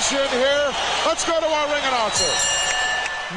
sensation 0.00 0.38
here. 0.38 0.74
Let's 1.06 1.24
go 1.24 1.40
to 1.40 1.46
our 1.46 1.66
ring 1.68 1.82
announcer. 1.84 2.24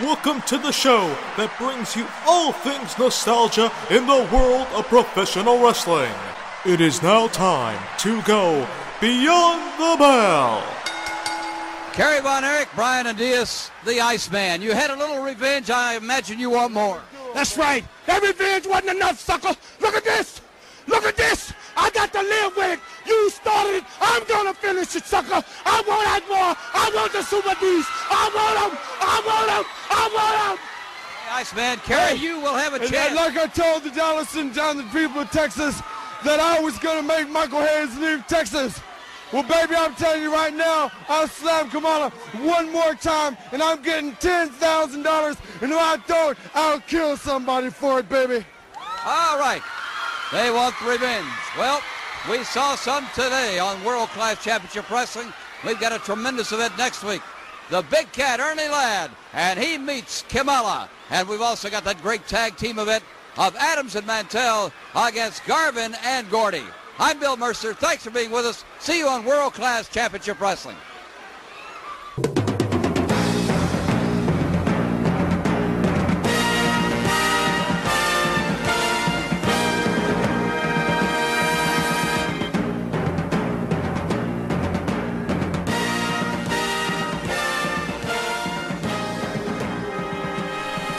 Welcome 0.02 0.42
to 0.44 0.58
the 0.58 0.72
show 0.72 1.08
that 1.38 1.52
brings 1.58 1.96
you 1.96 2.06
all 2.26 2.52
things 2.52 2.98
nostalgia 2.98 3.72
in 3.90 4.06
the 4.06 4.28
world 4.34 4.68
of 4.76 4.86
professional 4.88 5.62
wrestling. 5.64 6.12
It 6.66 6.82
is 6.82 7.02
now 7.02 7.28
time 7.28 7.80
to 8.00 8.22
go 8.24 8.68
beyond 9.00 9.62
the 9.80 9.96
bell. 9.98 10.64
Kerry 11.94 12.22
Von 12.22 12.44
Erich, 12.44 12.70
Brian 12.76 13.08
Adias, 13.08 13.72
the 13.86 14.00
Iceman. 14.00 14.62
You 14.62 14.74
had 14.74 14.90
a 14.90 14.96
little 14.96 15.24
revenge. 15.24 15.70
I 15.70 15.96
imagine 15.96 16.40
you 16.40 16.50
want 16.52 16.74
more. 16.74 17.02
That's 17.34 17.58
right. 17.58 17.84
That 18.06 18.22
revenge 18.22 18.68
wasn't 18.68 18.98
enough, 18.98 19.20
sucker. 19.20 19.56
Look 19.80 19.96
at 19.96 20.04
this. 20.04 20.42
Look 20.88 21.04
at 21.04 21.16
this. 21.16 21.54
I 21.80 21.90
got 21.92 22.12
to 22.14 22.22
live 22.22 22.56
with 22.58 22.74
it. 22.76 22.80
You 23.08 23.30
started 23.30 23.78
it. 23.78 23.84
I'm 24.02 24.24
going 24.28 24.48
to 24.48 24.54
finish 24.54 24.96
it, 24.96 25.06
sucker. 25.06 25.42
I 25.66 25.78
want 25.88 26.04
that 26.12 26.24
more. 26.28 26.52
I 26.74 26.92
want 26.94 27.12
the 27.14 27.24
Super 27.24 27.56
D's. 27.60 27.86
I 28.12 28.24
want 28.36 28.56
them. 28.60 28.72
I 29.00 29.16
want 29.26 29.48
them. 29.48 29.66
I 29.90 30.04
want 30.14 30.58
them. 30.60 30.66
Iceman, 31.32 31.78
Kerry, 31.86 32.18
Hey, 32.18 32.24
you 32.26 32.40
will 32.42 32.56
have 32.56 32.74
a 32.74 32.82
And 32.82 32.92
chance. 32.92 33.16
like 33.16 33.38
I 33.38 33.48
told 33.48 33.84
the 33.84 33.92
Dallas 33.92 34.36
and 34.36 34.54
John, 34.54 34.78
the 34.78 34.84
people 34.92 35.22
of 35.22 35.30
Texas, 35.32 35.80
that 36.26 36.40
I 36.40 36.60
was 36.60 36.78
going 36.80 36.98
to 37.02 37.08
make 37.08 37.30
Michael 37.30 37.62
Hayes 37.62 37.98
leave 37.98 38.26
Texas. 38.28 38.80
Well, 39.32 39.44
baby, 39.44 39.76
I'm 39.76 39.94
telling 39.94 40.24
you 40.24 40.34
right 40.34 40.54
now, 40.54 40.92
I'll 41.08 41.28
slam 41.28 41.70
Kamala 41.70 42.10
one 42.42 42.72
more 42.74 42.96
time, 42.96 43.38
and 43.52 43.62
I'm 43.62 43.82
getting 43.84 44.14
$10,000. 44.14 45.38
And 45.62 45.72
if 45.72 45.78
I 45.78 45.98
don't, 46.08 46.38
I'll 46.56 46.80
kill 46.82 47.16
somebody 47.16 47.70
for 47.70 48.00
it, 48.00 48.10
baby. 48.10 48.44
All 49.06 49.38
right. 49.38 49.62
They 50.32 50.52
want 50.52 50.80
revenge. 50.82 51.26
Well, 51.58 51.82
we 52.30 52.44
saw 52.44 52.76
some 52.76 53.08
today 53.16 53.58
on 53.58 53.84
World 53.84 54.10
Class 54.10 54.44
Championship 54.44 54.88
Wrestling. 54.92 55.34
We've 55.66 55.80
got 55.80 55.92
a 55.92 55.98
tremendous 55.98 56.52
event 56.52 56.78
next 56.78 57.04
week. 57.04 57.24
The 57.72 57.82
Big 57.90 58.12
Cat, 58.12 58.40
Ernie 58.40 58.70
Ladd, 58.70 59.10
and 59.34 59.60
he 59.60 59.80
meets 59.80 60.24
Kamala. 60.30 60.88
And 61.10 61.28
we've 61.28 61.42
also 61.42 61.70
got 61.70 61.84
that 61.86 62.02
great 62.04 62.28
tag 62.28 62.58
team 62.58 62.78
event 62.78 63.04
of 63.38 63.56
Adams 63.56 63.96
and 63.96 64.06
Mantell 64.06 64.72
against 64.96 65.46
Garvin 65.46 65.96
and 66.04 66.30
Gordy. 66.30 66.64
I'm 67.00 67.20
Bill 67.20 67.38
Mercer. 67.38 67.74
Thanks 67.74 68.04
for 68.04 68.12
being 68.12 68.30
with 68.30 68.46
us. 68.46 68.64
See 68.80 69.00
you 69.00 69.08
on 69.08 69.26
World 69.26 69.54
Class 69.54 69.90
Championship 69.90 70.40
Wrestling. 70.40 70.78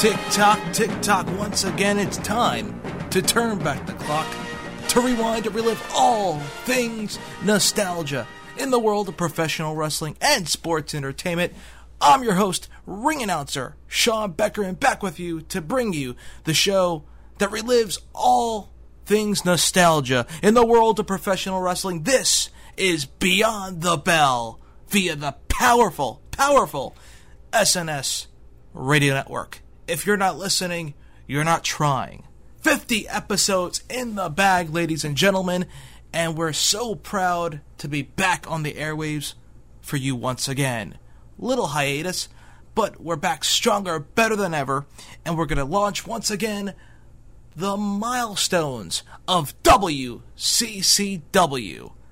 Tick 0.00 0.16
tock, 0.30 0.58
tick 0.72 0.90
tock, 1.02 1.26
once 1.38 1.64
again 1.64 1.98
it's 1.98 2.16
time 2.16 2.80
to 3.10 3.20
turn 3.20 3.58
back 3.58 3.84
the 3.84 3.92
clock, 3.92 4.26
to 4.88 5.00
rewind 5.02 5.44
to 5.44 5.50
relive 5.50 5.92
all 5.94 6.38
things 6.64 7.18
nostalgia 7.44 8.26
in 8.56 8.70
the 8.70 8.78
world 8.78 9.10
of 9.10 9.18
professional 9.18 9.76
wrestling 9.76 10.16
and 10.22 10.48
sports 10.48 10.94
entertainment. 10.94 11.52
I'm 12.00 12.24
your 12.24 12.32
host, 12.32 12.66
ring 12.86 13.22
announcer 13.22 13.76
Sean 13.88 14.32
Becker, 14.32 14.62
and 14.62 14.80
back 14.80 15.02
with 15.02 15.20
you 15.20 15.42
to 15.42 15.60
bring 15.60 15.92
you 15.92 16.16
the 16.44 16.54
show 16.54 17.04
that 17.36 17.50
relives 17.50 17.98
all 18.14 18.72
things 19.04 19.44
nostalgia 19.44 20.26
in 20.42 20.54
the 20.54 20.64
world 20.64 20.98
of 20.98 21.06
professional 21.06 21.60
wrestling. 21.60 22.04
This 22.04 22.48
is 22.78 23.04
Beyond 23.04 23.82
the 23.82 23.98
Bell 23.98 24.60
via 24.88 25.14
the 25.14 25.32
powerful, 25.48 26.22
powerful 26.30 26.96
SNS 27.52 28.28
Radio 28.72 29.12
Network. 29.12 29.60
If 29.90 30.06
you're 30.06 30.16
not 30.16 30.38
listening, 30.38 30.94
you're 31.26 31.42
not 31.42 31.64
trying. 31.64 32.22
50 32.60 33.08
episodes 33.08 33.82
in 33.90 34.14
the 34.14 34.28
bag, 34.28 34.70
ladies 34.70 35.04
and 35.04 35.16
gentlemen, 35.16 35.66
and 36.12 36.38
we're 36.38 36.52
so 36.52 36.94
proud 36.94 37.60
to 37.78 37.88
be 37.88 38.02
back 38.02 38.48
on 38.48 38.62
the 38.62 38.74
airwaves 38.74 39.34
for 39.80 39.96
you 39.96 40.14
once 40.14 40.46
again. 40.46 40.96
Little 41.40 41.66
hiatus, 41.66 42.28
but 42.76 43.00
we're 43.00 43.16
back 43.16 43.42
stronger, 43.42 43.98
better 43.98 44.36
than 44.36 44.54
ever, 44.54 44.86
and 45.24 45.36
we're 45.36 45.46
going 45.46 45.58
to 45.58 45.64
launch 45.64 46.06
once 46.06 46.30
again 46.30 46.74
the 47.56 47.76
milestones 47.76 49.02
of 49.26 49.60
WCCW. 49.64 50.22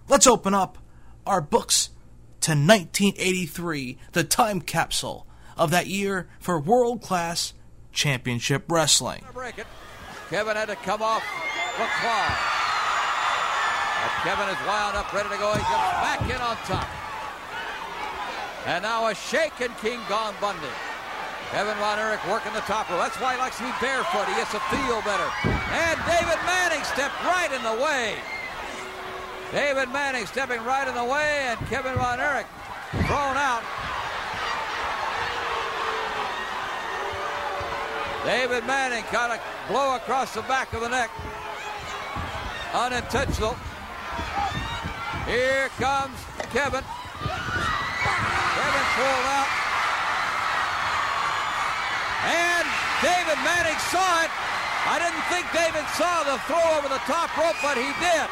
Let's 0.08 0.26
open 0.26 0.52
up 0.52 0.78
our 1.24 1.40
books 1.40 1.90
to 2.40 2.50
1983, 2.50 3.98
the 4.10 4.24
time 4.24 4.62
capsule 4.62 5.28
of 5.56 5.70
that 5.70 5.86
year 5.86 6.28
for 6.40 6.58
world 6.58 7.02
class 7.02 7.52
championship 7.98 8.70
wrestling. 8.70 9.24
Kevin 10.30 10.54
had 10.54 10.70
to 10.70 10.76
come 10.86 11.02
off 11.02 11.26
the 11.74 11.88
claw. 11.98 12.30
Kevin 14.22 14.48
is 14.54 14.60
wound 14.62 14.94
up, 14.94 15.12
ready 15.12 15.28
to 15.28 15.38
go. 15.38 15.50
He 15.52 15.62
comes 15.66 15.92
back 15.98 16.22
in 16.22 16.38
on 16.38 16.54
top. 16.70 16.86
And 18.66 18.82
now 18.82 19.08
a 19.08 19.14
shaken 19.14 19.74
King 19.82 19.98
Kong 20.06 20.34
Bundy. 20.40 20.70
Kevin 21.50 21.74
Von 21.78 21.98
Erich 21.98 22.22
working 22.28 22.52
the 22.52 22.62
top 22.70 22.88
row. 22.90 22.98
That's 22.98 23.18
why 23.18 23.34
he 23.34 23.38
likes 23.40 23.58
to 23.58 23.64
be 23.64 23.72
barefoot. 23.80 24.28
He 24.28 24.34
gets 24.36 24.52
to 24.52 24.60
feel 24.70 25.02
better. 25.02 25.26
And 25.74 25.98
David 26.06 26.38
Manning 26.46 26.84
stepped 26.84 27.18
right 27.24 27.50
in 27.50 27.62
the 27.64 27.82
way. 27.82 28.14
David 29.50 29.88
Manning 29.90 30.26
stepping 30.26 30.62
right 30.62 30.86
in 30.86 30.94
the 30.94 31.04
way, 31.04 31.48
and 31.48 31.58
Kevin 31.66 31.94
Von 31.94 32.20
Erich 32.20 32.46
thrown 33.08 33.36
out. 33.36 33.64
David 38.24 38.66
Manning 38.66 39.04
got 39.12 39.30
a 39.30 39.40
blow 39.70 39.96
across 39.96 40.34
the 40.34 40.42
back 40.42 40.72
of 40.72 40.80
the 40.80 40.88
neck. 40.88 41.10
Unintentional. 42.74 43.56
Here 45.26 45.68
comes 45.78 46.18
Kevin. 46.50 46.82
Kevin 48.58 48.86
thrown 48.96 49.24
out. 49.28 49.50
And 52.26 52.66
David 53.00 53.38
Manning 53.46 53.78
saw 53.92 54.24
it. 54.24 54.30
I 54.88 54.98
didn't 54.98 55.24
think 55.30 55.46
David 55.54 55.86
saw 55.94 56.24
the 56.26 56.40
throw 56.50 56.64
over 56.74 56.88
the 56.88 57.02
top 57.06 57.30
rope, 57.38 57.56
but 57.62 57.78
he 57.78 57.92
did. 58.02 58.26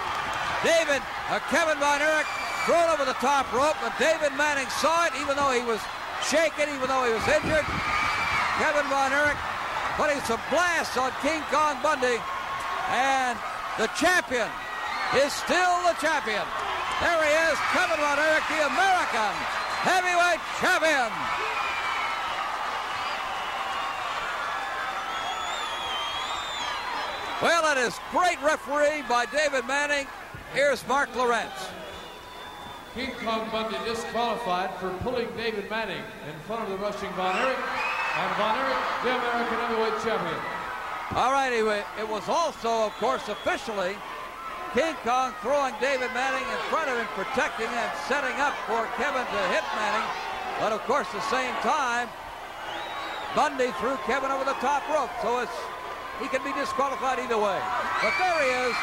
David, 0.64 1.04
uh, 1.30 1.38
Kevin 1.52 1.78
Von 1.78 2.02
Erich 2.02 2.26
thrown 2.66 2.90
over 2.90 3.04
the 3.04 3.16
top 3.22 3.46
rope, 3.52 3.76
but 3.78 3.94
David 4.00 4.34
Manning 4.34 4.66
saw 4.82 5.06
it 5.06 5.12
even 5.20 5.36
though 5.36 5.52
he 5.54 5.62
was 5.62 5.78
shaken, 6.26 6.66
even 6.74 6.88
though 6.88 7.06
he 7.06 7.12
was 7.14 7.22
injured. 7.28 7.66
Kevin 8.58 8.88
Von 8.90 9.12
Erich 9.12 9.38
putting 9.96 10.20
some 10.28 10.40
blasts 10.50 10.96
on 10.96 11.10
King 11.22 11.42
Kong 11.50 11.80
Bundy. 11.82 12.20
And 12.92 13.36
the 13.78 13.88
champion 13.96 14.48
is 15.16 15.32
still 15.32 15.76
the 15.88 15.96
champion. 16.00 16.44
There 17.00 17.20
he 17.24 17.32
is, 17.50 17.58
Kevin 17.72 18.00
Von 18.00 18.18
Erich, 18.18 18.46
the 18.48 18.66
American 18.68 19.32
heavyweight 19.84 20.40
champion. 20.60 21.12
Well, 27.42 27.62
that 27.62 27.76
is 27.76 27.98
great 28.10 28.40
referee 28.42 29.02
by 29.08 29.26
David 29.26 29.66
Manning. 29.66 30.06
Here's 30.54 30.86
Marc 30.88 31.12
Lowrance. 31.12 31.70
King 32.94 33.12
Kong 33.22 33.46
Bundy 33.52 33.76
disqualified 33.84 34.74
for 34.76 34.88
pulling 35.04 35.28
David 35.36 35.68
Manning 35.68 36.02
in 36.28 36.40
front 36.46 36.62
of 36.62 36.70
the 36.70 36.78
rushing 36.78 37.10
Von 37.12 37.36
Erich, 37.36 37.58
and 38.16 38.32
Von 38.40 38.56
Erich, 38.56 38.84
the 39.04 39.12
American 39.12 39.58
heavyweight 39.60 39.96
champion. 40.00 40.40
All 41.12 41.32
right, 41.32 41.52
anyway, 41.52 41.84
it 42.00 42.08
was 42.08 42.28
also, 42.28 42.88
of 42.88 42.92
course, 42.96 43.28
officially 43.28 43.96
King 44.72 44.96
Kong 45.04 45.32
throwing 45.44 45.74
David 45.80 46.08
Manning 46.16 46.44
in 46.48 46.60
front 46.72 46.88
of 46.88 46.96
him, 46.96 47.06
protecting 47.12 47.68
and 47.68 47.90
setting 48.08 48.34
up 48.40 48.56
for 48.64 48.88
Kevin 48.96 49.20
to 49.20 49.42
hit 49.52 49.64
Manning. 49.76 50.08
But 50.58 50.72
of 50.72 50.80
course, 50.88 51.06
the 51.12 51.20
same 51.28 51.52
time, 51.60 52.08
Bundy 53.36 53.70
threw 53.76 53.96
Kevin 54.08 54.32
over 54.32 54.44
the 54.44 54.56
top 54.64 54.88
rope, 54.88 55.12
so 55.20 55.40
it's 55.40 55.52
he 56.20 56.28
can 56.28 56.42
be 56.42 56.52
disqualified 56.56 57.20
either 57.20 57.36
way. 57.36 57.60
But 58.00 58.16
there 58.16 58.40
he 58.40 58.50
is, 58.72 58.76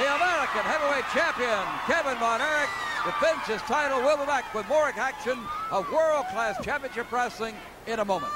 the 0.00 0.08
American 0.08 0.64
heavyweight 0.64 1.04
champion, 1.12 1.60
Kevin 1.84 2.16
Von 2.16 2.40
Erich, 2.40 2.72
defends 3.04 3.44
his 3.44 3.60
title. 3.68 4.00
We'll 4.00 4.16
be 4.16 4.24
back 4.24 4.52
with 4.54 4.66
more 4.68 4.88
action 4.88 5.38
of 5.70 5.90
world-class 5.92 6.64
championship 6.64 7.12
wrestling 7.12 7.54
in 7.86 8.00
a 8.00 8.04
moment. 8.04 8.32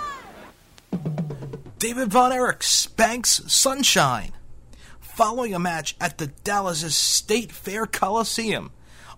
David 1.79 2.11
Von 2.11 2.33
Erich 2.33 2.63
spanks 2.63 3.43
Sunshine 3.53 4.33
following 5.01 5.55
a 5.55 5.59
match 5.59 5.97
at 6.01 6.19
the 6.19 6.29
Dallas 6.29 6.97
State 6.97 7.53
Fair 7.53 7.85
Coliseum 7.85 8.71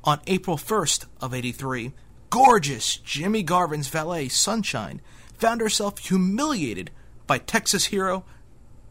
on 0.03 0.21
April 0.27 0.57
1st 0.57 1.05
of 1.21 1.35
83. 1.35 1.93
Gorgeous 2.31 2.97
Jimmy 2.97 3.43
Garvin's 3.43 3.89
valet 3.89 4.29
Sunshine 4.29 5.01
found 5.35 5.61
herself 5.61 5.99
humiliated 5.99 6.91
by 7.27 7.39
Texas 7.39 7.87
hero 7.87 8.25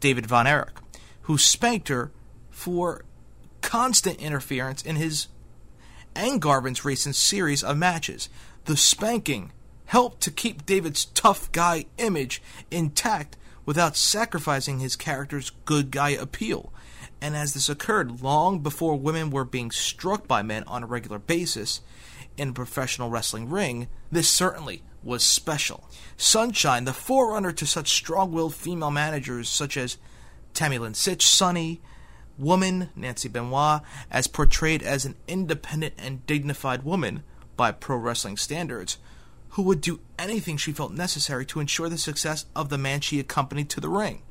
David 0.00 0.26
Von 0.26 0.46
Erich, 0.46 0.76
who 1.22 1.36
spanked 1.36 1.88
her 1.88 2.12
for 2.50 3.04
constant 3.62 4.20
interference 4.20 4.82
in 4.82 4.96
his 4.96 5.26
and 6.14 6.40
Garvin's 6.40 6.84
recent 6.84 7.14
series 7.14 7.62
of 7.62 7.76
matches. 7.76 8.28
The 8.64 8.76
spanking 8.76 9.52
helped 9.86 10.22
to 10.22 10.30
keep 10.30 10.64
David's 10.64 11.04
tough 11.04 11.52
guy 11.52 11.86
image 11.98 12.40
intact 12.70 13.36
without 13.66 13.96
sacrificing 13.96 14.78
his 14.78 14.96
character's 14.96 15.50
good 15.66 15.90
guy 15.90 16.10
appeal. 16.10 16.72
And 17.20 17.36
as 17.36 17.52
this 17.52 17.68
occurred 17.68 18.22
long 18.22 18.60
before 18.60 18.96
women 18.96 19.30
were 19.30 19.44
being 19.44 19.70
struck 19.70 20.26
by 20.26 20.42
men 20.42 20.64
on 20.64 20.84
a 20.84 20.86
regular 20.86 21.18
basis 21.18 21.80
in 22.38 22.50
a 22.50 22.54
professional 22.54 23.10
wrestling 23.10 23.50
ring, 23.50 23.88
this 24.10 24.28
certainly 24.28 24.82
was 25.02 25.22
special. 25.24 25.88
Sunshine, 26.16 26.84
the 26.84 26.92
forerunner 26.92 27.52
to 27.52 27.66
such 27.66 27.88
strong 27.88 28.32
willed 28.32 28.54
female 28.54 28.90
managers 28.90 29.48
such 29.48 29.76
as 29.76 29.98
Tammy 30.54 30.78
Lynn 30.78 30.92
Sytch, 30.92 31.22
Sunny, 31.22 31.80
Woman, 32.38 32.90
Nancy 32.94 33.28
Benoit, 33.28 33.80
as 34.10 34.26
portrayed 34.26 34.82
as 34.82 35.04
an 35.04 35.16
independent 35.26 35.94
and 35.98 36.26
dignified 36.26 36.82
woman 36.82 37.22
by 37.56 37.72
pro 37.72 37.96
wrestling 37.96 38.36
standards, 38.36 38.98
who 39.50 39.62
would 39.62 39.80
do 39.80 40.00
anything 40.18 40.56
she 40.56 40.72
felt 40.72 40.92
necessary 40.92 41.46
to 41.46 41.60
ensure 41.60 41.88
the 41.88 41.98
success 41.98 42.46
of 42.54 42.68
the 42.68 42.78
man 42.78 43.00
she 43.00 43.20
accompanied 43.20 43.70
to 43.70 43.80
the 43.80 43.88
ring. 43.88 44.22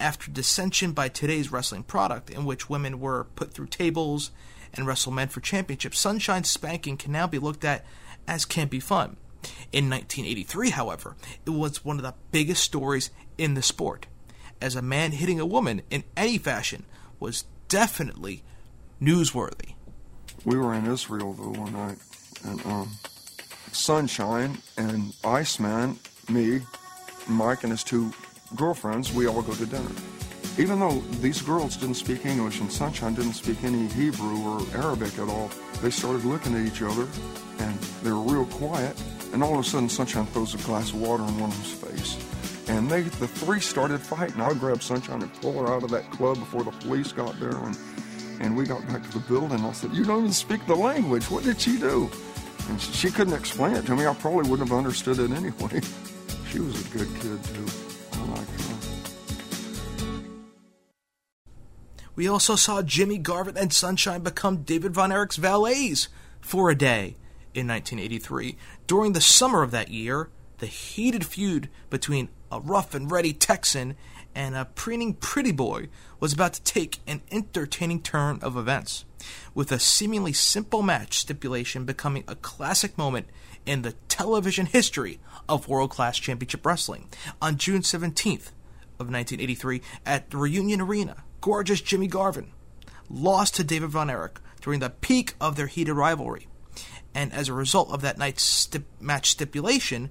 After 0.00 0.30
dissension 0.30 0.92
by 0.92 1.08
today's 1.08 1.52
wrestling 1.52 1.84
product, 1.84 2.30
in 2.30 2.44
which 2.44 2.68
women 2.68 2.98
were 2.98 3.24
put 3.36 3.52
through 3.52 3.68
tables 3.68 4.30
and 4.72 4.86
wrestle 4.86 5.12
men 5.12 5.28
for 5.28 5.40
championships, 5.40 5.98
Sunshine 5.98 6.44
spanking 6.44 6.96
can 6.96 7.12
now 7.12 7.26
be 7.26 7.38
looked 7.38 7.64
at 7.64 7.84
as 8.26 8.44
campy 8.44 8.82
fun. 8.82 9.16
In 9.72 9.90
1983, 9.90 10.70
however, 10.70 11.16
it 11.46 11.50
was 11.50 11.84
one 11.84 11.96
of 11.96 12.02
the 12.02 12.14
biggest 12.32 12.64
stories 12.64 13.10
in 13.36 13.54
the 13.54 13.62
sport, 13.62 14.06
as 14.60 14.74
a 14.74 14.82
man 14.82 15.12
hitting 15.12 15.38
a 15.38 15.46
woman 15.46 15.82
in 15.90 16.04
any 16.16 16.38
fashion 16.38 16.84
was 17.20 17.44
definitely 17.68 18.42
newsworthy. 19.00 19.74
We 20.44 20.56
were 20.56 20.74
in 20.74 20.86
Israel 20.86 21.32
though 21.34 21.60
one 21.60 21.72
night, 21.72 21.98
and 22.44 22.64
um, 22.66 22.90
Sunshine 23.74 24.58
and 24.76 25.12
Iceman, 25.24 25.98
me, 26.28 26.60
Mike, 27.28 27.64
and 27.64 27.72
his 27.72 27.82
two 27.82 28.12
girlfriends, 28.54 29.12
we 29.12 29.26
all 29.26 29.42
go 29.42 29.54
to 29.54 29.66
dinner. 29.66 29.90
Even 30.56 30.78
though 30.78 31.00
these 31.20 31.42
girls 31.42 31.76
didn't 31.76 31.96
speak 31.96 32.24
English 32.24 32.60
and 32.60 32.70
Sunshine 32.70 33.14
didn't 33.14 33.32
speak 33.32 33.64
any 33.64 33.88
Hebrew 33.88 34.38
or 34.42 34.60
Arabic 34.76 35.18
at 35.18 35.28
all, 35.28 35.50
they 35.82 35.90
started 35.90 36.24
looking 36.24 36.54
at 36.54 36.64
each 36.66 36.80
other 36.80 37.08
and 37.58 37.78
they 38.02 38.12
were 38.12 38.20
real 38.20 38.46
quiet. 38.46 38.96
And 39.32 39.42
all 39.42 39.58
of 39.58 39.66
a 39.66 39.68
sudden, 39.68 39.88
Sunshine 39.88 40.26
throws 40.26 40.54
a 40.54 40.58
glass 40.58 40.90
of 40.90 41.00
water 41.00 41.24
in 41.24 41.40
one 41.40 41.50
of 41.50 41.56
them's 41.56 41.72
face. 41.72 42.68
And 42.68 42.88
they, 42.88 43.02
the 43.02 43.26
three 43.26 43.58
started 43.58 44.00
fighting. 44.00 44.40
I 44.40 44.54
grabbed 44.54 44.84
Sunshine 44.84 45.22
and 45.22 45.34
pulled 45.40 45.56
her 45.56 45.74
out 45.74 45.82
of 45.82 45.90
that 45.90 46.08
club 46.12 46.38
before 46.38 46.62
the 46.62 46.70
police 46.70 47.10
got 47.10 47.38
there. 47.40 47.56
And, 47.56 47.76
and 48.40 48.56
we 48.56 48.64
got 48.64 48.86
back 48.86 49.02
to 49.02 49.12
the 49.12 49.24
building. 49.26 49.60
I 49.60 49.72
said, 49.72 49.92
You 49.92 50.04
don't 50.04 50.20
even 50.20 50.32
speak 50.32 50.64
the 50.66 50.76
language. 50.76 51.28
What 51.30 51.42
did 51.42 51.60
she 51.60 51.78
do? 51.78 52.08
And 52.68 52.80
she 52.80 53.10
couldn't 53.10 53.34
explain 53.34 53.76
it 53.76 53.86
to 53.86 53.96
me. 53.96 54.06
I 54.06 54.14
probably 54.14 54.48
wouldn't 54.48 54.68
have 54.68 54.76
understood 54.76 55.18
it 55.18 55.30
anyway. 55.30 55.80
She 56.50 56.60
was 56.60 56.86
a 56.86 56.96
good 56.96 57.08
kid, 57.20 57.44
too. 57.46 57.66
I 58.12 58.24
like 58.26 58.46
her. 58.46 58.74
We 62.14 62.28
also 62.28 62.54
saw 62.54 62.80
Jimmy 62.80 63.18
Garvin 63.18 63.56
and 63.56 63.72
Sunshine 63.72 64.22
become 64.22 64.58
David 64.58 64.94
Von 64.94 65.10
Erich's 65.10 65.36
valets 65.36 66.08
for 66.40 66.70
a 66.70 66.76
day 66.76 67.16
in 67.54 67.66
1983. 67.66 68.56
During 68.86 69.14
the 69.14 69.20
summer 69.20 69.64
of 69.64 69.72
that 69.72 69.88
year, 69.88 70.28
the 70.58 70.66
heated 70.66 71.26
feud 71.26 71.68
between 71.90 72.28
a 72.52 72.60
rough 72.60 72.94
and 72.94 73.10
ready 73.10 73.32
Texan 73.32 73.96
and 74.34 74.54
a 74.54 74.64
preening 74.64 75.14
pretty 75.14 75.52
boy 75.52 75.88
was 76.20 76.32
about 76.32 76.54
to 76.54 76.62
take 76.62 76.98
an 77.06 77.22
entertaining 77.30 78.02
turn 78.02 78.38
of 78.42 78.56
events, 78.56 79.04
with 79.54 79.70
a 79.70 79.78
seemingly 79.78 80.32
simple 80.32 80.82
match 80.82 81.18
stipulation 81.18 81.84
becoming 81.84 82.24
a 82.26 82.34
classic 82.36 82.98
moment 82.98 83.28
in 83.64 83.82
the 83.82 83.92
television 84.08 84.66
history 84.66 85.20
of 85.48 85.68
world 85.68 85.90
class 85.90 86.18
championship 86.18 86.64
wrestling. 86.66 87.08
On 87.40 87.56
June 87.56 87.82
17th 87.82 88.50
of 88.98 89.10
1983 89.10 89.80
at 90.04 90.30
the 90.30 90.36
Reunion 90.36 90.80
Arena, 90.80 91.24
gorgeous 91.40 91.80
Jimmy 91.80 92.06
Garvin 92.06 92.52
lost 93.08 93.54
to 93.56 93.64
David 93.64 93.90
Von 93.90 94.10
Erich 94.10 94.40
during 94.60 94.80
the 94.80 94.90
peak 94.90 95.34
of 95.40 95.56
their 95.56 95.66
heated 95.66 95.94
rivalry. 95.94 96.48
And 97.14 97.32
as 97.32 97.48
a 97.48 97.52
result 97.52 97.90
of 97.90 98.00
that 98.02 98.18
night's 98.18 98.68
match 99.00 99.30
stipulation, 99.30 100.10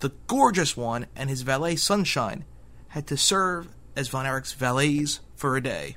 the 0.00 0.12
gorgeous 0.26 0.76
one 0.76 1.06
and 1.16 1.30
his 1.30 1.42
valet 1.42 1.76
Sunshine 1.76 2.44
had 2.92 3.06
to 3.06 3.16
serve 3.16 3.68
as 3.96 4.08
Von 4.08 4.26
Erich's 4.26 4.52
valets 4.52 5.20
for 5.34 5.56
a 5.56 5.62
day 5.62 5.96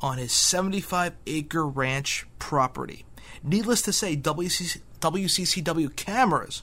on 0.00 0.18
his 0.18 0.32
75 0.32 1.14
acre 1.26 1.66
ranch 1.66 2.26
property. 2.38 3.06
Needless 3.42 3.80
to 3.82 3.92
say, 3.92 4.14
WCC- 4.14 4.82
WCCW 5.00 5.96
cameras 5.96 6.62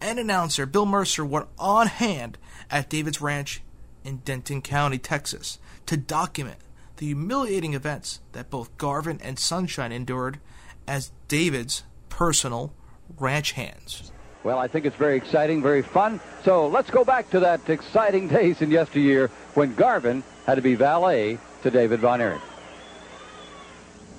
and 0.00 0.18
announcer 0.18 0.64
Bill 0.64 0.86
Mercer 0.86 1.22
were 1.24 1.48
on 1.58 1.86
hand 1.86 2.38
at 2.70 2.88
David's 2.88 3.20
ranch 3.20 3.62
in 4.04 4.18
Denton 4.18 4.62
County, 4.62 4.98
Texas, 4.98 5.58
to 5.84 5.98
document 5.98 6.58
the 6.96 7.06
humiliating 7.06 7.74
events 7.74 8.20
that 8.32 8.48
both 8.48 8.74
Garvin 8.78 9.20
and 9.22 9.38
Sunshine 9.38 9.92
endured 9.92 10.40
as 10.88 11.12
David's 11.28 11.84
personal 12.08 12.72
ranch 13.18 13.52
hands. 13.52 14.12
Well, 14.44 14.58
I 14.58 14.68
think 14.68 14.84
it's 14.84 14.96
very 14.96 15.16
exciting, 15.16 15.62
very 15.62 15.80
fun. 15.80 16.20
So 16.44 16.68
let's 16.68 16.90
go 16.90 17.02
back 17.02 17.30
to 17.30 17.40
that 17.40 17.68
exciting 17.70 18.28
days 18.28 18.60
in 18.60 18.70
yesteryear 18.70 19.28
when 19.54 19.74
Garvin 19.74 20.22
had 20.46 20.56
to 20.56 20.62
be 20.62 20.74
valet 20.74 21.38
to 21.62 21.70
David 21.70 22.00
Von 22.00 22.20
Erich. 22.20 22.42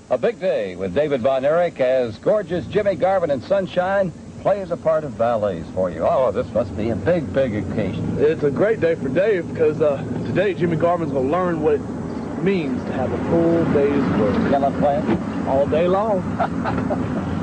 A 0.10 0.18
big 0.18 0.40
day 0.40 0.76
with 0.76 0.96
David 0.96 1.22
Von 1.22 1.46
Erich 1.46 1.80
as 1.80 2.18
gorgeous 2.18 2.66
Jimmy 2.66 2.96
Garvin 2.96 3.30
and 3.30 3.44
Sunshine 3.44 4.12
plays 4.42 4.72
a 4.72 4.78
part 4.78 5.04
of 5.04 5.12
valets 5.12 5.70
for 5.76 5.92
you. 5.92 6.00
Oh, 6.04 6.32
this 6.32 6.48
must 6.54 6.76
be 6.76 6.90
a 6.90 6.96
big, 6.96 7.32
big 7.32 7.56
occasion. 7.56 8.18
It's 8.20 8.44
a 8.44 8.52
great 8.52 8.80
day 8.80 8.96
for 8.96 9.10
Dave 9.10 9.48
because 9.50 9.80
uh, 9.80 10.04
today 10.26 10.56
Jimmy 10.56 10.78
Garvin's 10.78 11.12
going 11.12 11.28
to 11.28 11.32
learn 11.32 11.62
what 11.62 11.76
it 11.76 12.44
means 12.44 12.84
to 12.84 12.94
have 12.94 13.12
a 13.12 13.18
full 13.30 13.64
day's 13.74 14.20
work. 14.20 14.52
Got 14.52 14.74
a 14.74 14.78
plan? 14.80 15.48
All 15.48 15.68
day 15.68 15.88
long. 15.88 17.32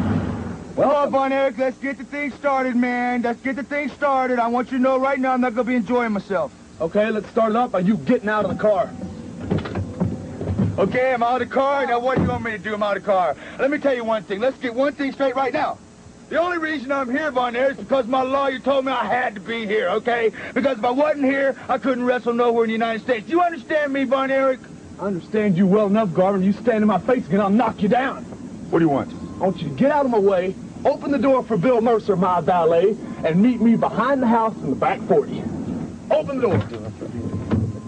Come 0.83 0.91
on, 0.91 1.11
Von 1.13 1.31
Erich, 1.33 1.59
let's 1.59 1.79
get 1.79 1.97
the 1.97 2.03
thing 2.03 2.33
started, 2.33 2.75
man. 2.75 3.23
Let's 3.23 3.41
get 3.41 3.55
the 3.55 3.63
thing 3.63 3.89
started. 3.91 4.41
I 4.41 4.49
want 4.49 4.73
you 4.73 4.79
to 4.79 4.83
know 4.83 4.99
right 4.99 5.17
now 5.17 5.31
I'm 5.31 5.41
not 5.41 5.55
going 5.55 5.65
to 5.65 5.71
be 5.71 5.77
enjoying 5.77 6.11
myself. 6.11 6.53
Okay, 6.81 7.09
let's 7.09 7.29
start 7.29 7.51
it 7.51 7.57
up 7.57 7.71
by 7.71 7.79
you 7.79 7.99
getting 7.99 8.29
out 8.29 8.45
of 8.45 8.51
the 8.51 8.61
car. 8.61 8.91
Okay, 10.81 11.15
I'm 11.15 11.23
out 11.23 11.41
of 11.41 11.49
the 11.49 11.55
car. 11.55 11.87
Now, 11.87 12.01
what 12.01 12.17
do 12.17 12.25
you 12.25 12.29
want 12.29 12.43
me 12.43 12.51
to 12.51 12.59
do? 12.59 12.75
I'm 12.75 12.83
out 12.83 12.97
of 12.97 13.05
the 13.05 13.07
car. 13.07 13.37
Let 13.61 13.71
me 13.71 13.79
tell 13.79 13.95
you 13.95 14.03
one 14.03 14.25
thing. 14.25 14.41
Let's 14.41 14.59
get 14.59 14.75
one 14.75 14.93
thing 14.93 15.13
straight 15.13 15.37
right 15.37 15.53
now. 15.53 15.79
The 16.31 16.41
only 16.41 16.59
reason 16.59 16.91
I'm 16.91 17.09
here, 17.09 17.31
Von 17.31 17.55
Erich, 17.55 17.79
is 17.79 17.85
because 17.85 18.09
my 18.09 18.23
lawyer 18.23 18.59
told 18.59 18.85
me 18.85 18.91
I 18.91 19.05
had 19.05 19.37
to 19.37 19.41
be 19.41 19.65
here, 19.65 19.89
okay? 19.89 20.33
Because 20.53 20.79
if 20.79 20.85
I 20.85 20.91
wasn't 20.91 21.27
here, 21.27 21.55
I 21.69 21.79
couldn't 21.79 22.05
wrestle 22.05 22.33
nowhere 22.33 22.65
in 22.65 22.71
the 22.71 22.73
United 22.73 23.03
States. 23.03 23.27
Do 23.27 23.31
you 23.31 23.41
understand 23.41 23.93
me, 23.93 24.03
Von 24.03 24.33
Erich? 24.33 24.59
I 24.99 25.05
understand 25.05 25.57
you 25.57 25.69
well 25.69 25.87
enough, 25.87 26.13
Garvin. 26.13 26.43
You 26.43 26.53
stand 26.53 26.83
in 26.83 26.89
my 26.89 26.99
face 26.99 27.25
again, 27.25 27.41
I'll 27.41 27.51
knock 27.51 27.81
you 27.85 27.89
down. 27.89 28.25
What 28.25 28.81
do 28.81 28.85
you 28.85 28.89
want? 28.89 29.13
I 29.13 29.45
want 29.45 29.59
you 29.59 29.69
to 29.69 29.75
get 29.75 29.93
out 29.93 30.05
of 30.07 30.11
my 30.11 30.19
way, 30.19 30.57
open 30.85 31.11
the 31.11 31.19
door 31.19 31.43
for 31.43 31.57
Bill 31.57 31.81
Mercer, 31.81 32.17
my 32.17 32.41
valet, 32.41 32.97
and 33.25 33.43
meet 33.43 33.61
me 33.61 33.77
behind 33.77 34.23
the 34.23 34.27
house 34.27 34.55
in 34.57 34.71
the 34.71 34.77
back 34.77 35.01
40. 35.03 35.43
Open 36.11 36.41
the 36.41 36.49
door. 36.49 36.55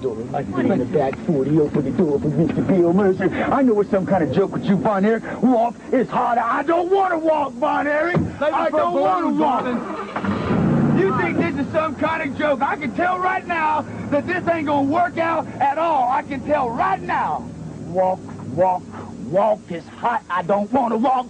In 0.05 0.79
the 0.79 0.85
back 0.85 1.17
40, 1.21 1.61
open 1.61 1.85
the 1.85 1.91
door 1.93 2.21
for 2.21 2.29
Mr. 2.29 2.67
Bill 2.67 2.93
Mercer. 2.93 3.33
I 3.33 3.63
know 3.63 3.81
it's 3.81 3.91
some 3.91 4.05
kind 4.05 4.23
of 4.23 4.33
joke 4.33 4.53
with 4.53 4.65
you, 4.65 4.77
Von 4.77 5.05
Erich. 5.05 5.23
Walk 5.43 5.75
is 5.93 6.09
harder. 6.09 6.43
I 6.43 6.63
don't 6.63 6.91
want 6.91 7.13
to 7.13 7.19
walk, 7.19 7.53
Von 7.55 7.87
Erich. 7.87 8.17
I 8.41 8.69
don't 8.69 8.95
want 9.01 9.25
to 9.25 9.43
walk. 9.43 10.99
You 10.99 11.17
think 11.19 11.39
this 11.39 11.67
is 11.67 11.73
some 11.73 11.97
kind 11.97 12.31
of 12.31 12.39
joke? 12.39 12.61
I 12.61 12.77
can 12.77 12.95
tell 12.95 13.19
right 13.19 13.47
now 13.47 13.83
that 14.11 14.27
this 14.27 14.47
ain't 14.49 14.67
gonna 14.67 14.89
work 14.89 15.17
out 15.17 15.47
at 15.47 15.79
all. 15.79 16.11
I 16.11 16.23
can 16.23 16.45
tell 16.47 16.69
right 16.71 17.01
now. 17.01 17.49
Walk, 17.87 18.21
walk, 18.55 18.83
walk 19.25 19.61
is 19.71 19.87
hot. 19.89 20.23
I 20.29 20.43
don't 20.43 20.71
want 20.71 20.93
to 20.93 20.99
walk. 20.99 21.29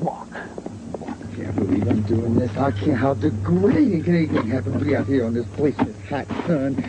Walk. 0.00 0.28
I 1.38 1.40
can't 1.40 1.56
believe 1.56 1.88
I'm 1.88 2.02
doing 2.02 2.34
this. 2.34 2.56
I 2.56 2.72
can't. 2.72 2.96
How 2.96 3.14
degrading 3.14 4.02
can 4.02 4.16
anything 4.16 4.48
happen 4.48 4.72
to 4.72 4.84
be 4.84 4.96
out 4.96 5.06
here 5.06 5.24
on 5.24 5.34
this 5.34 5.46
place 5.48 5.78
in 5.78 5.86
this 5.86 6.08
hot 6.08 6.26
sun, 6.46 6.84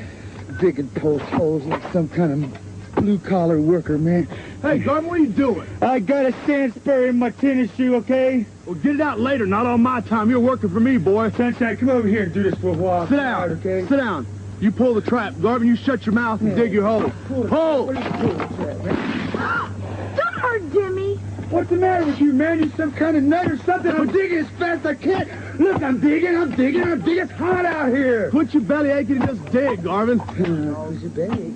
digging 0.60 0.89
post 0.89 1.24
holes 1.25 1.63
like 1.65 1.84
some 1.94 2.10
kind 2.10 2.44
of 2.44 2.60
blue-collar 2.96 3.62
worker, 3.62 4.00
man. 4.00 4.27
Hey, 4.63 4.79
Garvin, 4.79 5.08
what 5.08 5.20
are 5.20 5.24
you 5.24 5.29
doing? 5.29 5.68
I 5.84 6.00
got 6.00 6.25
a 6.25 6.32
sand 6.46 6.74
spur 6.74 7.06
in 7.08 7.20
my 7.20 7.29
tennis 7.29 7.74
shoe, 7.75 7.96
okay? 7.98 8.46
Well, 8.65 8.75
get 8.75 8.96
it 8.96 9.01
out 9.01 9.20
later, 9.20 9.46
not 9.46 9.68
on 9.68 9.82
my 9.82 10.01
time. 10.01 10.32
You're 10.32 10.39
working 10.39 10.70
for 10.70 10.79
me, 10.79 10.98
boy. 10.98 11.29
Sunshine, 11.32 11.77
come 11.77 11.89
over 11.89 12.08
here 12.08 12.24
and 12.24 12.34
do 12.34 12.41
this 12.41 12.56
for 12.56 12.70
a 12.70 12.74
while. 12.74 13.08
Sit 13.08 13.18
down. 13.18 13.51
okay? 13.51 13.88
Sit 13.88 13.98
down. 13.98 14.25
You 14.60 14.72
pull 14.72 14.96
the 14.96 15.01
trap. 15.01 15.36
Garvin, 15.41 15.68
you 15.68 15.75
shut 15.75 16.06
your 16.06 16.13
mouth 16.13 16.41
and 16.41 16.56
dig 16.56 16.74
your 16.74 16.86
hole. 16.86 17.12
Pull. 17.27 17.86
What 17.86 17.98
are 17.98 18.27
you 18.27 18.58
doing, 18.58 18.84
man? 18.84 20.15
Don't 20.18 20.34
hurt 20.34 20.74
Jimmy. 20.74 21.09
What's 21.50 21.72
the 21.72 21.77
matter 21.77 22.06
with 22.06 22.22
you, 22.22 22.32
man? 22.32 22.60
You 22.60 22.70
some 22.77 22.91
kind 22.91 23.18
of 23.18 23.24
nut 23.24 23.50
or 23.50 23.58
something? 23.58 23.91
I'm 23.91 24.12
digging 24.12 24.38
as 24.38 24.50
fast 24.50 24.86
as 24.86 24.86
I 24.86 24.94
can. 24.94 25.58
Look, 25.58 25.82
I'm 25.82 26.00
digging, 26.00 26.36
I'm 26.36 26.56
digging, 26.56 26.84
I'm 26.84 27.01
digging. 27.01 27.24
It's 27.24 27.32
hot 27.32 27.65
out 27.65 27.89
here. 27.89 28.29
Quit 28.29 28.53
your 28.53 28.62
belly 28.62 28.91
aching 28.91 29.18
and 29.18 29.27
just 29.27 29.51
dig, 29.51 29.84
Garvin. 29.84 30.20
Who's 30.20 31.01
your 31.01 31.10
belly? 31.10 31.51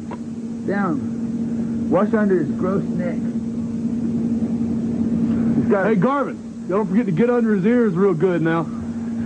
Down. 0.66 1.90
Wash 1.92 2.12
under 2.14 2.40
his 2.40 2.50
gross 2.58 2.84
neck. 2.84 3.20
Hey, 5.86 5.96
Garvin, 5.96 6.68
don't 6.68 6.88
forget 6.88 7.06
to 7.06 7.12
get 7.12 7.30
under 7.30 7.54
his 7.54 7.66
ears 7.66 7.94
real 7.94 8.16
good 8.16 8.42
now. 8.42 8.62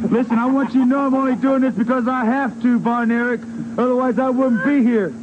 Listen, 0.09 0.37
I 0.37 0.47
want 0.47 0.73
you 0.73 0.81
to 0.81 0.85
know 0.85 0.99
I'm 0.99 1.13
only 1.13 1.35
doing 1.37 1.61
this 1.61 1.75
because 1.75 2.09
I 2.09 2.25
have 2.25 2.61
to, 2.61 2.77
Von 2.79 3.09
Erich. 3.09 3.41
Otherwise, 3.77 4.19
I 4.19 4.29
wouldn't 4.29 4.65
be 4.65 4.83
here. 4.83 5.13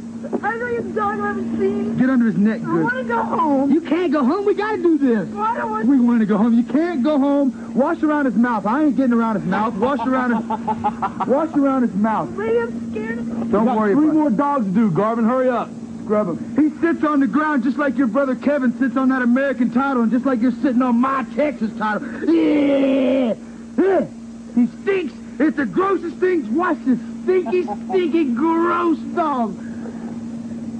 I 0.43 0.55
know 0.57 0.67
you 0.67 0.81
don't 0.93 1.19
have 1.19 1.37
a 1.37 1.57
seat. 1.57 1.97
Get 1.97 2.09
under 2.09 2.25
his 2.25 2.37
neck, 2.37 2.61
I 2.63 2.81
want 2.81 2.95
to 2.95 3.03
go 3.03 3.23
home. 3.23 3.71
You 3.71 3.81
can't 3.81 4.11
go 4.11 4.23
home. 4.23 4.45
We 4.45 4.53
got 4.53 4.75
to 4.75 4.81
do 4.81 4.97
this. 4.97 5.29
I 5.35 5.57
don't 5.57 5.71
want 5.71 5.87
We 5.87 5.99
want 5.99 6.19
to 6.21 6.25
go 6.25 6.37
home. 6.37 6.53
You 6.53 6.63
can't 6.63 7.03
go 7.03 7.19
home. 7.19 7.73
Wash 7.73 8.01
around 8.03 8.25
his 8.25 8.35
mouth. 8.35 8.65
I 8.65 8.85
ain't 8.85 8.95
getting 8.95 9.13
around 9.13 9.35
his 9.35 9.45
mouth. 9.45 9.73
Wash 9.75 9.99
around 9.99 10.35
his, 10.35 10.47
wash 11.27 11.55
around 11.55 11.83
his 11.83 11.93
mouth. 11.93 12.29
Maybe 12.29 12.59
I'm 12.59 12.91
scared. 12.91 13.51
Don't 13.51 13.75
worry 13.75 13.93
three 13.93 14.07
more 14.07 14.29
dogs 14.29 14.65
to 14.65 14.71
do, 14.71 14.91
Garvin. 14.91 15.25
Hurry 15.25 15.49
up. 15.49 15.69
Scrub 16.03 16.27
him. 16.29 16.55
He 16.55 16.79
sits 16.81 17.03
on 17.03 17.19
the 17.19 17.27
ground 17.27 17.63
just 17.63 17.77
like 17.77 17.97
your 17.97 18.07
brother 18.07 18.35
Kevin 18.35 18.77
sits 18.77 18.95
on 18.95 19.09
that 19.09 19.21
American 19.21 19.71
title 19.71 20.03
and 20.03 20.11
just 20.11 20.25
like 20.25 20.39
you're 20.39 20.51
sitting 20.51 20.81
on 20.81 20.99
my 20.99 21.23
Texas 21.35 21.75
title. 21.77 22.07
Yeah! 22.31 23.33
Yeah! 23.77 24.05
He 24.53 24.67
stinks. 24.67 25.13
It's 25.39 25.57
the 25.57 25.65
grossest 25.65 26.17
thing. 26.17 26.55
Watch 26.55 26.77
this 26.85 26.99
stinky, 27.23 27.63
stinky, 27.63 28.33
gross 28.33 28.99
dog. 29.15 29.57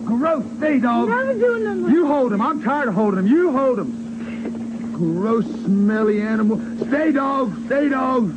Gross. 0.06 0.44
Stay, 0.58 0.80
dog. 0.80 1.10
Never 1.10 1.34
doing 1.34 1.64
nothing. 1.64 1.90
You 1.96 2.08
hold 2.08 2.32
him. 2.34 2.42
I'm 2.42 2.62
tired 2.62 2.88
of 2.90 2.94
holding 2.94 3.20
him. 3.20 3.28
You 3.28 3.52
hold 3.52 3.80
him. 3.80 4.92
Gross, 4.94 5.46
smelly 5.66 6.22
animal. 6.22 6.60
Stay, 6.88 7.12
dog. 7.12 7.54
Stay, 7.66 7.90
dog. 7.90 8.32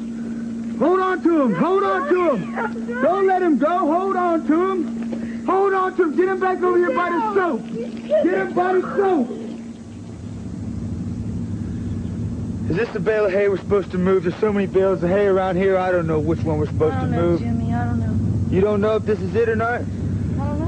Hold 0.78 1.00
on 1.00 1.22
to 1.22 1.42
him. 1.42 1.54
Hold 1.54 1.82
on 1.82 2.08
to 2.08 2.30
him. 2.34 3.02
Don't 3.02 3.26
let 3.26 3.42
him 3.42 3.58
go. 3.58 3.78
Hold 3.78 4.16
on 4.16 4.46
to 4.46 4.70
him. 4.70 5.44
Hold 5.46 5.72
on 5.74 5.96
to 5.96 6.02
him. 6.04 6.16
Get 6.16 6.28
him 6.28 6.40
back 6.40 6.62
over 6.62 6.78
here 6.78 6.92
by 6.94 7.10
the 7.10 7.34
soap. 7.34 7.66
Get 7.74 8.34
him 8.34 8.52
by 8.54 8.72
the 8.74 8.80
soap. 8.96 9.30
Is 12.70 12.76
this 12.76 12.88
the 12.90 13.00
bale 13.00 13.24
of 13.26 13.32
hay 13.32 13.48
we're 13.48 13.56
supposed 13.56 13.90
to 13.92 13.98
move? 13.98 14.24
There's 14.24 14.36
so 14.36 14.52
many 14.52 14.66
bales 14.66 15.02
of 15.02 15.08
hay 15.08 15.26
around 15.26 15.56
here. 15.56 15.78
I 15.78 15.90
don't 15.90 16.06
know 16.06 16.18
which 16.18 16.40
one 16.42 16.58
we're 16.58 16.66
supposed 16.66 16.94
I 16.94 17.00
to 17.00 17.06
don't 17.06 17.10
know, 17.12 17.22
move. 17.30 17.40
Jimmy. 17.40 17.72
I 17.72 17.84
don't 17.86 17.98
know. 18.00 18.54
You 18.54 18.60
don't 18.60 18.80
know 18.80 18.96
if 18.96 19.04
this 19.04 19.20
is 19.20 19.34
it 19.34 19.48
or 19.48 19.56
not? 19.56 19.80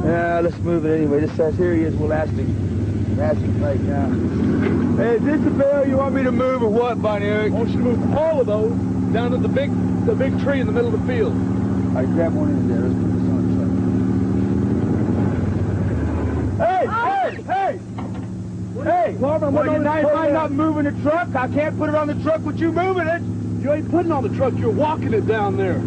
I 0.00 0.07
don't 0.07 0.12
know. 0.12 0.19
Yeah, 0.19 0.40
let's 0.40 0.59
move 0.59 0.85
it 0.87 0.97
anyway. 0.97 1.21
This 1.21 1.33
says 1.37 1.57
here 1.57 1.75
he 1.75 1.83
is. 1.83 1.95
We'll 1.95 2.12
ask 2.12 2.33
him. 2.33 3.21
Ask 3.21 3.38
him 3.38 3.62
right 3.62 3.80
now. 3.80 4.09
Hey, 4.97 5.16
is 5.16 5.23
this 5.23 5.40
the 5.42 5.50
bale 5.50 5.87
you 5.87 5.97
want 5.99 6.14
me 6.14 6.23
to 6.23 6.33
move 6.33 6.62
or 6.62 6.69
what, 6.71 6.97
Von 6.99 7.23
Erich? 7.23 7.52
I 7.52 7.54
want 7.54 7.71
you 7.71 7.78
to 7.78 7.85
move 7.85 8.16
all 8.16 8.40
of 8.40 8.47
those 8.47 8.73
down 9.12 9.30
to 9.33 9.37
the 9.37 9.49
big, 9.49 9.71
the 10.07 10.14
big 10.14 10.40
tree 10.40 10.61
in 10.61 10.66
the 10.66 10.73
middle 10.73 10.95
of 10.95 11.00
the 11.00 11.07
field. 11.07 11.33
All 11.33 11.40
right, 11.97 12.07
grab 12.07 12.35
one 12.35 12.49
in 12.49 12.69
there. 12.69 12.80
Let's 12.80 12.95
put 12.95 13.12
this 13.12 13.28
on 13.28 13.42
the 13.49 13.54
truck. 16.57 16.69
Hey, 16.69 16.87
hey, 16.87 17.42
hey! 17.42 17.78
Hey, 18.83 19.16
Marvin, 19.19 19.52
what 19.52 19.66
what 19.66 19.69
are 19.69 19.73
you 19.76 19.85
you 19.85 20.02
putting 20.02 20.16
mind 20.16 20.33
not 20.33 20.52
moving 20.52 20.85
the 20.85 20.92
truck? 21.02 21.35
I 21.35 21.49
can't 21.49 21.76
put 21.76 21.88
it 21.90 21.95
on 21.95 22.07
the 22.07 22.14
truck 22.23 22.40
with 22.42 22.59
you 22.59 22.73
moving 22.73 23.07
it. 23.07 23.21
You 23.62 23.73
ain't 23.73 23.90
putting 23.90 24.12
on 24.12 24.23
the 24.23 24.35
truck, 24.35 24.54
you're 24.57 24.71
walking 24.71 25.12
it 25.12 25.26
down 25.26 25.57
there. 25.59 25.83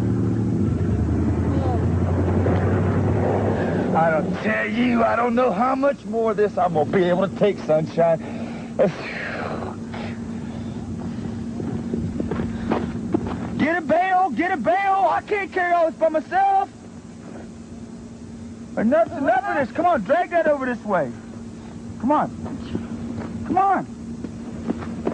I 3.96 4.10
don't 4.10 4.34
tell 4.42 4.68
you, 4.68 5.04
I 5.04 5.16
don't 5.16 5.36
know 5.36 5.52
how 5.52 5.76
much 5.76 6.04
more 6.06 6.32
of 6.32 6.38
this 6.38 6.58
I'm 6.58 6.74
gonna 6.74 6.90
be 6.90 7.04
able 7.04 7.28
to 7.28 7.36
take, 7.36 7.60
sunshine. 7.60 8.18
Get 13.60 13.78
a 13.78 13.82
bale, 13.82 14.32
get 14.32 14.52
a 14.52 14.58
bale. 14.58 15.08
I 15.10 15.22
can't 15.28 15.52
carry 15.54 15.74
all 15.74 15.92
this 15.92 16.00
by 16.00 16.10
myself. 16.10 16.70
Enough's 18.78 19.12
enough 19.12 19.44
of 19.44 19.56
this. 19.68 19.76
Come 19.76 19.86
on, 19.86 20.02
drag 20.02 20.32
that 20.32 20.48
over 20.48 20.66
this 20.66 20.84
way. 20.84 21.12
Come 22.02 22.12
on. 22.12 22.30
Come 23.46 23.58
on. 23.58 23.86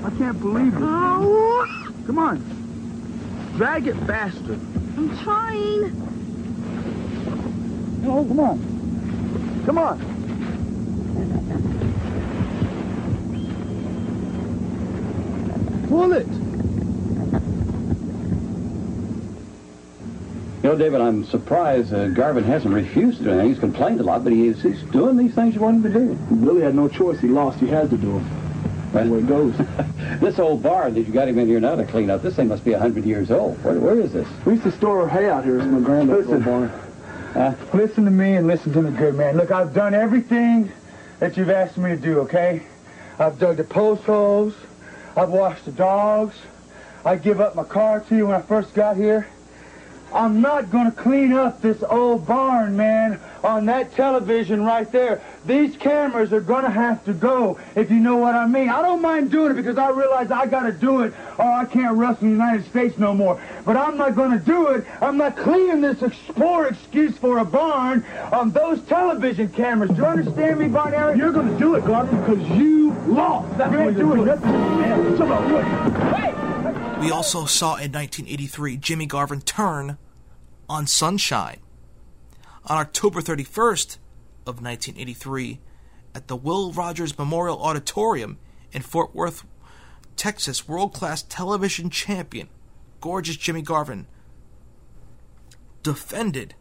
I 0.06 0.10
can't 0.18 0.40
believe 0.40 0.72
this. 0.72 0.82
Oh, 0.84 1.94
Come 2.06 2.18
on. 2.18 3.54
Drag 3.58 3.88
it 3.88 3.96
faster. 4.08 4.54
I'm 4.54 5.18
trying. 5.22 6.06
Oh, 8.06 8.26
come 8.26 8.40
on. 8.40 8.69
Come 9.70 9.78
on. 9.78 10.00
Pull 15.88 16.14
it. 16.14 16.26
You 20.64 20.70
know, 20.70 20.76
David, 20.76 21.02
I'm 21.02 21.24
surprised 21.24 21.94
uh, 21.94 22.08
Garvin 22.08 22.44
hasn't 22.46 22.74
refused 22.74 23.20
to 23.20 23.26
do 23.26 23.30
anything. 23.30 23.50
He's 23.50 23.60
complained 23.60 24.00
a 24.00 24.04
lot, 24.04 24.24
but 24.24 24.34
he's, 24.34 24.60
he's 24.64 24.82
doing 24.86 25.18
these 25.18 25.36
things 25.36 25.54
you 25.54 25.62
want 25.62 25.86
him 25.86 25.94
to 25.94 26.00
do. 26.00 26.18
Really 26.32 26.64
had 26.64 26.74
no 26.74 26.88
choice. 26.88 27.20
He 27.20 27.28
lost. 27.28 27.60
He 27.60 27.68
had 27.68 27.92
to 27.92 27.98
do 27.98 28.14
them. 28.14 28.90
That's 28.92 29.06
the 29.08 29.14
way 29.14 29.20
it 29.20 29.28
goes. 29.28 29.54
This 30.20 30.40
old 30.40 30.64
barn 30.64 30.96
that 30.96 31.02
you 31.02 31.14
got 31.14 31.28
him 31.28 31.38
in 31.38 31.48
here 31.48 31.60
now 31.60 31.76
to 31.76 31.86
clean 31.86 32.10
up, 32.10 32.24
this 32.24 32.36
thing 32.36 32.48
must 32.48 32.66
be 32.66 32.72
100 32.72 33.06
years 33.06 33.30
old. 33.30 33.64
Where, 33.64 33.80
where 33.80 34.00
is 34.00 34.12
this? 34.12 34.28
We 34.46 34.54
used 34.54 34.64
to 34.64 34.72
store 34.72 35.02
our 35.02 35.08
hay 35.08 35.30
out 35.30 35.46
here. 35.46 35.60
It's 35.60 35.68
my 35.68 35.80
granddad's 35.80 36.28
Listen. 36.28 36.44
little 36.44 36.89
barn. 37.36 37.74
listen 37.74 38.06
to 38.06 38.12
me 38.12 38.36
and 38.36 38.48
listen 38.48 38.74
to 38.74 38.82
me 38.82 38.98
good, 38.98 39.16
man. 39.16 39.38
Look, 39.38 39.52
I've 39.52 39.74
done 39.74 39.94
everything 39.94 40.72
that 41.20 41.38
you've 41.38 41.50
asked 41.50 41.78
me 41.78 41.90
to 41.92 41.98
do, 41.98 42.20
okay? 42.22 42.64
I've 43.20 43.38
dug 43.38 43.58
the 43.58 43.64
post 43.64 44.04
holes. 44.04 44.54
I've 45.16 45.30
washed 45.30 45.66
the 45.66 45.72
dogs. 45.72 46.36
I 47.06 47.16
give 47.16 47.40
up 47.40 47.56
my 47.56 47.64
car 47.64 48.00
to 48.02 48.16
you 48.16 48.28
when 48.28 48.36
I 48.36 48.42
first 48.42 48.74
got 48.74 48.98
here. 48.98 49.28
I'm 50.14 50.42
not 50.42 50.72
going 50.72 50.86
to 50.86 50.92
clean 50.92 51.34
up 51.34 51.62
this 51.62 51.84
old 51.84 52.26
barn, 52.26 52.76
man, 52.76 53.20
on 53.44 53.66
that 53.66 53.94
television 53.96 54.64
right 54.64 54.92
there. 54.92 55.22
These 55.46 55.78
cameras 55.78 56.34
are 56.34 56.42
going 56.42 56.64
to 56.64 56.70
have 56.70 57.04
to 57.06 57.14
go, 57.14 57.60
if 57.76 57.90
you 57.90 58.00
know 58.00 58.18
what 58.18 58.36
I 58.36 58.46
mean. 58.46 58.70
I 58.70 58.82
don't 58.82 59.02
mind 59.02 59.32
doing 59.32 59.52
it 59.52 59.56
because 59.56 59.78
I 59.78 59.90
realize 59.90 60.32
I 60.32 60.46
got 60.46 60.64
to 60.64 60.72
do 60.72 61.02
it 61.02 61.14
or 61.38 61.46
I 61.46 61.66
can't 61.66 61.98
wrestle 61.98 62.24
in 62.24 62.38
the 62.38 62.44
United 62.44 62.66
States 62.70 62.98
no 62.98 63.14
more. 63.14 63.42
But 63.66 63.78
I'm 63.78 63.98
not 63.98 64.16
going 64.16 64.32
to 64.32 64.44
do 64.44 64.68
it. 64.68 64.86
I'm 65.02 65.18
not 65.18 65.38
cleaning 65.38 65.82
this 65.82 66.02
ex- 66.04 66.18
poor 66.36 66.68
excuse 66.68 67.18
for 67.18 67.40
a 67.40 67.46
barn 67.46 68.06
on 68.32 68.52
those 68.52 68.82
television 68.84 69.50
cameras. 69.50 69.92
Do 69.92 69.98
you 69.98 70.06
understand 70.06 70.60
me, 70.60 70.68
Von 70.68 70.94
Erich? 70.94 71.18
You're 71.18 71.32
going 71.32 71.52
to 71.52 71.58
do 71.58 71.76
it, 71.76 71.86
Garvin, 71.86 72.20
because 72.20 72.50
you 72.58 72.92
lost. 73.08 73.58
That's 73.58 73.72
you 73.72 73.80
ain't 73.80 73.98
doing 73.98 74.26
nothing, 74.26 74.52
man. 74.52 75.18
Come 75.18 75.32
on, 75.32 75.54
what? 75.54 75.64
Hey! 76.16 77.00
We 77.02 77.12
also 77.12 77.46
saw 77.46 77.76
in 77.76 77.94
1983 77.94 78.78
Jimmy 78.78 79.06
Garvin 79.06 79.42
turn 79.42 79.98
on 80.68 80.86
Sunshine. 80.86 81.60
On 82.70 82.78
October 82.78 83.20
31st 83.20 83.98
of 84.46 84.62
1983, 84.62 85.60
at 86.14 86.28
the 86.28 86.36
Will 86.36 86.72
Rogers 86.72 87.18
Memorial 87.18 87.60
Auditorium 87.64 88.38
in 88.72 88.84
Fort 88.84 89.16
Worth, 89.16 89.44
Texas, 90.16 90.68
world-class 90.68 91.24
television 91.24 91.90
champion, 91.90 92.48
gorgeous 93.02 93.38
Jimmy 93.38 93.64
Garvin, 93.64 94.06
defended 95.82 96.54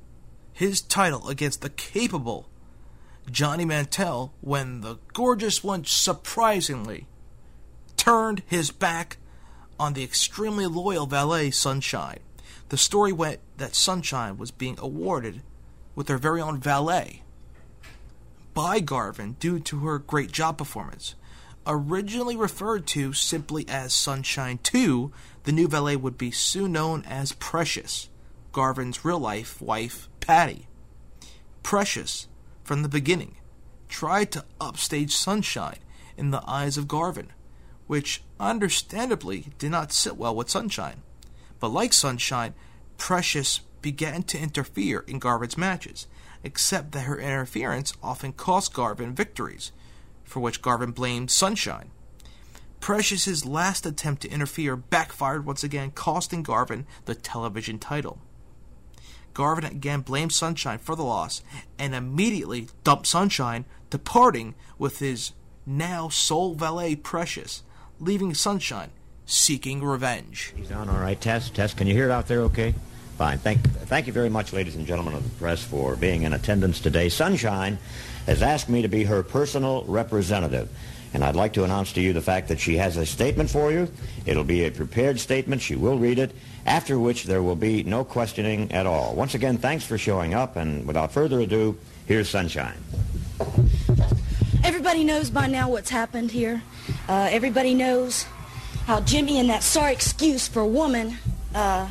his 0.51 0.81
title 0.81 1.29
against 1.29 1.61
the 1.61 1.69
capable 1.69 2.49
Johnny 3.31 3.67
Mantell 3.67 4.33
when 4.41 4.81
the 4.81 4.97
gorgeous 5.13 5.63
one 5.63 5.85
surprisingly 5.85 7.07
turned 7.99 8.43
his 8.47 8.71
back 8.71 9.19
on 9.79 9.93
the 9.93 10.05
extremely 10.05 10.67
loyal 10.67 11.05
valet 11.05 11.51
Sunshine. 11.51 12.21
The 12.71 12.79
story 12.79 13.13
went 13.13 13.41
that 13.59 13.75
Sunshine 13.75 14.39
was 14.39 14.51
being 14.51 14.79
awarded 14.79 15.43
with 15.99 16.07
her 16.07 16.17
very 16.17 16.41
own 16.41 16.61
valet 16.61 17.25
by 18.55 18.79
Garvin 18.79 19.33
due 19.41 19.59
to 19.59 19.81
her 19.81 19.99
great 19.99 20.31
job 20.31 20.57
performance. 20.57 21.17
Originally 21.67 22.37
referred 22.37 22.87
to 22.87 23.13
simply 23.13 23.69
as 23.69 23.93
Sunshine 23.93 24.61
2, 24.63 25.11
the 25.43 25.51
new 25.51 25.67
valet 25.67 25.97
would 25.97 26.17
be 26.17 26.31
soon 26.31 26.71
known 26.71 27.05
as 27.05 27.33
Precious, 27.33 28.09
Garvin's 28.53 29.05
real 29.05 29.19
life 29.19 29.61
wife, 29.61 30.09
Patty. 30.21 30.69
Precious, 31.65 32.29
from 32.63 32.83
the 32.83 32.89
beginning, 32.89 33.35
tried 33.89 34.31
to 34.31 34.45
upstage 34.61 35.17
Sunshine 35.17 35.81
in 36.17 36.31
the 36.31 36.45
eyes 36.47 36.79
of 36.79 36.87
Garvin, 36.87 37.33
which 37.89 38.23
understandably 38.39 39.49
did 39.59 39.73
not 39.73 39.93
sit 39.93 40.17
well 40.17 40.37
with 40.37 40.49
Sunshine. 40.49 41.03
But 41.59 41.73
like 41.73 41.93
Sunshine, 41.93 42.55
Precious 42.99 43.63
began 43.91 44.23
to 44.23 44.39
interfere 44.39 45.03
in 45.07 45.19
Garvin's 45.19 45.57
matches, 45.57 46.07
except 46.45 46.93
that 46.93 47.07
her 47.07 47.19
interference 47.19 47.95
often 48.03 48.35
cost 48.35 48.75
Garvin 48.75 49.15
victories, 49.15 49.73
for 50.25 50.41
which 50.41 50.61
Garvin 50.61 50.91
blamed 50.91 51.31
Sunshine. 51.31 51.91
Precious's 52.81 53.47
last 53.47 53.87
attempt 53.87 54.21
to 54.21 54.31
interfere 54.31 54.77
backfired 54.77 55.47
once 55.47 55.65
again, 55.65 55.91
costing 55.91 56.43
Garvin 56.43 56.85
the 57.07 57.15
television 57.15 57.79
title. 57.79 58.19
Garvin 59.33 59.65
again 59.65 60.03
blamed 60.03 60.35
Sunshine 60.35 60.79
for 60.79 60.95
the 60.95 61.03
loss 61.03 61.43
and 61.79 61.95
immediately 61.95 62.69
dumped 62.85 63.07
Sunshine, 63.07 63.65
departing 63.89 64.55
with 64.77 64.99
his 64.99 65.33
now 65.65 66.11
sole 66.11 66.55
valet 66.55 66.95
Precious, 66.95 67.63
leaving 67.99 68.35
Sunshine 68.35 68.91
seeking 69.25 69.83
revenge. 69.83 70.53
He's 70.57 70.73
on 70.73 70.91
all 70.91 70.99
right. 70.99 71.19
Tess, 71.19 71.49
test. 71.49 71.79
Can 71.79 71.87
you 71.87 71.95
hear 71.95 72.05
it 72.07 72.11
out 72.11 72.29
there 72.29 72.43
okay? 72.43 72.75
Fine. 73.19 73.39
Thank, 73.39 73.69
thank 73.89 74.07
you 74.07 74.13
very 74.13 74.29
much, 74.31 74.53
ladies 74.53 74.77
and 74.77 74.87
gentlemen 74.87 75.15
of 75.15 75.25
the 75.25 75.37
press, 75.41 75.61
for 75.61 75.97
being 75.97 76.23
in 76.23 76.33
attendance 76.35 76.79
today. 76.79 77.09
Sunshine 77.09 77.77
has 78.27 78.43
asked 78.43 78.69
me 78.69 78.83
to 78.83 78.87
be 78.87 79.03
her 79.03 79.25
personal 79.25 79.83
representative. 79.89 80.69
And 81.13 81.25
I'd 81.25 81.35
like 81.35 81.55
to 81.55 81.65
announce 81.65 81.93
to 81.95 82.01
you 82.01 82.13
the 82.13 82.21
fact 82.21 82.47
that 82.47 82.61
she 82.61 82.77
has 82.77 82.97
a 82.97 83.05
statement 83.05 83.51
for 83.51 83.73
you. 83.73 83.91
It'll 84.25 84.45
be 84.45 84.67
a 84.67 84.71
prepared 84.71 85.19
statement. 85.19 85.61
She 85.63 85.75
will 85.75 85.99
read 85.99 86.21
it, 86.21 86.31
after 86.65 86.97
which 86.97 87.25
there 87.25 87.43
will 87.43 87.57
be 87.57 87.83
no 87.83 88.05
questioning 88.05 88.71
at 88.71 88.87
all. 88.87 89.17
Once 89.17 89.35
again, 89.35 89.59
thanks 89.59 89.85
for 89.85 89.99
showing 89.99 90.33
up, 90.33 90.55
and 90.55 90.87
without 90.87 91.11
further 91.11 91.41
ado, 91.41 91.77
here's 92.07 92.31
Sunshine. 92.31 92.79
Everybody 94.63 95.03
knows 95.03 95.29
by 95.29 95.49
now 95.49 95.69
what's 95.69 95.91
happened 95.91 96.31
here. 96.31 96.63
Uh, 97.09 97.29
everybody 97.33 97.75
knows 97.75 98.27
how 98.87 99.01
Jimmy 99.01 99.41
and 99.41 99.51
that 99.51 99.65
sorry 99.65 99.93
excuse 99.93 100.47
for 100.47 100.61
a 100.61 100.69
woman 100.69 101.17
uh, 101.53 101.89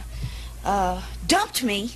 uh, 0.63 1.01
dumped 1.27 1.63
me. 1.63 1.91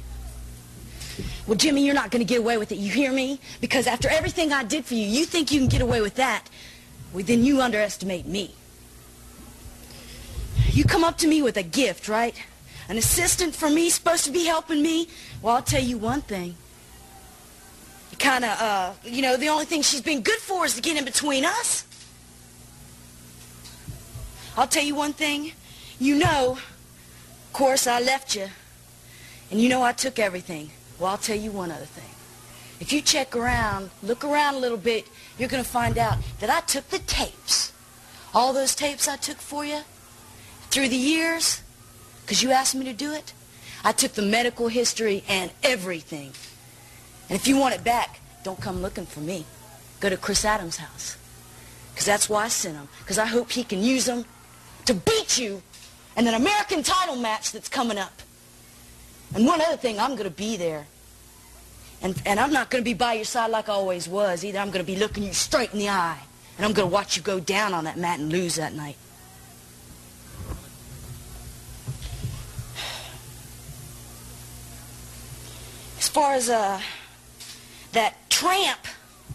Well, 1.48 1.58
Jimmy, 1.58 1.86
you're 1.86 1.96
not 1.96 2.12
going 2.12 2.26
to 2.26 2.26
get 2.26 2.40
away 2.40 2.58
with 2.58 2.72
it. 2.72 2.78
You 2.78 2.92
hear 2.92 3.12
me? 3.12 3.40
Because 3.60 3.88
after 3.88 4.08
everything 4.10 4.54
I 4.54 4.64
did 4.64 4.86
for 4.86 4.94
you, 4.94 5.06
you 5.06 5.26
think 5.26 5.52
you 5.52 5.60
can 5.60 5.68
get 5.68 5.82
away 5.82 6.02
with 6.02 6.16
that. 6.16 6.50
Well, 7.14 7.24
then 7.24 7.44
you 7.44 7.62
underestimate 7.62 8.26
me. 8.26 8.56
You 10.72 10.86
come 10.86 11.04
up 11.04 11.18
to 11.20 11.28
me 11.28 11.42
with 11.42 11.58
a 11.58 11.64
gift, 11.64 12.08
right? 12.08 12.36
An 12.88 12.98
assistant 12.98 13.56
for 13.56 13.70
me, 13.70 13.90
supposed 13.90 14.26
to 14.26 14.32
be 14.32 14.46
helping 14.46 14.82
me. 14.82 15.10
Well, 15.42 15.56
I'll 15.56 15.62
tell 15.62 15.84
you 15.84 15.98
one 15.98 16.22
thing. 16.22 16.56
Kind 18.20 18.46
of, 18.46 18.62
uh, 18.62 18.94
you 19.04 19.22
know, 19.22 19.36
the 19.36 19.50
only 19.50 19.66
thing 19.66 19.82
she's 19.82 20.02
been 20.02 20.22
good 20.22 20.40
for 20.40 20.64
is 20.66 20.76
to 20.76 20.82
get 20.82 20.96
in 20.96 21.06
between 21.06 21.44
us. 21.44 21.86
I'll 24.56 24.68
tell 24.68 24.84
you 24.84 24.96
one 24.96 25.14
thing. 25.14 25.54
You 26.00 26.16
know, 26.16 26.52
of 26.52 27.54
course, 27.54 27.88
I 27.88 28.00
left 28.00 28.36
you. 28.36 28.48
And 29.52 29.62
you 29.62 29.70
know 29.70 29.84
I 29.84 29.92
took 29.92 30.18
everything. 30.18 30.72
Well, 30.98 31.12
I'll 31.12 31.18
tell 31.18 31.38
you 31.38 31.52
one 31.52 31.72
other 31.72 31.86
thing. 31.86 32.10
If 32.80 32.92
you 32.92 33.02
check 33.02 33.36
around, 33.36 33.92
look 34.02 34.24
around 34.24 34.56
a 34.56 34.60
little 34.60 34.78
bit, 34.78 35.08
you're 35.38 35.50
going 35.50 35.64
to 35.64 35.70
find 35.70 35.98
out 35.98 36.18
that 36.40 36.50
I 36.50 36.62
took 36.62 36.90
the 36.90 37.00
tapes. 37.00 37.72
All 38.34 38.54
those 38.54 38.74
tapes 38.74 39.08
I 39.08 39.18
took 39.18 39.38
for 39.38 39.66
you 39.66 39.82
through 40.72 40.88
the 40.88 40.96
years, 40.96 41.62
because 42.22 42.42
you 42.42 42.52
asked 42.52 42.74
me 42.76 42.86
to 42.86 42.94
do 42.94 43.12
it, 43.12 43.34
I 43.84 43.92
took 43.92 44.14
the 44.14 44.22
medical 44.22 44.68
history 44.68 45.24
and 45.28 45.52
everything. 45.64 46.32
And 47.30 47.36
if 47.36 47.48
you 47.48 47.58
want 47.58 47.76
it 47.76 47.84
back, 47.84 48.20
don't 48.44 48.60
come 48.60 48.82
looking 48.82 49.06
for 49.06 49.20
me. 49.20 49.46
Go 50.00 50.10
to 50.10 50.18
Chris 50.18 50.46
Adams' 50.46 50.78
house. 50.78 51.18
Because 51.92 52.06
that's 52.06 52.30
why 52.30 52.46
I 52.46 52.48
sent 52.48 52.78
him. 52.78 52.88
Because 53.00 53.20
I 53.20 53.26
hope 53.26 53.52
he 53.52 53.64
can 53.64 53.84
use 53.84 54.06
them 54.06 54.26
to 54.86 54.94
beat 54.94 55.38
you 55.38 55.62
in 56.16 56.28
an 56.28 56.34
American 56.34 56.84
title 56.84 57.16
match 57.16 57.52
that's 57.52 57.70
coming 57.70 57.98
up. 57.98 58.22
And 59.34 59.46
one 59.46 59.62
other 59.62 59.78
thing, 59.78 60.00
I'm 60.00 60.12
going 60.12 60.26
to 60.26 60.30
be 60.30 60.58
there. 60.58 60.88
And, 62.02 62.20
and 62.26 62.40
I'm 62.40 62.52
not 62.52 62.70
going 62.70 62.84
to 62.84 62.86
be 62.86 62.94
by 62.94 63.14
your 63.14 63.26
side 63.26 63.52
like 63.52 63.70
I 63.70 63.74
always 63.74 64.08
was 64.08 64.44
either. 64.44 64.60
I'm 64.60 64.72
going 64.72 64.84
to 64.84 64.92
be 64.92 64.98
looking 64.98 65.24
you 65.24 65.34
straight 65.34 65.72
in 65.72 65.80
the 65.80 65.90
eye. 65.90 66.20
And 66.58 66.66
I'm 66.66 66.74
going 66.74 66.90
to 66.90 66.94
watch 66.94 67.16
you 67.16 67.24
go 67.24 67.40
down 67.40 67.74
on 67.74 67.86
that 67.86 67.98
mat 67.98 68.20
and 68.20 68.32
lose 68.32 68.56
that 68.56 68.74
night. 68.74 68.98
As 76.00 76.10
far 76.10 76.34
as 76.34 76.50
uh, 76.50 76.82
that 77.94 78.30
tramp 78.30 78.80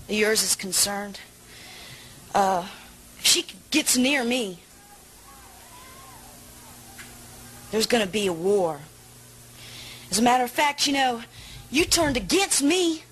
of 0.09 0.15
yours 0.15 0.43
is 0.43 0.57
concerned, 0.57 1.21
uh, 2.35 2.67
if 3.19 3.25
she 3.25 3.47
gets 3.71 3.97
near 3.97 4.25
me, 4.25 4.59
there's 7.71 7.87
going 7.87 8.05
to 8.05 8.11
be 8.11 8.27
a 8.27 8.33
war. 8.33 8.81
As 10.17 10.21
a 10.21 10.25
matter 10.25 10.45
of 10.45 10.51
fact, 10.51 10.87
you 10.87 10.95
know, 10.95 11.23
you 11.71 11.85
turned 11.85 12.17
against 12.17 12.63
me. 12.63 13.03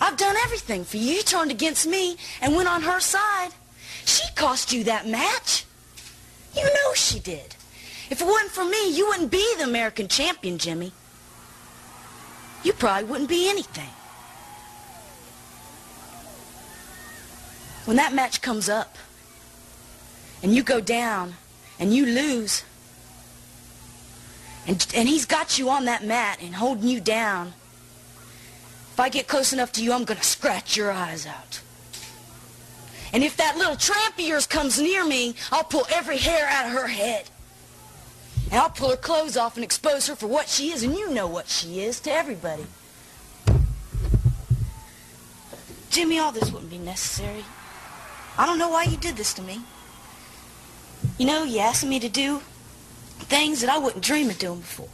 I've 0.00 0.16
done 0.16 0.36
everything 0.44 0.84
for 0.84 0.98
you. 0.98 1.14
You 1.14 1.22
turned 1.22 1.50
against 1.50 1.84
me 1.84 2.16
and 2.40 2.54
went 2.54 2.68
on 2.68 2.82
her 2.82 3.00
side. 3.00 3.50
She 4.04 4.22
cost 4.36 4.72
you 4.72 4.84
that 4.84 5.08
match. 5.08 5.64
You 6.54 6.62
know 6.62 6.94
she 6.94 7.18
did. 7.18 7.56
If 8.08 8.20
it 8.20 8.24
wasn't 8.24 8.52
for 8.52 8.64
me, 8.64 8.96
you 8.96 9.08
wouldn't 9.08 9.32
be 9.32 9.44
the 9.58 9.64
American 9.64 10.06
champion, 10.06 10.58
Jimmy. 10.58 10.92
You 12.62 12.72
probably 12.72 13.10
wouldn't 13.10 13.28
be 13.28 13.50
anything. 13.50 13.90
When 17.84 17.96
that 17.96 18.14
match 18.14 18.42
comes 18.42 18.68
up 18.68 18.96
and 20.40 20.54
you 20.54 20.62
go 20.62 20.80
down 20.80 21.34
and 21.80 21.92
you 21.92 22.06
lose, 22.06 22.62
and, 24.68 24.86
and 24.94 25.08
he's 25.08 25.24
got 25.24 25.58
you 25.58 25.70
on 25.70 25.86
that 25.86 26.04
mat 26.04 26.38
and 26.42 26.54
holding 26.54 26.88
you 26.88 27.00
down. 27.00 27.54
If 28.92 29.00
I 29.00 29.08
get 29.08 29.26
close 29.26 29.54
enough 29.54 29.72
to 29.72 29.82
you, 29.82 29.94
I'm 29.94 30.04
going 30.04 30.20
to 30.20 30.26
scratch 30.26 30.76
your 30.76 30.92
eyes 30.92 31.26
out. 31.26 31.62
And 33.14 33.24
if 33.24 33.38
that 33.38 33.56
little 33.56 33.76
tramp 33.76 34.18
of 34.18 34.24
yours 34.24 34.46
comes 34.46 34.78
near 34.78 35.06
me, 35.06 35.34
I'll 35.50 35.64
pull 35.64 35.86
every 35.90 36.18
hair 36.18 36.46
out 36.46 36.66
of 36.66 36.72
her 36.72 36.88
head. 36.88 37.30
And 38.50 38.60
I'll 38.60 38.68
pull 38.68 38.90
her 38.90 38.96
clothes 38.96 39.38
off 39.38 39.56
and 39.56 39.64
expose 39.64 40.06
her 40.06 40.14
for 40.14 40.26
what 40.26 40.48
she 40.48 40.70
is, 40.70 40.82
and 40.82 40.94
you 40.94 41.10
know 41.14 41.26
what 41.26 41.48
she 41.48 41.80
is 41.80 41.98
to 42.00 42.12
everybody. 42.12 42.66
Jimmy, 45.88 46.18
all 46.18 46.32
this 46.32 46.52
wouldn't 46.52 46.70
be 46.70 46.78
necessary. 46.78 47.44
I 48.36 48.44
don't 48.44 48.58
know 48.58 48.68
why 48.68 48.84
you 48.84 48.98
did 48.98 49.16
this 49.16 49.32
to 49.34 49.42
me. 49.42 49.60
You 51.16 51.26
know, 51.26 51.44
you 51.44 51.60
asked 51.60 51.86
me 51.86 51.98
to 52.00 52.08
do 52.10 52.42
things 53.26 53.60
that 53.60 53.70
I 53.70 53.78
wouldn't 53.78 54.04
dream 54.04 54.30
of 54.30 54.38
doing 54.38 54.60
before. 54.60 54.88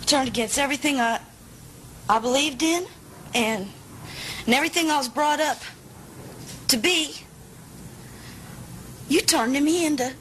I 0.00 0.04
turned 0.04 0.28
against 0.28 0.58
everything 0.58 1.00
I, 1.00 1.20
I 2.08 2.18
believed 2.18 2.62
in 2.62 2.86
and, 3.34 3.68
and 4.46 4.54
everything 4.54 4.90
I 4.90 4.98
was 4.98 5.08
brought 5.08 5.40
up 5.40 5.58
to 6.68 6.76
be. 6.76 7.14
You 9.08 9.20
turned 9.20 9.52
me 9.52 9.86
into 9.86 10.12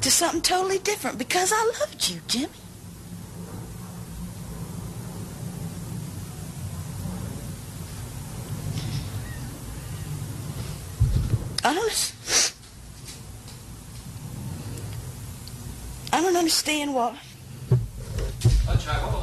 to 0.00 0.10
something 0.10 0.42
totally 0.42 0.78
different 0.78 1.18
because 1.18 1.52
I 1.52 1.72
loved 1.80 2.08
you, 2.08 2.20
Jimmy. 2.28 2.48
I 11.64 11.74
don't, 11.74 12.52
I 16.12 16.22
don't 16.22 16.35
understand 16.46 16.94
why. 16.94 17.18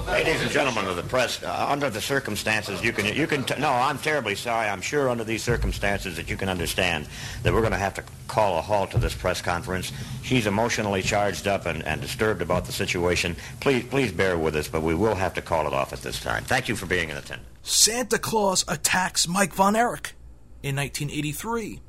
Ladies 0.08 0.42
and 0.42 0.52
gentlemen 0.52 0.88
of 0.88 0.98
the 0.98 1.04
press, 1.04 1.42
uh, 1.42 1.68
under 1.70 1.90
the 1.90 2.02
circumstances, 2.02 2.84
you 2.84 2.92
can, 2.92 3.16
you 3.16 3.28
can, 3.28 3.46
t- 3.46 3.56
no, 3.60 3.70
I'm 3.70 3.98
terribly 3.98 4.36
sorry. 4.36 4.68
I'm 4.68 4.82
sure 4.82 5.08
under 5.08 5.24
these 5.24 5.42
circumstances 5.42 6.18
that 6.18 6.30
you 6.30 6.36
can 6.36 6.50
understand 6.50 7.08
that 7.44 7.54
we're 7.54 7.62
going 7.62 7.72
to 7.72 7.78
have 7.78 7.94
to 7.94 8.04
call 8.28 8.58
a 8.58 8.62
halt 8.62 8.92
to 8.92 8.98
this 8.98 9.16
press 9.16 9.42
conference. 9.42 9.94
She's 10.22 10.48
emotionally 10.48 11.02
charged 11.02 11.48
up 11.48 11.66
and, 11.66 11.82
and 11.86 12.02
disturbed 12.02 12.42
about 12.42 12.66
the 12.66 12.74
situation. 12.74 13.38
Please, 13.62 13.86
please 13.86 14.12
bear 14.12 14.38
with 14.38 14.58
us, 14.58 14.68
but 14.68 14.82
we 14.82 14.94
will 14.94 15.16
have 15.16 15.34
to 15.36 15.42
call 15.42 15.66
it 15.66 15.74
off 15.74 15.94
at 15.94 16.02
this 16.02 16.20
time. 16.20 16.44
Thank 16.44 16.68
you 16.68 16.76
for 16.76 16.88
being 16.88 17.10
in 17.10 17.16
attendance. 17.16 17.48
Santa 17.62 18.20
Claus 18.20 18.66
attacks 18.68 19.30
Mike 19.30 19.54
Von 19.54 19.78
Erich 19.78 20.14
in 20.62 20.76
1983. 20.76 21.80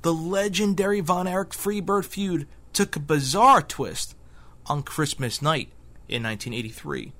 The 0.00 0.14
legendary 0.14 1.00
Von 1.00 1.28
Erich 1.28 1.50
Freebird 1.50 2.06
feud 2.06 2.46
took 2.72 2.96
a 2.96 3.00
bizarre 3.00 3.60
twist 3.60 4.14
on 4.66 4.82
Christmas 4.82 5.42
night 5.42 5.68
in 6.08 6.22
1983, 6.22 7.12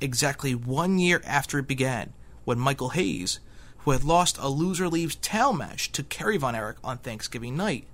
exactly 0.00 0.54
one 0.54 0.98
year 0.98 1.22
after 1.24 1.58
it 1.58 1.68
began, 1.68 2.12
when 2.44 2.58
Michael 2.58 2.90
Hayes, 2.90 3.40
who 3.78 3.92
had 3.92 4.04
lost 4.04 4.38
a 4.38 4.48
loser 4.48 4.88
leaves 4.88 5.16
tail 5.16 5.52
match 5.52 5.92
to 5.92 6.02
Kerry 6.02 6.36
Von 6.36 6.54
Erich 6.54 6.78
on 6.82 6.98
Thanksgiving 6.98 7.56
night, 7.56 7.86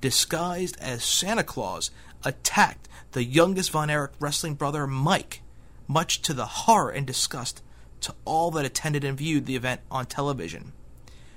disguised 0.00 0.76
as 0.80 1.04
Santa 1.04 1.44
Claus, 1.44 1.90
attacked 2.24 2.88
the 3.12 3.24
youngest 3.24 3.70
Von 3.70 3.90
Erich 3.90 4.12
wrestling 4.18 4.54
brother 4.54 4.86
Mike, 4.86 5.42
much 5.86 6.22
to 6.22 6.32
the 6.32 6.46
horror 6.46 6.90
and 6.90 7.06
disgust 7.06 7.62
to 8.00 8.14
all 8.24 8.50
that 8.50 8.64
attended 8.64 9.04
and 9.04 9.18
viewed 9.18 9.46
the 9.46 9.56
event 9.56 9.80
on 9.90 10.06
television. 10.06 10.72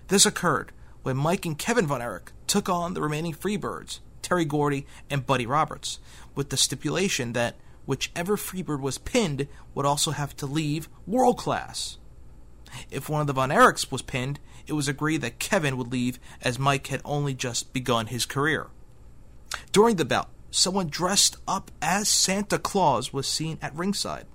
This 0.08 0.26
occurred 0.26 0.71
when 1.02 1.17
Mike 1.17 1.45
and 1.45 1.58
Kevin 1.58 1.88
Von 1.88 2.02
Erich 2.02 2.32
took 2.47 2.69
on 2.69 2.93
the 2.93 3.02
remaining 3.02 3.34
Freebirds, 3.34 3.99
Terry 4.21 4.45
Gordy 4.45 4.86
and 5.10 5.26
Buddy 5.26 5.45
Roberts, 5.45 5.99
with 6.36 6.50
the 6.50 6.58
stipulation 6.58 7.34
that 7.34 7.56
whichever 7.86 8.38
Freebird 8.38 8.80
was 8.80 8.98
pinned 8.98 9.48
would 9.74 9.86
also 9.86 10.12
have 10.12 10.36
to 10.38 10.46
leave 10.46 10.89
world 11.06 11.38
class. 11.38 11.98
If 12.89 13.10
one 13.10 13.22
of 13.22 13.28
the 13.28 13.34
Von 13.34 13.50
Erichs 13.50 13.91
was 13.91 14.02
pinned, 14.02 14.39
it 14.65 14.74
was 14.74 14.88
agreed 14.88 15.22
that 15.22 15.39
Kevin 15.39 15.78
would 15.78 15.91
leave 15.91 16.19
as 16.41 16.58
Mike 16.58 16.88
had 16.88 17.02
only 17.06 17.34
just 17.34 17.74
begun 17.74 18.08
his 18.08 18.26
career. 18.26 18.67
During 19.72 19.98
the 19.98 20.06
bout, 20.06 20.30
someone 20.50 20.88
dressed 20.88 21.38
up 21.48 21.72
as 21.82 22.08
Santa 22.08 22.58
Claus 22.58 23.13
was 23.13 23.28
seen 23.28 23.58
at 23.62 23.76
ringside 23.76 24.26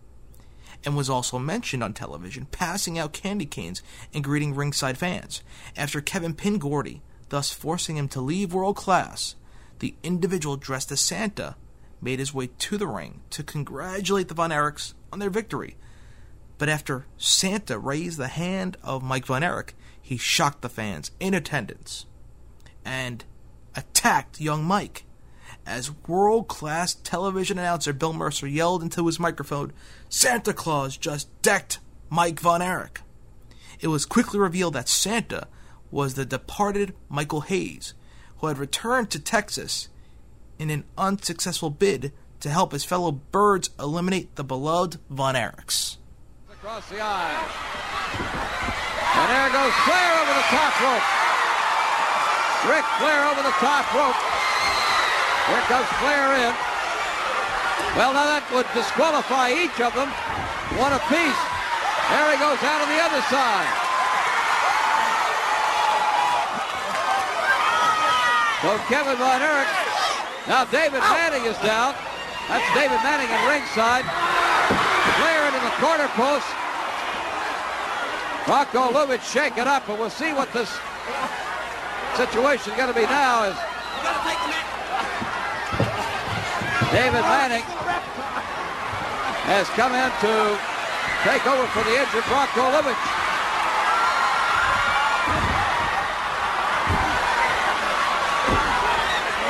and 0.84 0.96
was 0.96 1.10
also 1.10 1.38
mentioned 1.38 1.82
on 1.82 1.92
television, 1.92 2.46
passing 2.46 2.98
out 2.98 3.12
candy 3.12 3.46
canes 3.46 3.82
and 4.14 4.22
greeting 4.22 4.54
ringside 4.54 4.96
fans. 4.96 5.42
After 5.76 6.00
Kevin 6.00 6.34
pinned 6.34 6.60
Gordy, 6.60 7.02
thus 7.30 7.52
forcing 7.52 7.96
him 7.96 8.08
to 8.08 8.20
leave 8.20 8.54
world 8.54 8.76
class, 8.76 9.34
the 9.80 9.94
individual 10.02 10.56
dressed 10.56 10.92
as 10.92 11.00
Santa 11.00 11.56
made 12.00 12.18
his 12.18 12.34
way 12.34 12.48
to 12.58 12.76
the 12.76 12.86
ring 12.86 13.20
to 13.30 13.42
congratulate 13.42 14.28
the 14.28 14.34
Von 14.34 14.50
Erichs 14.50 14.94
on 15.12 15.18
their 15.18 15.30
victory. 15.30 15.76
But 16.58 16.68
after 16.68 17.06
Santa 17.16 17.78
raised 17.78 18.18
the 18.18 18.28
hand 18.28 18.76
of 18.82 19.02
Mike 19.02 19.26
Von 19.26 19.42
Erich, 19.42 19.74
he 20.00 20.16
shocked 20.16 20.62
the 20.62 20.68
fans 20.68 21.10
in 21.20 21.34
attendance 21.34 22.06
and 22.84 23.24
attacked 23.76 24.40
young 24.40 24.64
Mike. 24.64 25.04
As 25.66 25.92
world 26.06 26.48
class 26.48 26.94
television 26.94 27.58
announcer 27.58 27.92
Bill 27.92 28.12
Mercer 28.12 28.46
yelled 28.46 28.82
into 28.82 29.06
his 29.06 29.20
microphone, 29.20 29.72
Santa 30.08 30.52
Claus 30.52 30.96
just 30.96 31.28
decked 31.42 31.78
Mike 32.08 32.40
Von 32.40 32.62
Erich. 32.62 33.02
It 33.80 33.88
was 33.88 34.06
quickly 34.06 34.40
revealed 34.40 34.74
that 34.74 34.88
Santa 34.88 35.46
was 35.90 36.14
the 36.14 36.24
departed 36.24 36.94
Michael 37.08 37.42
Hayes, 37.42 37.94
who 38.38 38.46
had 38.46 38.58
returned 38.58 39.10
to 39.10 39.20
Texas 39.20 39.88
in 40.58 40.70
an 40.70 40.84
unsuccessful 40.96 41.70
bid 41.70 42.12
to 42.40 42.50
help 42.50 42.72
his 42.72 42.84
fellow 42.84 43.12
birds 43.12 43.70
eliminate 43.78 44.36
the 44.36 44.44
beloved 44.44 44.98
Von 45.10 45.34
Erichs. 45.34 45.96
Across 46.50 46.88
the 46.90 47.00
aisle. 47.00 47.48
And 49.18 49.28
there 49.30 49.50
goes 49.50 49.74
Flair 49.82 50.10
over 50.22 50.34
the 50.34 50.48
top 50.50 50.74
rope. 50.82 51.06
Ric 52.66 52.86
Flair 52.98 53.22
over 53.30 53.42
the 53.42 53.56
top 53.58 53.86
rope. 53.94 54.18
Here 55.48 55.64
comes 55.66 55.88
Flair 55.98 56.34
in. 56.46 56.54
Well, 57.96 58.12
now 58.12 58.26
that 58.26 58.44
would 58.52 58.66
disqualify 58.74 59.50
each 59.50 59.80
of 59.80 59.94
them. 59.94 60.10
One 60.78 60.92
apiece. 60.92 61.42
There 62.12 62.28
he 62.30 62.38
goes 62.38 62.60
out 62.62 62.78
on 62.84 62.88
the 62.90 63.00
other 63.02 63.22
side. 63.26 63.72
So 68.62 68.74
Kevin 68.90 69.16
Von 69.16 69.40
Erich. 69.40 69.87
Now 70.48 70.64
David 70.64 71.00
Manning 71.00 71.44
is 71.44 71.58
down. 71.58 71.94
That's 72.48 72.64
David 72.72 72.96
Manning 73.04 73.28
in 73.28 73.40
ringside. 73.52 74.00
Flair 75.20 75.44
into 75.44 75.60
the 75.60 75.76
corner 75.76 76.08
post. 76.16 76.48
Bronko 78.48 78.88
Lubich 78.96 79.20
shaking 79.30 79.68
up, 79.68 79.86
and 79.90 79.98
we'll 79.98 80.08
see 80.08 80.32
what 80.32 80.50
this 80.54 80.72
situation 82.16 82.72
is 82.72 82.78
going 82.78 82.88
to 82.88 82.98
be 82.98 83.04
now. 83.04 83.44
Is 83.44 83.56
David 86.96 87.20
Manning 87.28 87.64
has 89.52 89.68
come 89.76 89.92
in 89.92 90.08
to 90.24 90.32
take 91.28 91.44
over 91.44 91.66
for 91.76 91.84
the 91.84 91.92
injured 91.92 92.24
Bronko 92.24 92.72
Lubich. 92.72 93.17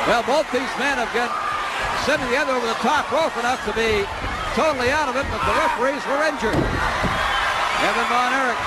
Well, 0.09 0.25
both 0.25 0.49
these 0.49 0.73
men 0.81 0.97
have 0.97 1.13
been 1.13 1.29
sending 2.01 2.25
the 2.33 2.37
other 2.41 2.57
over 2.57 2.65
the 2.65 2.81
top 2.81 3.05
rope 3.13 3.29
enough 3.37 3.61
to 3.69 3.73
be 3.77 4.01
totally 4.57 4.89
out 4.89 5.05
of 5.05 5.13
it, 5.13 5.21
but 5.29 5.37
the 5.45 5.53
referees 5.53 6.01
were 6.09 6.25
injured. 6.25 6.57
Kevin 6.57 8.07
Von 8.09 8.33
Erich. 8.33 8.57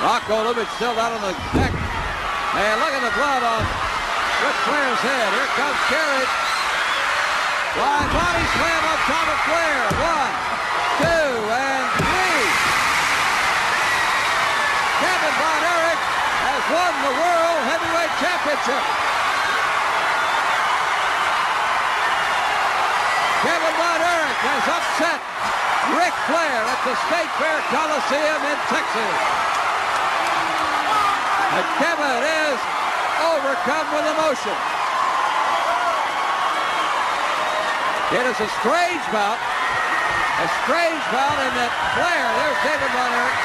Bronko 0.00 0.36
Lubich 0.48 0.72
still 0.80 0.96
down 0.96 1.20
on 1.20 1.20
the 1.20 1.36
deck. 1.52 1.68
And 2.56 2.80
look 2.80 2.96
at 2.96 3.04
the 3.04 3.12
blood 3.12 3.44
on 3.44 3.60
Ric 3.60 4.56
Flair's 4.64 5.02
head. 5.04 5.28
Here 5.36 5.52
comes 5.60 5.80
Kerry. 5.92 6.24
Flying 7.76 8.08
body 8.08 8.44
slam 8.56 8.82
on 8.88 8.98
top 9.04 9.28
of 9.28 9.40
Flair. 9.44 9.80
One, 10.00 10.34
two, 11.04 11.28
and 11.44 11.86
three. 12.00 12.44
Kevin 15.04 15.34
Von 15.36 15.60
Erich 15.60 15.95
has 16.46 16.62
won 16.70 16.92
the 17.02 17.14
World 17.18 17.60
Heavyweight 17.66 18.14
Championship. 18.22 18.84
Kevin 23.42 23.74
Von 23.74 23.98
Erich 23.98 24.40
has 24.46 24.64
upset 24.70 25.20
Ric 25.98 26.14
Flair 26.30 26.62
at 26.70 26.80
the 26.86 26.94
State 27.10 27.32
Fair 27.42 27.58
Coliseum 27.74 28.40
in 28.46 28.58
Texas. 28.70 29.16
And 31.50 31.66
Kevin 31.82 32.22
is 32.22 32.58
overcome 33.26 33.86
with 33.90 34.06
emotion. 34.06 34.56
It 38.14 38.22
is 38.22 38.38
a 38.38 38.50
strange 38.62 39.02
bout. 39.10 39.40
A 40.36 40.48
strange 40.62 41.02
bout 41.10 41.38
in 41.42 41.52
that 41.58 41.74
Flair, 41.98 42.26
there's 42.38 42.60
David 42.62 42.90
Von 42.94 43.10
Erich. 43.18 43.42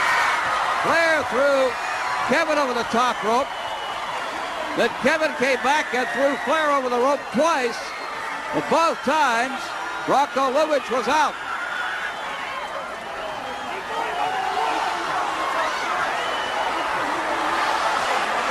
Flair 0.85 1.17
threw 1.33 1.90
Kevin 2.31 2.57
over 2.57 2.73
the 2.73 2.87
top 2.95 3.21
rope. 3.27 3.51
Then 4.79 4.87
Kevin 5.03 5.35
came 5.35 5.59
back 5.67 5.93
and 5.93 6.07
threw 6.15 6.31
Flair 6.47 6.71
over 6.71 6.87
the 6.87 6.95
rope 6.95 7.19
twice. 7.35 7.75
But 8.55 8.63
both 8.71 8.97
times, 9.03 9.59
Bronko 10.07 10.47
Lubich 10.55 10.87
was 10.95 11.09
out. 11.09 11.35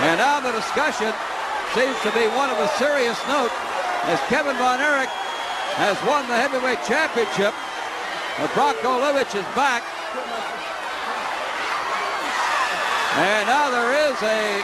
And 0.04 0.18
now 0.20 0.40
the 0.40 0.52
discussion 0.52 1.14
seems 1.72 1.96
to 2.04 2.12
be 2.12 2.28
one 2.36 2.50
of 2.50 2.58
a 2.58 2.68
serious 2.76 3.16
note 3.28 3.52
as 4.12 4.20
Kevin 4.28 4.56
Von 4.56 4.78
Erich 4.78 5.08
has 5.80 5.96
won 6.04 6.28
the 6.28 6.36
heavyweight 6.36 6.84
championship. 6.84 7.54
But 8.36 8.50
Bronko 8.52 9.00
Lubich 9.00 9.34
is 9.34 9.44
back. 9.56 9.82
And 13.10 13.48
now 13.48 13.70
there 13.70 13.90
is 14.06 14.14
a, 14.22 14.62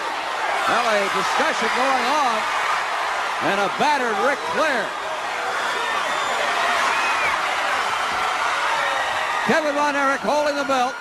well, 0.71 0.87
a 0.87 1.03
discussion 1.19 1.67
going 1.75 2.07
on 2.15 2.39
and 3.51 3.61
a 3.61 3.69
battered 3.75 4.15
Ric 4.23 4.39
Flair. 4.55 4.87
Kevin 9.51 9.75
Von 9.75 9.97
Erich 9.97 10.23
holding 10.23 10.55
the 10.55 10.65
belt. 10.65 10.95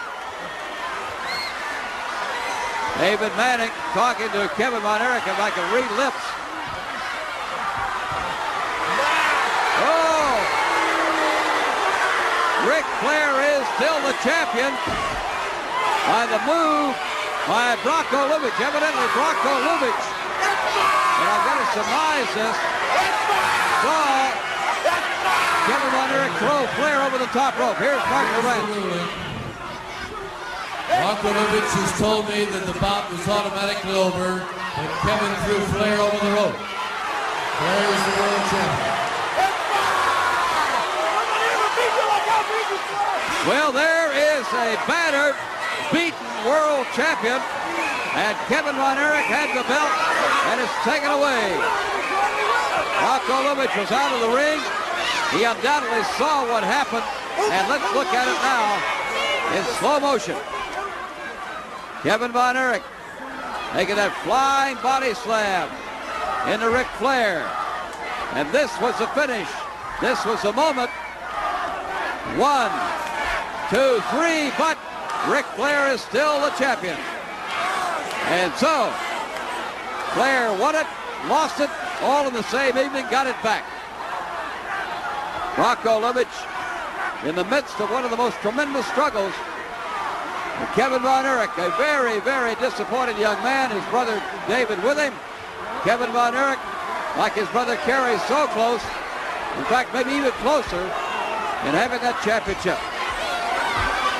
David 2.98 3.30
Manning 3.38 3.70
talking 3.94 4.30
to 4.34 4.50
Kevin 4.58 4.82
Von 4.82 5.02
Erich 5.02 5.28
if 5.28 5.40
I 5.40 5.50
can 5.54 5.66
read 5.70 5.90
lips. 6.02 6.26
Oh! 9.86 10.34
Ric 12.66 12.86
Flair 13.06 13.38
is 13.54 13.68
still 13.78 14.02
the 14.02 14.18
champion 14.26 14.74
by 16.10 16.26
the 16.26 16.42
move 16.50 17.15
by 17.48 17.78
Bronko 17.86 18.26
Lubich. 18.34 18.58
Evidently 18.58 19.08
Bronko 19.14 19.54
Lubich. 19.70 20.04
And 21.16 21.28
I've 21.30 21.46
got 21.46 21.58
to 21.62 21.68
surmise 21.78 22.30
this. 22.34 22.58
Saw 23.86 24.34
Kevin 25.70 25.92
Von 25.94 26.10
Erich 26.10 26.36
throw 26.42 26.66
Flair 26.78 27.02
over 27.06 27.18
the 27.18 27.30
top 27.30 27.58
rope. 27.58 27.78
Here's 27.78 28.02
Marc 28.10 28.28
Lowrance. 28.42 29.26
Bronko 30.90 31.30
Lubich 31.30 31.70
has 31.70 31.92
told 32.00 32.28
me 32.30 32.46
that 32.46 32.66
the 32.66 32.78
bout 32.82 33.12
was 33.12 33.28
automatically 33.30 33.94
over 33.94 34.42
and 34.42 34.90
Kevin 35.06 35.34
threw 35.46 35.60
Flair 35.78 35.98
over 36.02 36.18
the 36.18 36.34
rope. 36.34 36.58
Flair 36.58 37.86
is 37.94 38.02
the 38.10 38.16
world 38.22 38.44
champion. 38.50 38.96
Well, 43.46 43.72
there 43.72 44.10
is 44.10 44.46
a 44.58 44.74
battered, 44.90 45.38
beaten 45.92 46.28
world 46.46 46.86
champion, 46.94 47.40
and 48.16 48.36
Kevin 48.48 48.76
Von 48.76 48.98
Erich 48.98 49.28
had 49.28 49.50
the 49.52 49.64
belt, 49.68 49.94
and 50.52 50.62
it's 50.62 50.78
taken 50.84 51.12
away. 51.12 51.56
Bronko 53.02 53.36
Lubich 53.46 53.76
was 53.78 53.92
out 53.92 54.12
of 54.14 54.22
the 54.22 54.34
ring. 54.36 54.60
He 55.32 55.44
undoubtedly 55.44 56.04
saw 56.18 56.46
what 56.48 56.64
happened, 56.64 57.06
and 57.52 57.64
let's 57.68 57.86
look 57.94 58.08
at 58.08 58.28
it 58.28 58.40
now 58.42 58.96
in 59.58 59.64
slow 59.80 60.00
motion. 60.00 60.38
Kevin 62.04 62.32
Von 62.32 62.56
Erich 62.56 62.84
making 63.74 63.96
that 63.96 64.16
flying 64.24 64.78
body 64.80 65.14
slam 65.14 65.68
into 66.48 66.70
Ric 66.70 66.88
Flair. 66.96 67.44
And 68.34 68.48
this 68.52 68.72
was 68.80 68.98
the 69.00 69.08
finish. 69.12 69.50
This 70.00 70.24
was 70.26 70.42
the 70.42 70.54
moment. 70.54 70.90
One, 72.40 72.72
two, 73.70 74.00
three, 74.16 74.52
but 74.58 74.78
Ric 75.30 75.46
Flair 75.58 75.92
is 75.92 76.02
still 76.02 76.40
the 76.42 76.52
champion. 76.52 76.98
And 78.30 78.54
so, 78.56 78.94
Flair 80.14 80.54
won 80.60 80.76
it, 80.76 80.86
lost 81.28 81.60
it, 81.60 81.70
all 82.02 82.28
in 82.28 82.34
the 82.34 82.44
same 82.44 82.78
evening, 82.78 83.06
got 83.10 83.26
it 83.26 83.36
back. 83.42 83.66
Bronko 85.56 86.02
Lubich 86.02 87.26
in 87.26 87.36
the 87.36 87.46
midst 87.46 87.80
of 87.82 87.90
one 87.90 88.04
of 88.04 88.12
the 88.12 88.18
most 88.18 88.38
tremendous 88.42 88.86
struggles. 88.88 89.34
Kevin 90.76 91.02
Von 91.02 91.26
Erich, 91.26 91.50
a 91.58 91.70
very, 91.78 92.20
very 92.22 92.56
disappointed 92.56 93.18
young 93.18 93.42
man, 93.44 93.72
his 93.72 93.84
brother 93.86 94.22
David 94.48 94.82
with 94.84 94.98
him. 94.98 95.14
Kevin 95.84 96.12
Von 96.12 96.36
Erich, 96.36 96.60
like 97.18 97.34
his 97.34 97.48
brother 97.50 97.78
Kerry, 97.78 98.18
so 98.28 98.48
close, 98.48 98.82
in 99.58 99.66
fact, 99.66 99.94
maybe 99.94 100.12
even 100.12 100.32
closer 100.44 100.82
in 100.82 101.74
having 101.74 102.00
that 102.02 102.22
championship. 102.24 102.78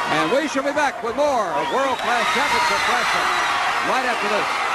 And 0.08 0.32
we 0.32 0.48
shall 0.48 0.64
be 0.64 0.72
back 0.72 1.02
with 1.04 1.16
more 1.16 1.46
of 1.48 1.74
World 1.74 1.98
Class 1.98 2.26
Championship 2.34 2.90
Wrestling 2.90 3.46
right 3.90 4.06
after 4.06 4.30
this. 4.30 4.66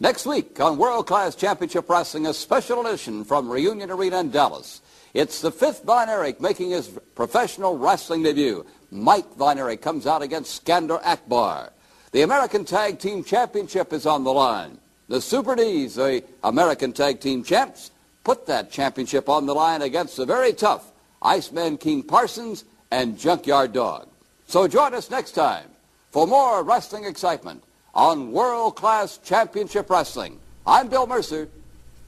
Next 0.00 0.26
week 0.26 0.60
on 0.60 0.78
World 0.78 1.08
Class 1.08 1.34
Championship 1.34 1.90
Wrestling, 1.90 2.26
a 2.26 2.32
special 2.32 2.86
edition 2.86 3.24
from 3.24 3.50
Reunion 3.50 3.90
Arena 3.90 4.20
in 4.20 4.30
Dallas. 4.30 4.80
It's 5.12 5.40
the 5.40 5.50
fifth 5.50 5.82
Von 5.82 6.08
Erich 6.08 6.40
making 6.40 6.70
his 6.70 6.88
professional 7.16 7.76
wrestling 7.76 8.22
debut. 8.22 8.64
Mike 8.90 9.34
Von 9.34 9.58
Erich 9.58 9.82
comes 9.82 10.06
out 10.06 10.22
against 10.22 10.64
Skandor 10.64 11.04
Akbar. 11.04 11.72
The 12.10 12.22
American 12.22 12.64
Tag 12.64 12.98
Team 12.98 13.22
Championship 13.22 13.92
is 13.92 14.06
on 14.06 14.24
the 14.24 14.32
line. 14.32 14.78
The 15.08 15.20
Super 15.20 15.54
D's, 15.54 15.96
the 15.96 16.24
American 16.42 16.92
Tag 16.92 17.20
Team 17.20 17.42
Champs, 17.44 17.90
put 18.24 18.46
that 18.46 18.70
championship 18.70 19.28
on 19.28 19.44
the 19.44 19.54
line 19.54 19.82
against 19.82 20.16
the 20.16 20.24
very 20.24 20.54
tough 20.54 20.90
Iceman 21.20 21.76
King 21.76 22.02
Parsons 22.02 22.64
and 22.90 23.18
Junkyard 23.18 23.74
Dog. 23.74 24.08
So 24.46 24.66
join 24.66 24.94
us 24.94 25.10
next 25.10 25.32
time 25.32 25.66
for 26.10 26.26
more 26.26 26.62
wrestling 26.62 27.04
excitement 27.04 27.62
on 27.94 28.32
World 28.32 28.76
Class 28.76 29.18
Championship 29.18 29.90
Wrestling. 29.90 30.40
I'm 30.66 30.88
Bill 30.88 31.06
Mercer. 31.06 31.48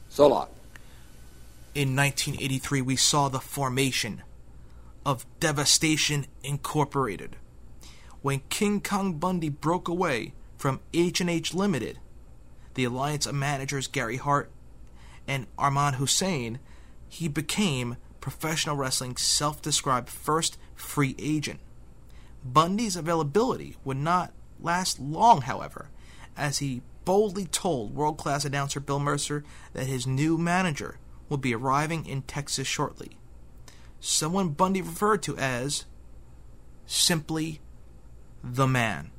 So 0.08 0.28
long. 0.28 0.48
In 1.74 1.94
1983, 1.94 2.80
we 2.80 2.96
saw 2.96 3.28
the 3.28 3.38
formation 3.38 4.22
of 5.04 5.26
Devastation 5.40 6.26
Incorporated. 6.42 7.36
When 8.22 8.42
King 8.50 8.80
Kong 8.80 9.14
Bundy 9.14 9.48
broke 9.48 9.88
away 9.88 10.35
from 10.59 10.80
H&H 10.92 11.54
Limited, 11.54 11.98
the 12.74 12.85
alliance 12.85 13.24
of 13.26 13.35
managers 13.35 13.87
Gary 13.87 14.18
Hart 14.18 14.50
and 15.26 15.46
Arman 15.56 15.94
Hussein, 15.94 16.59
he 17.09 17.28
became 17.28 17.96
professional 18.20 18.76
wrestling's 18.76 19.22
self-described 19.22 20.11
first 20.11 20.59
free 20.74 21.16
agent. 21.18 21.61
Bundy's 22.44 22.96
availability 22.96 23.76
would 23.85 23.96
not 23.96 24.33
last 24.61 25.00
long, 25.00 25.42
however, 25.42 25.88
as 26.37 26.59
he 26.59 26.83
boldly 27.06 27.46
told 27.46 27.94
world-class 27.94 28.44
announcer 28.44 28.80
Bill 28.80 29.00
Mercer 29.00 29.44
that 29.72 29.87
his 29.87 30.06
new 30.06 30.37
manager 30.37 30.98
would 31.30 31.40
be 31.40 31.54
arriving 31.54 32.04
in 32.04 32.22
Texas 32.22 32.66
shortly. 32.66 33.12
Someone 33.98 34.50
Bundy 34.50 34.83
referred 34.83 35.22
to 35.22 35.37
as 35.38 35.87
simply 36.87 37.61
the 38.42 38.66
man. 38.66 39.11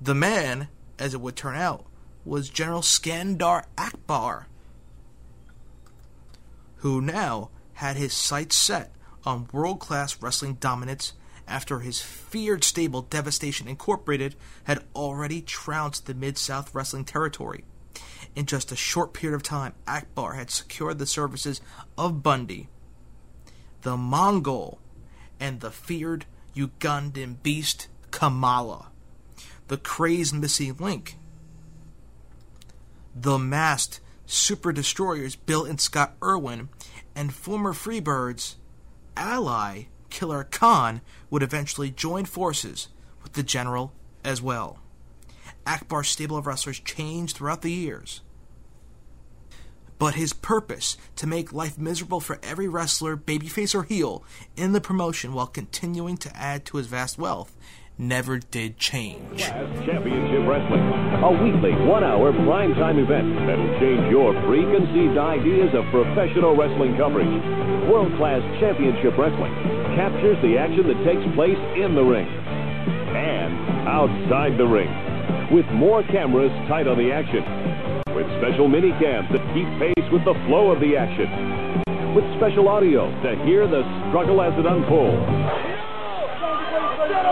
The 0.00 0.14
man, 0.14 0.68
as 0.98 1.14
it 1.14 1.20
would 1.20 1.36
turn 1.36 1.56
out, 1.56 1.86
was 2.24 2.50
General 2.50 2.82
Skandor 2.82 3.64
Akbar, 3.76 4.46
who 6.76 7.00
now 7.00 7.50
had 7.74 7.96
his 7.96 8.12
sights 8.12 8.56
set 8.56 8.92
on 9.24 9.48
world 9.52 9.80
class 9.80 10.20
wrestling 10.20 10.54
dominance 10.54 11.12
after 11.46 11.80
his 11.80 12.00
feared 12.02 12.62
stable 12.62 13.02
Devastation 13.02 13.66
Incorporated 13.68 14.36
had 14.64 14.84
already 14.94 15.40
trounced 15.40 16.06
the 16.06 16.14
Mid 16.14 16.36
South 16.36 16.74
wrestling 16.74 17.04
territory. 17.04 17.64
In 18.36 18.46
just 18.46 18.70
a 18.70 18.76
short 18.76 19.12
period 19.12 19.34
of 19.34 19.42
time, 19.42 19.74
Akbar 19.86 20.34
had 20.34 20.50
secured 20.50 20.98
the 20.98 21.06
services 21.06 21.60
of 21.96 22.22
Bundy, 22.22 22.68
the 23.82 23.96
Mongol, 23.96 24.78
and 25.40 25.60
the 25.60 25.70
feared 25.70 26.26
Ugandan 26.54 27.42
beast 27.42 27.88
Kamala, 28.18 28.88
the 29.68 29.76
crazed 29.76 30.34
Missing 30.34 30.78
Link, 30.80 31.18
the 33.14 33.38
masked 33.38 34.00
super 34.26 34.72
destroyers 34.72 35.36
Bill 35.36 35.64
and 35.64 35.80
Scott 35.80 36.16
Irwin, 36.20 36.68
and 37.14 37.32
former 37.32 37.72
Freebirds 37.72 38.56
ally 39.16 39.84
Killer 40.10 40.42
Khan 40.42 41.00
would 41.30 41.44
eventually 41.44 41.92
join 41.92 42.24
forces 42.24 42.88
with 43.22 43.34
the 43.34 43.44
general 43.44 43.92
as 44.24 44.42
well. 44.42 44.80
Akbar's 45.64 46.08
stable 46.08 46.38
of 46.38 46.48
wrestlers 46.48 46.80
changed 46.80 47.36
throughout 47.36 47.62
the 47.62 47.70
years. 47.70 48.22
But 49.96 50.16
his 50.16 50.32
purpose 50.32 50.96
to 51.14 51.28
make 51.28 51.52
life 51.52 51.78
miserable 51.78 52.18
for 52.18 52.40
every 52.42 52.66
wrestler, 52.66 53.16
babyface 53.16 53.76
or 53.76 53.84
heel, 53.84 54.24
in 54.56 54.72
the 54.72 54.80
promotion 54.80 55.34
while 55.34 55.46
continuing 55.46 56.16
to 56.16 56.36
add 56.36 56.64
to 56.64 56.78
his 56.78 56.88
vast 56.88 57.16
wealth 57.16 57.56
never 57.98 58.38
did 58.38 58.78
change. 58.78 59.42
Championship 59.42 60.46
Wrestling, 60.46 60.86
a 61.18 61.30
weekly 61.42 61.74
one-hour 61.84 62.32
primetime 62.46 63.02
event 63.02 63.34
that'll 63.42 63.74
change 63.82 64.06
your 64.08 64.32
preconceived 64.46 65.18
ideas 65.18 65.74
of 65.74 65.82
professional 65.90 66.54
wrestling 66.54 66.96
coverage. 66.96 67.26
World-class 67.90 68.40
Championship 68.62 69.18
Wrestling 69.18 69.52
captures 69.98 70.38
the 70.46 70.56
action 70.56 70.86
that 70.86 70.98
takes 71.02 71.26
place 71.34 71.58
in 71.74 71.98
the 71.98 72.02
ring 72.06 72.28
and 72.28 73.88
outside 73.88 74.54
the 74.56 74.66
ring, 74.66 74.90
with 75.50 75.66
more 75.74 76.02
cameras 76.04 76.52
tight 76.68 76.86
on 76.86 76.96
the 76.96 77.10
action, 77.10 77.42
with 78.14 78.26
special 78.38 78.68
mini 78.68 78.94
cams 79.02 79.26
that 79.34 79.42
keep 79.54 79.66
pace 79.82 80.06
with 80.12 80.24
the 80.24 80.34
flow 80.46 80.70
of 80.70 80.78
the 80.78 80.94
action, 80.94 81.26
with 82.14 82.24
special 82.36 82.68
audio 82.68 83.10
to 83.26 83.34
hear 83.44 83.66
the 83.66 83.82
struggle 84.08 84.40
as 84.40 84.52
it 84.54 84.66
unfolds. 84.66 85.77
Get 87.08 87.24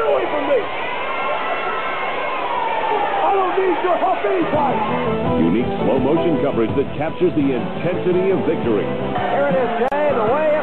away 0.00 0.24
from 0.32 0.48
me! 0.48 0.60
I 3.20 3.30
don't 3.36 3.52
need 3.60 3.76
your 3.84 3.98
help 4.00 4.24
anytime! 4.24 5.44
Unique 5.44 5.68
slow 5.84 5.98
motion 6.00 6.40
coverage 6.40 6.72
that 6.76 6.88
captures 6.96 7.34
the 7.36 7.52
intensity 7.52 8.30
of 8.32 8.40
victory. 8.48 8.88
Here 8.88 9.48
it 9.52 9.56
is, 9.60 9.68
Jay, 9.92 10.08
the 10.16 10.24
way 10.32 10.53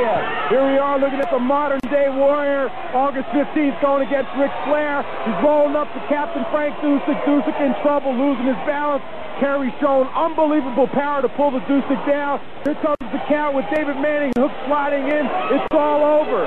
it 0.00 0.08
happened 0.08 0.32
at 0.32 0.48
the 0.50 0.50
end. 0.50 0.50
Here 0.50 0.64
we 0.64 0.78
are 0.78 0.98
looking 0.98 1.20
at 1.20 1.30
the 1.30 1.38
modern 1.38 1.80
day 1.90 2.08
warrior. 2.08 2.68
August 2.96 3.28
15th 3.30 3.80
going 3.80 4.06
against 4.06 4.30
Ric 4.40 4.50
Flair. 4.64 5.04
He's 5.24 5.38
rolling 5.44 5.76
up 5.76 5.92
to 5.92 6.00
Captain 6.08 6.44
Frank 6.50 6.74
Dusek. 6.80 7.22
Dusek 7.24 7.56
in 7.60 7.72
trouble, 7.82 8.16
losing 8.16 8.46
his 8.46 8.60
balance. 8.66 9.04
Kerry 9.38 9.72
showing 9.80 10.08
unbelievable 10.12 10.88
power 10.88 11.22
to 11.22 11.28
pull 11.30 11.50
the 11.50 11.60
Dusek 11.64 12.00
down. 12.06 12.40
Here 12.64 12.74
comes 12.74 12.96
the 13.00 13.22
count 13.28 13.56
with 13.56 13.64
David 13.72 13.96
Manning 13.96 14.32
hook 14.36 14.52
sliding 14.66 15.04
in. 15.08 15.24
It's 15.54 15.66
all 15.72 16.20
over. 16.20 16.46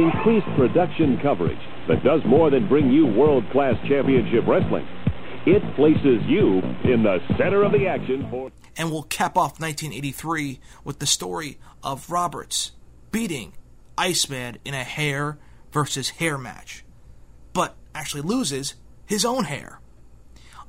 Increased 0.00 0.46
production 0.56 1.18
coverage 1.20 1.60
that 1.88 2.02
does 2.02 2.20
more 2.24 2.50
than 2.50 2.68
bring 2.68 2.90
you 2.90 3.06
world-class 3.06 3.76
championship 3.86 4.46
wrestling. 4.46 4.86
It 5.46 5.62
places 5.76 6.22
you 6.26 6.58
in 6.82 7.04
the 7.04 7.20
center 7.38 7.62
of 7.62 7.72
the 7.72 7.86
action 7.86 8.28
for... 8.30 8.50
And 8.76 8.90
we'll 8.90 9.04
cap 9.04 9.36
off 9.36 9.60
1983 9.60 10.58
with 10.84 10.98
the 10.98 11.06
story 11.06 11.58
of 11.86 12.10
Roberts 12.10 12.72
beating 13.12 13.52
Iceman 13.96 14.58
in 14.64 14.74
a 14.74 14.82
hair 14.82 15.38
versus 15.70 16.10
hair 16.10 16.36
match, 16.36 16.84
but 17.52 17.76
actually 17.94 18.22
loses 18.22 18.74
his 19.06 19.24
own 19.24 19.44
hair. 19.44 19.78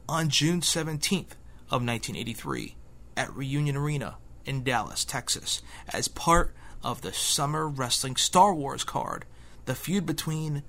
On 0.08 0.30
June 0.30 0.62
17th 0.62 1.34
of 1.72 1.84
1983, 1.84 2.76
at 3.18 3.36
Reunion 3.36 3.76
Arena 3.76 4.18
in 4.46 4.64
Dallas, 4.64 5.04
Texas, 5.04 5.64
as 5.90 6.08
part 6.08 6.54
of 6.84 7.02
the 7.02 7.12
Summer 7.12 7.68
Wrestling 7.68 8.16
Star 8.16 8.54
Wars 8.54 8.84
card, 8.84 9.26
the 9.66 9.74
feud 9.74 10.06
between 10.06 10.62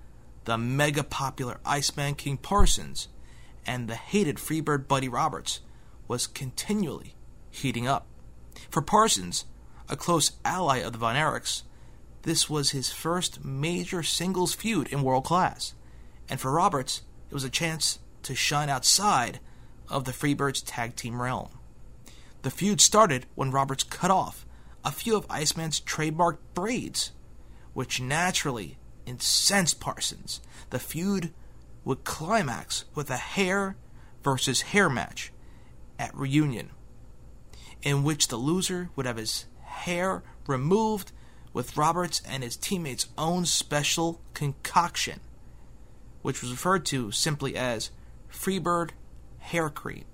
the 0.46 0.56
mega 0.56 1.04
popular 1.04 1.60
Iceman 1.66 2.14
King 2.14 2.38
Parsons 2.38 3.08
and 3.66 3.86
the 3.86 3.96
hated 3.96 4.36
Freebird 4.36 4.88
Buddy 4.88 5.10
Roberts 5.10 5.60
was 6.08 6.26
continually 6.26 7.14
heating 7.50 7.86
up. 7.86 8.06
For 8.70 8.80
Parsons, 8.80 9.44
a 9.88 9.96
close 9.96 10.32
ally 10.44 10.78
of 10.78 10.92
the 10.92 10.98
Von 10.98 11.16
Erichs, 11.16 11.62
this 12.22 12.50
was 12.50 12.70
his 12.70 12.92
first 12.92 13.44
major 13.44 14.02
singles 14.02 14.54
feud 14.54 14.88
in 14.88 15.02
world 15.02 15.24
class. 15.24 15.74
And 16.28 16.40
for 16.40 16.52
Roberts, 16.52 17.02
it 17.30 17.34
was 17.34 17.44
a 17.44 17.50
chance 17.50 17.98
to 18.24 18.34
shine 18.34 18.68
outside 18.68 19.40
of 19.88 20.04
the 20.04 20.12
Freebirds 20.12 20.62
tag 20.64 20.96
team 20.96 21.22
realm. 21.22 21.48
The 22.42 22.50
feud 22.50 22.80
started 22.80 23.26
when 23.34 23.50
Roberts 23.50 23.82
cut 23.82 24.10
off 24.10 24.44
a 24.84 24.92
few 24.92 25.16
of 25.16 25.26
Iceman's 25.30 25.80
trademark 25.80 26.38
braids, 26.54 27.12
which 27.72 28.00
naturally 28.00 28.78
incensed 29.06 29.80
Parsons. 29.80 30.40
The 30.70 30.78
feud 30.78 31.32
would 31.84 32.04
climax 32.04 32.84
with 32.94 33.10
a 33.10 33.16
hair 33.16 33.76
versus 34.22 34.62
hair 34.62 34.90
match 34.90 35.32
at 35.98 36.14
Reunion, 36.14 36.70
in 37.82 38.02
which 38.02 38.28
the 38.28 38.36
loser 38.36 38.90
would 38.94 39.06
have 39.06 39.16
his 39.16 39.46
hair 39.78 40.22
removed 40.46 41.12
with 41.52 41.76
Roberts 41.76 42.20
and 42.26 42.42
his 42.42 42.56
teammates' 42.56 43.08
own 43.16 43.46
special 43.46 44.20
concoction, 44.34 45.20
which 46.22 46.42
was 46.42 46.50
referred 46.50 46.84
to 46.86 47.10
simply 47.10 47.56
as 47.56 47.90
Freebird 48.28 48.90
Hair 49.38 49.70
Cream. 49.70 50.04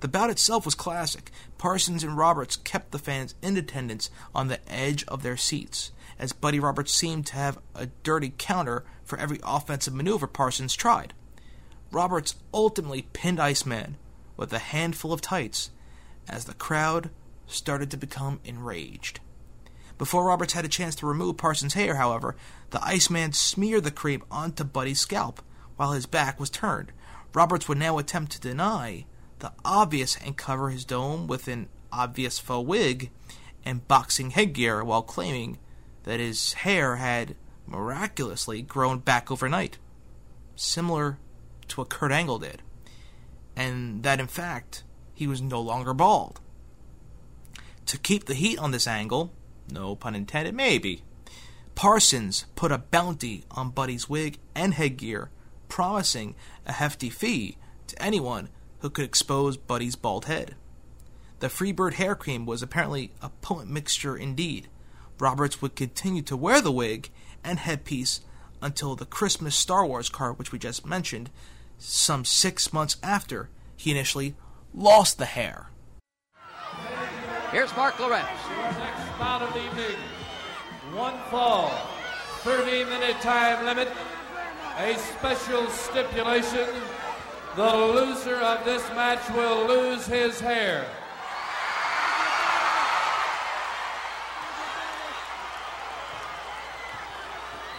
The 0.00 0.08
bout 0.08 0.30
itself 0.30 0.64
was 0.64 0.74
classic. 0.74 1.30
Parsons 1.56 2.04
and 2.04 2.16
Roberts 2.16 2.56
kept 2.56 2.92
the 2.92 2.98
fans 2.98 3.34
in 3.40 3.56
attendance 3.56 4.10
on 4.34 4.48
the 4.48 4.60
edge 4.70 5.02
of 5.04 5.22
their 5.22 5.36
seats, 5.36 5.92
as 6.18 6.32
Buddy 6.32 6.60
Roberts 6.60 6.94
seemed 6.94 7.26
to 7.28 7.36
have 7.36 7.58
a 7.74 7.86
dirty 8.02 8.32
counter 8.36 8.84
for 9.02 9.18
every 9.18 9.40
offensive 9.42 9.94
maneuver 9.94 10.26
Parsons 10.26 10.74
tried. 10.76 11.14
Roberts 11.90 12.34
ultimately 12.52 13.08
pinned 13.12 13.40
Iceman 13.40 13.96
with 14.36 14.52
a 14.52 14.58
handful 14.58 15.12
of 15.12 15.20
tights 15.20 15.70
as 16.28 16.44
the 16.44 16.54
crowd 16.54 17.10
started 17.46 17.90
to 17.90 17.96
become 17.96 18.40
enraged. 18.44 19.20
Before 19.96 20.24
Roberts 20.24 20.54
had 20.54 20.64
a 20.64 20.68
chance 20.68 20.96
to 20.96 21.06
remove 21.06 21.36
Parsons' 21.36 21.74
hair, 21.74 21.96
however, 21.96 22.36
the 22.70 22.84
Iceman 22.84 23.32
smeared 23.32 23.84
the 23.84 23.90
cream 23.90 24.24
onto 24.30 24.64
Buddy's 24.64 25.00
scalp 25.00 25.40
while 25.76 25.92
his 25.92 26.06
back 26.06 26.40
was 26.40 26.50
turned. 26.50 26.92
Roberts 27.32 27.68
would 27.68 27.78
now 27.78 27.98
attempt 27.98 28.32
to 28.32 28.40
deny 28.40 29.06
the 29.38 29.52
obvious 29.64 30.16
and 30.16 30.36
cover 30.36 30.70
his 30.70 30.84
dome 30.84 31.26
with 31.26 31.48
an 31.48 31.68
obvious 31.92 32.38
faux 32.38 32.66
wig 32.66 33.10
and 33.64 33.86
boxing 33.86 34.30
headgear 34.30 34.82
while 34.82 35.02
claiming 35.02 35.58
that 36.04 36.20
his 36.20 36.54
hair 36.54 36.96
had 36.96 37.36
miraculously 37.66 38.62
grown 38.62 38.98
back 38.98 39.30
overnight, 39.30 39.78
similar 40.56 41.18
to 41.68 41.80
what 41.80 41.88
Kurt 41.88 42.12
Angle 42.12 42.40
did, 42.40 42.62
and 43.56 44.02
that 44.02 44.20
in 44.20 44.26
fact 44.26 44.84
he 45.14 45.26
was 45.26 45.40
no 45.40 45.60
longer 45.60 45.94
bald. 45.94 46.40
To 47.86 47.98
keep 47.98 48.24
the 48.24 48.34
heat 48.34 48.58
on 48.58 48.70
this 48.70 48.86
angle, 48.86 49.32
no 49.70 49.94
pun 49.94 50.14
intended, 50.14 50.54
maybe, 50.54 51.02
Parsons 51.74 52.46
put 52.54 52.72
a 52.72 52.78
bounty 52.78 53.44
on 53.50 53.70
Buddy's 53.70 54.08
wig 54.08 54.38
and 54.54 54.74
headgear, 54.74 55.30
promising 55.68 56.34
a 56.66 56.72
hefty 56.72 57.10
fee 57.10 57.56
to 57.88 58.02
anyone 58.02 58.48
who 58.80 58.90
could 58.90 59.04
expose 59.04 59.56
Buddy's 59.56 59.96
bald 59.96 60.26
head. 60.26 60.54
The 61.40 61.48
Freebird 61.48 61.94
hair 61.94 62.14
cream 62.14 62.46
was 62.46 62.62
apparently 62.62 63.10
a 63.20 63.28
potent 63.28 63.70
mixture 63.70 64.16
indeed. 64.16 64.68
Roberts 65.18 65.60
would 65.60 65.76
continue 65.76 66.22
to 66.22 66.36
wear 66.36 66.60
the 66.60 66.72
wig 66.72 67.10
and 67.42 67.58
headpiece 67.58 68.20
until 68.62 68.96
the 68.96 69.04
Christmas 69.04 69.54
Star 69.54 69.84
Wars 69.84 70.08
card, 70.08 70.38
which 70.38 70.52
we 70.52 70.58
just 70.58 70.86
mentioned, 70.86 71.30
some 71.76 72.24
six 72.24 72.72
months 72.72 72.96
after 73.02 73.50
he 73.76 73.90
initially 73.90 74.36
lost 74.72 75.18
the 75.18 75.26
hair. 75.26 75.68
Here's 77.54 77.76
Marc 77.76 77.94
Lowrance. 77.98 78.26
Next 78.80 79.16
bout 79.16 79.40
of 79.40 79.52
the 79.54 79.64
evening. 79.64 79.96
One 80.92 81.14
fall. 81.30 81.70
30 82.40 82.82
minute 82.82 83.20
time 83.20 83.64
limit. 83.64 83.86
A 84.78 84.98
special 84.98 85.64
stipulation. 85.68 86.68
The 87.54 87.76
loser 87.76 88.34
of 88.38 88.64
this 88.64 88.82
match 88.88 89.22
will 89.30 89.68
lose 89.68 90.04
his 90.04 90.40
hair. 90.40 90.84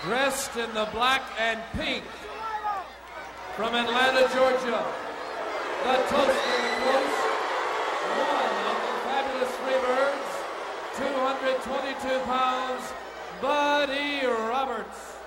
Dressed 0.03 0.55
in 0.55 0.73
the 0.73 0.87
black 0.93 1.23
and 1.37 1.59
pink 1.73 2.05
from 3.57 3.75
Atlanta, 3.75 4.21
Georgia. 4.33 4.85
The 5.83 5.95
toast 6.07 6.29
of 6.29 6.61
the 6.63 6.75
coast. 6.85 7.25
One 8.15 8.55
of 8.69 8.77
the 8.79 8.95
fabulous 9.05 9.53
Freebirds. 9.61 10.31
222 10.97 12.19
pounds. 12.23 12.93
Buddy 13.41 14.25
Roberts. 14.25 15.17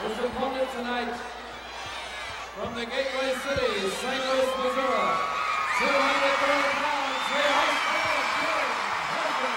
His 0.00 0.18
opponent 0.24 0.70
tonight 0.72 1.14
from 2.56 2.74
the 2.74 2.86
Gateway 2.86 3.34
City, 3.44 3.90
St. 4.00 4.24
Louis, 4.24 4.52
Missouri, 4.56 5.16
230 5.78 6.00
pounds, 6.80 7.24
the 7.28 7.44
Iceman, 7.60 8.24
Jim 8.40 8.64
Hager. 9.12 9.52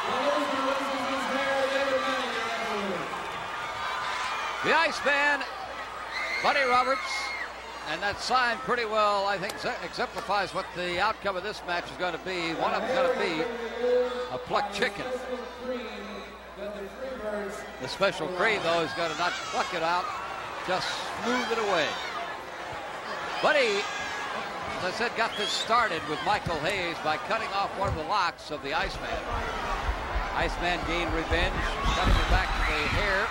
The 0.00 0.16
loser 0.24 0.62
loses 0.64 1.04
his 1.12 1.24
hair, 1.36 1.56
David 1.76 2.00
Manning, 2.00 2.32
your 2.32 2.48
referee. 2.48 3.04
The 4.86 4.92
Iceman, 4.92 5.44
Buddy 6.44 6.62
Roberts, 6.62 7.00
and 7.90 8.00
that 8.02 8.20
sign 8.20 8.56
pretty 8.58 8.84
well, 8.84 9.26
I 9.26 9.36
think, 9.36 9.54
exemplifies 9.82 10.54
what 10.54 10.64
the 10.76 11.00
outcome 11.00 11.34
of 11.34 11.42
this 11.42 11.60
match 11.66 11.90
is 11.90 11.96
going 11.96 12.12
to 12.12 12.22
be. 12.22 12.54
One 12.62 12.72
of 12.72 12.82
them's 12.82 12.94
going 12.94 13.12
to 13.12 13.18
be 13.18 13.42
a 14.30 14.38
plucked 14.38 14.76
chicken. 14.76 15.04
The 17.82 17.88
special 17.88 18.28
cream, 18.38 18.60
though, 18.62 18.78
is 18.82 18.92
going 18.92 19.10
to 19.10 19.18
not 19.18 19.32
pluck 19.50 19.74
it 19.74 19.82
out, 19.82 20.04
just 20.68 20.86
smooth 21.24 21.50
it 21.50 21.58
away. 21.58 21.88
Buddy, 23.42 23.82
as 24.78 24.84
I 24.84 24.92
said, 24.94 25.10
got 25.16 25.36
this 25.36 25.50
started 25.50 26.00
with 26.08 26.20
Michael 26.24 26.60
Hayes 26.60 26.96
by 27.02 27.16
cutting 27.26 27.48
off 27.48 27.76
one 27.76 27.88
of 27.88 27.96
the 27.96 28.04
locks 28.04 28.52
of 28.52 28.62
the 28.62 28.72
Iceman. 28.72 29.18
Iceman 30.36 30.78
gained 30.86 31.12
revenge, 31.12 31.58
cutting 31.98 32.14
it 32.14 32.30
back 32.30 32.46
to 32.46 32.72
the 32.72 32.88
hair. 32.94 33.26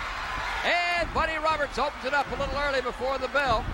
And 0.95 1.13
Buddy 1.13 1.37
Roberts 1.37 1.77
opens 1.77 2.05
it 2.05 2.13
up 2.13 2.27
a 2.31 2.39
little 2.39 2.57
early 2.59 2.81
before 2.81 3.17
the 3.17 3.27
bell. 3.29 3.65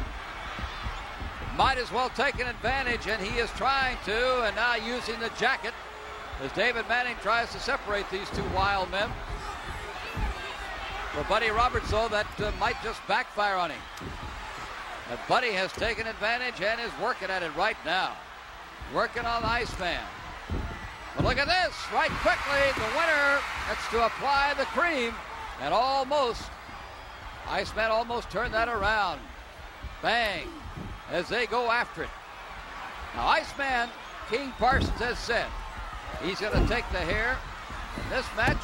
Might 1.55 1.77
as 1.77 1.91
well 1.91 2.10
take 2.10 2.39
an 2.39 2.47
advantage, 2.47 3.07
and 3.07 3.21
he 3.21 3.39
is 3.39 3.49
trying 3.51 3.97
to, 4.05 4.43
and 4.43 4.55
now 4.55 4.75
using 4.75 5.19
the 5.19 5.29
jacket 5.38 5.73
as 6.41 6.51
David 6.53 6.88
Manning 6.89 7.15
tries 7.21 7.51
to 7.51 7.60
separate 7.60 8.10
these 8.10 8.29
two 8.31 8.43
wild 8.55 8.89
men. 8.89 9.10
For 11.13 11.23
Buddy 11.25 11.49
Roberts, 11.49 11.91
though, 11.91 12.07
that 12.07 12.25
uh, 12.39 12.51
might 12.60 12.81
just 12.84 13.05
backfire 13.07 13.55
on 13.55 13.69
him. 13.69 13.81
But 15.10 15.19
Buddy 15.27 15.51
has 15.51 15.71
taken 15.73 16.07
advantage 16.07 16.62
and 16.62 16.79
is 16.79 16.91
working 17.03 17.29
at 17.29 17.43
it 17.43 17.53
right 17.55 17.75
now. 17.86 18.15
Working 18.95 19.25
on 19.25 19.41
the 19.41 19.49
ice 19.49 19.71
Iceman. 19.73 19.99
But 21.15 21.25
look 21.25 21.38
at 21.38 21.47
this, 21.47 21.75
right 21.93 22.10
quickly, 22.23 22.62
the 22.75 22.89
winner 22.97 23.39
gets 23.67 23.88
to 23.91 24.05
apply 24.05 24.53
the 24.57 24.63
cream, 24.65 25.13
and 25.62 25.73
almost, 25.73 26.43
Iceman 27.49 27.91
almost 27.91 28.30
turned 28.30 28.54
that 28.54 28.69
around. 28.69 29.19
Bang, 30.01 30.47
as 31.12 31.30
they 31.30 31.45
go 31.45 31.69
after 31.69 32.04
it. 32.04 32.10
Now, 33.15 33.27
Iceman, 33.27 33.89
King 34.30 34.51
Parsons 34.58 34.89
has 34.99 35.19
said, 35.19 35.47
he's 36.23 36.39
going 36.39 36.54
to 36.54 36.67
take 36.67 36.88
the 36.91 36.99
hair 36.99 37.38
in 37.97 38.10
this 38.10 38.25
match. 38.38 38.63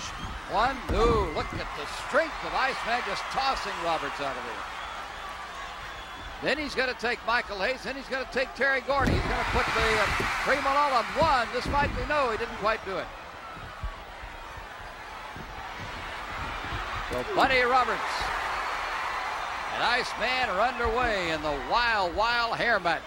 One, 0.51 0.77
two, 0.87 1.27
look 1.35 1.51
at 1.53 1.67
the 1.75 1.85
strength 2.07 2.39
of 2.47 2.53
Iceman 2.55 3.03
just 3.05 3.21
tossing 3.35 3.75
Roberts 3.83 4.19
out 4.21 4.35
of 4.35 4.43
there. 4.43 4.77
Then 6.43 6.57
he's 6.57 6.75
going 6.75 6.87
to 6.87 6.99
take 7.01 7.19
Michael 7.25 7.57
Hayes. 7.59 7.83
Then 7.83 7.95
he's 7.95 8.07
going 8.07 8.23
to 8.23 8.31
take 8.31 8.53
Terry 8.53 8.81
Gordy. 8.81 9.11
He's 9.11 9.21
going 9.21 9.43
to 9.43 9.51
put 9.51 9.65
the 9.65 9.81
uh, 9.81 10.69
on 10.69 10.77
all 10.77 10.91
them. 10.91 11.05
One. 11.19 11.47
This 11.51 11.65
might 11.67 11.93
be 11.97 12.05
no. 12.07 12.29
He 12.29 12.37
didn't 12.37 12.55
quite 12.57 12.83
do 12.85 12.95
it. 12.95 13.07
So 17.11 17.25
Buddy 17.35 17.59
Roberts 17.61 18.36
and 19.77 19.85
Iceman 19.85 20.49
are 20.49 20.61
underway 20.61 21.29
in 21.29 21.41
the 21.43 21.53
wild, 21.69 22.15
wild 22.15 22.57
hair 22.57 22.79
match. 22.79 23.03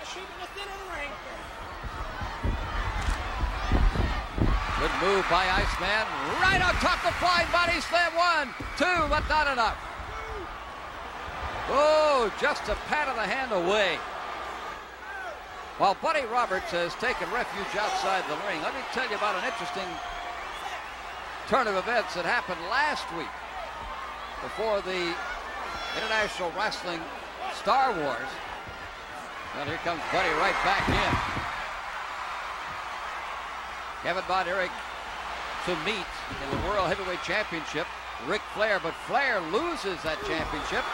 Good 4.78 4.90
move 5.02 5.26
by 5.28 5.44
Iceman. 5.50 6.06
Right 6.40 6.62
on 6.62 6.72
top 6.78 7.04
of 7.04 7.14
flying 7.16 7.50
body 7.50 7.80
slam. 7.83 8.14
One, 8.14 8.54
two, 8.78 9.09
but 9.11 9.28
not 9.28 9.50
enough. 9.50 9.76
Oh, 11.70 12.33
just 12.40 12.62
a 12.68 12.76
pat 12.87 13.09
of 13.09 13.16
the 13.16 13.26
hand 13.26 13.50
away. 13.50 13.98
While 15.78 15.96
Buddy 16.00 16.24
Roberts 16.26 16.70
has 16.70 16.94
taken 16.96 17.30
refuge 17.33 17.74
outside 17.76 18.22
the 18.30 18.38
ring, 18.46 18.62
let 18.62 18.74
me 18.74 18.80
tell 18.92 19.09
you 19.11 19.16
about 19.16 19.35
an 19.35 19.44
interesting 19.44 19.88
turn 21.48 21.66
of 21.66 21.74
events 21.76 22.14
that 22.14 22.24
happened 22.24 22.61
last 22.70 23.04
week 23.18 23.33
before 24.42 24.80
the 24.83 25.14
International 25.96 26.53
Wrestling 26.57 27.00
Star 27.55 27.92
Wars. 27.92 28.31
Well, 29.55 29.66
here 29.66 29.81
comes 29.83 30.00
Buddy 30.12 30.31
right 30.38 30.57
back 30.64 30.88
in. 30.88 31.12
Kevin 34.03 34.22
Von 34.24 34.48
Erich 34.48 34.70
to 35.66 35.76
meet 35.85 36.07
in 36.42 36.50
the 36.50 36.66
World 36.68 36.88
Heavyweight 36.88 37.22
Championship 37.22 37.87
Ric 38.26 38.42
Flair, 38.55 38.81
but 38.83 38.94
Flair 39.07 39.40
loses 39.40 40.03
that 40.03 40.18
championship. 40.26 40.85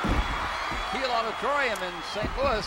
Kiel 0.93 1.11
Auditorium 1.11 1.79
in 1.83 1.93
St. 2.15 2.31
Louis 2.39 2.67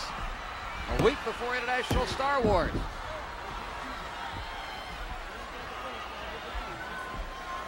a 0.98 1.04
week 1.04 1.18
before 1.26 1.56
International 1.56 2.06
Star 2.08 2.42
Wars. 2.42 2.72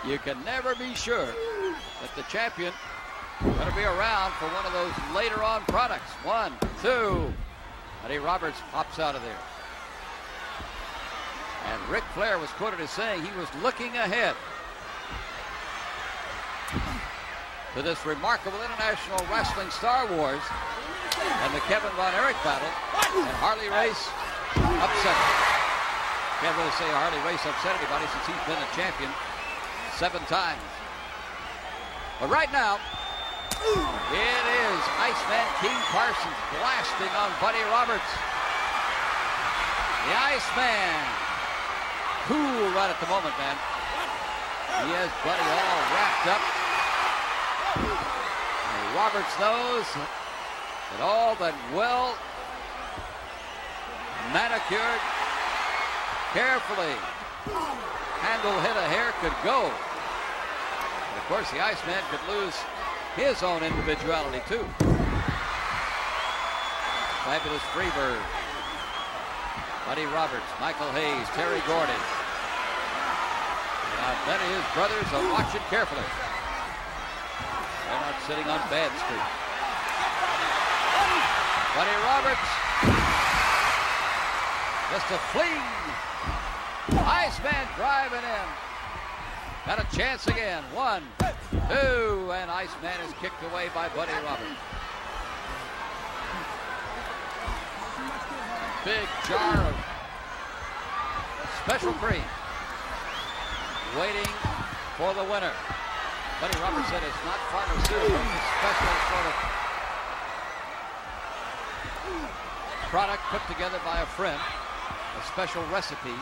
You 0.06 0.18
can 0.18 0.44
never 0.44 0.76
be 0.76 0.94
sure 0.96 1.26
that 1.26 2.16
the 2.16 2.24
champion 2.24 2.74
going 3.44 3.70
to 3.70 3.76
be 3.76 3.84
around 3.84 4.32
for 4.34 4.46
one 4.54 4.66
of 4.66 4.74
those 4.74 4.94
later 5.16 5.44
on 5.44 5.62
products. 5.66 6.12
One, 6.24 6.54
two. 6.82 7.34
Eddie 8.06 8.20
Roberts 8.20 8.58
pops 8.72 9.00
out 9.00 9.16
of 9.16 9.22
there. 9.24 9.38
And 11.72 11.82
Ric 11.90 12.04
Flair 12.14 12.40
was 12.40 12.50
quoted 12.52 12.80
as 12.82 12.90
saying 12.90 13.24
he 13.24 13.32
was 13.38 13.48
looking 13.62 13.96
ahead 13.98 14.36
to 17.76 17.82
this 17.82 18.06
remarkable 18.06 18.58
International 18.62 19.22
Wrestling 19.30 19.70
Star 19.70 20.06
Wars 20.18 20.42
and 21.22 21.54
the 21.54 21.62
Kevin 21.70 21.92
Von 21.96 22.14
Erich 22.16 22.38
battle 22.44 22.68
and 22.68 23.38
Harley 23.40 23.70
Race 23.70 24.10
upset. 24.82 25.18
Can't 26.42 26.58
really 26.58 26.76
say 26.82 26.90
Harley 26.90 27.22
Race 27.30 27.46
upset 27.46 27.78
anybody 27.78 28.10
since 28.10 28.26
he's 28.26 28.46
been 28.50 28.58
a 28.58 28.70
champion 28.74 29.10
seven 29.96 30.22
times. 30.26 30.62
But 32.20 32.30
right 32.30 32.52
now, 32.52 32.80
it 33.62 34.46
is 34.50 34.82
Iceman 34.98 35.48
King 35.62 35.78
Parsons 35.94 36.40
blasting 36.58 37.14
on 37.14 37.30
Buddy 37.38 37.62
Roberts. 37.70 38.12
The 40.08 40.14
Iceman. 40.18 41.06
Cool 42.26 42.74
right 42.74 42.90
at 42.90 43.00
the 43.00 43.08
moment, 43.08 43.38
man. 43.38 43.58
He 44.86 44.90
has 44.98 45.12
Buddy 45.22 45.46
all 45.46 45.80
wrapped 45.94 46.28
up. 46.32 46.44
And 48.66 48.96
Roberts 48.98 49.34
knows 49.38 49.86
that 49.94 51.02
all 51.02 51.36
that 51.36 51.54
well 51.74 52.18
manicured, 54.34 55.02
carefully 56.34 56.96
handled 58.22 58.62
hit 58.64 58.78
a 58.78 58.88
hair 58.90 59.14
could 59.22 59.36
go. 59.44 59.70
And 59.70 61.16
of 61.18 61.26
course, 61.28 61.50
the 61.52 61.60
Iceman 61.60 62.02
could 62.10 62.24
lose 62.30 62.56
his 63.16 63.44
own 63.44 63.64
individuality 63.64 64.42
too. 64.48 64.66
Fabulous 67.26 67.62
Freebird. 67.76 68.22
Buddy 69.86 70.06
Roberts, 70.06 70.48
Michael 70.60 70.92
Hayes, 70.92 71.28
Terry 71.36 71.62
Gordy. 71.68 71.92
Now, 73.98 74.16
of 74.34 74.42
his 74.50 74.66
brothers 74.74 75.10
are 75.14 75.26
watching 75.34 75.62
carefully. 75.70 76.06
They're 77.86 78.02
not 78.02 78.16
sitting 78.26 78.48
on 78.48 78.60
bad 78.70 78.90
street. 78.98 79.28
Buddy 81.76 81.96
Roberts. 82.08 82.50
Just 84.92 85.12
a 85.12 85.20
fling. 85.32 85.64
Iceman 87.06 87.68
driving 87.76 88.24
in. 88.24 88.48
Got 89.66 89.80
a 89.80 89.96
chance 89.96 90.28
again. 90.28 90.64
One, 90.74 91.04
two, 91.52 92.32
and 92.32 92.50
Iceman 92.50 93.00
is 93.04 93.14
kicked 93.20 93.44
away 93.52 93.68
by 93.76 93.90
Buddy 93.90 94.14
Roberts. 94.24 94.60
Big 98.86 99.08
jar 99.28 99.58
of 99.68 99.76
special 101.64 101.94
cream 102.00 102.24
waiting 104.00 104.32
for 104.98 105.14
the 105.14 105.24
winner. 105.28 105.52
Buddy 106.40 106.58
Roberts 106.60 106.90
said 106.90 107.04
it's 107.04 107.24
not 107.28 107.38
pharmaceutical, 107.52 108.16
it's 108.16 108.48
special 108.58 108.96
sort 109.12 109.28
of 109.28 109.36
product 112.90 113.24
put 113.30 113.44
together 113.48 113.80
by 113.86 114.02
a 114.02 114.06
friend, 114.06 114.40
a 114.40 115.24
special 115.28 115.64
recipe. 115.72 116.16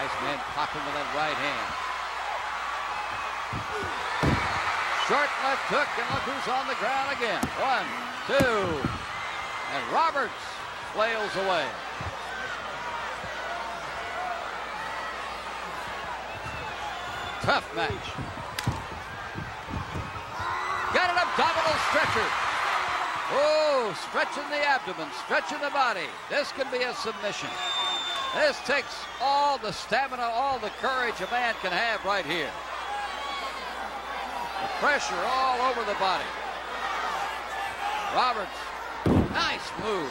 Iceman 0.00 0.38
popping 0.56 0.84
with 0.84 0.94
that 0.94 1.14
right 1.14 1.36
hand. 1.36 1.81
Short 5.08 5.30
left 5.42 5.66
hook, 5.68 5.90
and 5.98 6.08
look 6.14 6.24
who's 6.24 6.48
on 6.48 6.66
the 6.68 6.78
ground 6.78 7.10
again. 7.12 7.42
One, 7.58 7.84
two, 8.30 8.80
and 9.74 9.82
Roberts 9.92 10.42
flails 10.94 11.34
away. 11.36 11.66
Tough 17.42 17.66
match. 17.74 18.06
Got 20.94 21.10
an 21.10 21.18
abdominal 21.18 21.76
stretcher. 21.90 22.28
Oh, 23.34 23.96
stretching 24.08 24.48
the 24.50 24.62
abdomen, 24.64 25.08
stretching 25.24 25.58
the 25.60 25.70
body. 25.70 26.06
This 26.30 26.52
could 26.52 26.70
be 26.70 26.84
a 26.84 26.94
submission. 26.94 27.48
This 28.36 28.58
takes 28.64 28.94
all 29.20 29.58
the 29.58 29.72
stamina, 29.72 30.22
all 30.22 30.58
the 30.58 30.70
courage 30.80 31.20
a 31.20 31.30
man 31.30 31.54
can 31.60 31.72
have 31.72 32.04
right 32.04 32.24
here. 32.24 32.50
Pressure 34.80 35.14
all 35.24 35.60
over 35.70 35.80
the 35.84 35.94
body. 35.98 36.24
Roberts, 38.14 38.58
nice 39.32 39.70
move. 39.82 40.10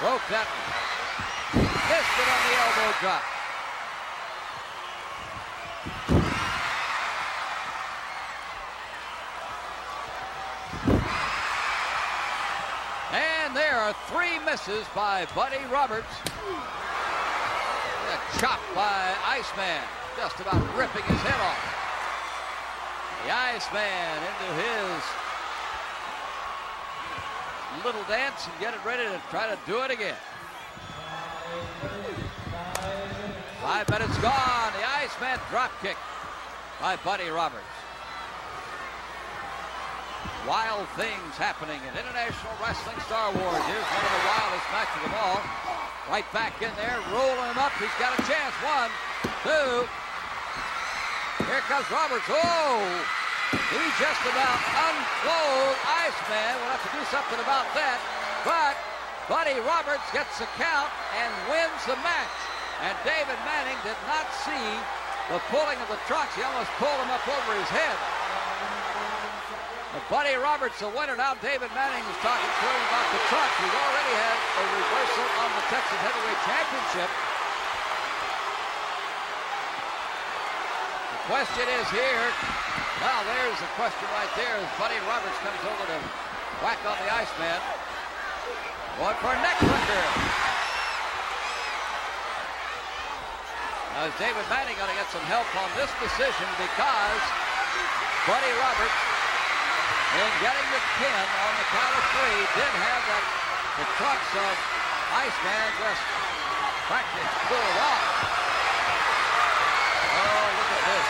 Broke 0.00 0.22
that 0.30 0.46
one. 0.46 1.62
Missed 1.62 2.16
it 2.18 2.28
on 2.28 2.40
the 2.48 2.54
elbow 2.58 2.90
drop. 3.00 3.22
And 13.12 13.56
there 13.56 13.76
are 13.76 13.94
three 14.08 14.38
misses 14.44 14.86
by 14.94 15.26
Buddy 15.34 15.64
Roberts. 15.70 16.14
A 18.08 18.38
chop 18.38 18.60
by 18.74 19.14
Iceman, 19.26 19.82
just 20.16 20.40
about 20.40 20.60
ripping 20.76 21.04
his 21.04 21.20
head 21.20 21.40
off. 21.40 21.81
The 23.24 23.30
Iceman 23.30 24.18
into 24.18 24.48
his 24.58 25.02
little 27.84 28.02
dance 28.10 28.48
and 28.50 28.60
get 28.60 28.74
it 28.74 28.84
ready 28.84 29.04
to 29.04 29.22
try 29.30 29.46
to 29.46 29.56
do 29.64 29.80
it 29.82 29.92
again. 29.92 30.16
Five 33.62 33.88
minutes 33.90 34.18
gone. 34.18 34.72
The 34.74 34.82
Iceman 34.82 35.38
drop 35.50 35.70
kick 35.80 35.96
by 36.80 36.96
Buddy 36.96 37.30
Roberts. 37.30 37.62
Wild 40.48 40.88
things 40.98 41.38
happening 41.38 41.78
in 41.86 41.94
International 41.94 42.50
Wrestling 42.58 42.98
Star 43.06 43.30
Wars. 43.30 43.62
Here's 43.70 43.86
one 43.86 44.02
of 44.02 44.12
the 44.18 44.24
wildest 44.34 44.66
matches 44.74 45.02
of 45.06 45.14
all. 45.14 45.38
Right 46.10 46.26
back 46.34 46.58
in 46.58 46.74
there, 46.74 46.98
rolling 47.14 47.54
him 47.54 47.58
up. 47.62 47.70
He's 47.78 47.94
got 48.02 48.18
a 48.18 48.22
chance. 48.26 48.54
One, 48.66 48.90
two. 49.46 50.01
Here 51.52 51.60
comes 51.68 51.84
Roberts. 51.92 52.24
Oh! 52.32 52.80
He 53.52 53.84
just 54.00 54.22
about 54.24 54.56
unclothed 54.72 55.84
Iceman. 55.84 56.56
We'll 56.56 56.72
have 56.72 56.80
to 56.80 56.92
do 56.96 57.04
something 57.12 57.36
about 57.44 57.68
that. 57.76 58.00
But 58.40 58.72
Buddy 59.28 59.60
Roberts 59.60 60.08
gets 60.16 60.40
the 60.40 60.48
count 60.56 60.88
and 61.12 61.28
wins 61.52 61.76
the 61.84 62.00
match. 62.00 62.36
And 62.80 62.96
David 63.04 63.36
Manning 63.44 63.76
did 63.84 64.00
not 64.08 64.24
see 64.48 64.64
the 65.28 65.44
pulling 65.52 65.76
of 65.76 65.92
the 65.92 66.00
trunks. 66.08 66.32
He 66.32 66.40
almost 66.40 66.72
pulled 66.80 66.96
him 67.04 67.12
up 67.12 67.20
over 67.28 67.52
his 67.52 67.68
head. 67.68 68.00
But 69.92 70.08
Buddy 70.08 70.32
Roberts, 70.40 70.80
the 70.80 70.88
winner. 70.88 71.20
Now 71.20 71.36
David 71.44 71.68
Manning 71.76 72.00
is 72.00 72.18
talking 72.24 72.48
to 72.48 72.64
him 72.64 72.82
about 72.88 73.08
the 73.12 73.20
truck. 73.28 73.50
We've 73.60 73.76
already 73.76 74.14
had 74.16 74.36
a 74.40 74.64
reversal 74.72 75.26
on 75.44 75.52
the 75.52 75.64
Texas 75.68 76.00
Heavyweight 76.00 76.40
Championship. 76.48 77.31
Question 81.30 81.66
is 81.78 81.86
here. 81.94 82.26
Now 82.98 83.22
there's 83.26 83.58
the 83.58 83.70
question 83.78 84.06
right 84.14 84.30
there 84.34 84.58
as 84.58 84.66
Buddy 84.78 84.98
Roberts 85.06 85.38
comes 85.42 85.62
over 85.66 85.84
to 85.90 85.98
whack 86.62 86.78
on 86.86 86.98
the 86.98 87.10
Iceman. 87.10 87.60
One 88.98 89.14
for 89.22 89.34
neck. 89.38 89.58
Now 93.92 94.08
is 94.08 94.16
David 94.18 94.42
Manning 94.50 94.74
going 94.74 94.90
to 94.90 94.98
get 94.98 95.06
some 95.14 95.22
help 95.30 95.46
on 95.62 95.70
this 95.78 95.90
decision 96.02 96.48
because 96.58 97.22
Buddy 98.26 98.52
Roberts 98.58 98.98
in 100.12 100.30
getting 100.42 100.68
the 100.74 100.82
pin 101.00 101.26
on 101.38 101.52
the 101.56 101.66
count 101.70 101.94
of 101.96 102.04
three 102.12 102.40
did 102.56 102.72
have 102.82 103.02
that 103.06 103.24
the 103.78 103.86
trucks 103.96 104.32
of 104.36 104.54
Iceman 105.22 105.68
just 105.80 106.02
practically 106.84 107.24
pulled 107.48 107.78
off. 107.80 108.04
Oh, 110.12 110.44
look 110.52 110.70
at 110.72 110.84
this. 110.92 111.08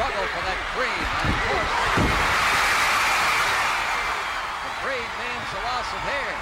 Struggle 0.00 0.32
for 0.32 0.44
that. 0.48 0.56
And 0.56 1.28
the 4.64 4.72
cream 4.80 5.04
means 5.20 5.46
the 5.52 5.60
loss 5.60 5.88
of 5.92 6.00
hair. 6.08 6.32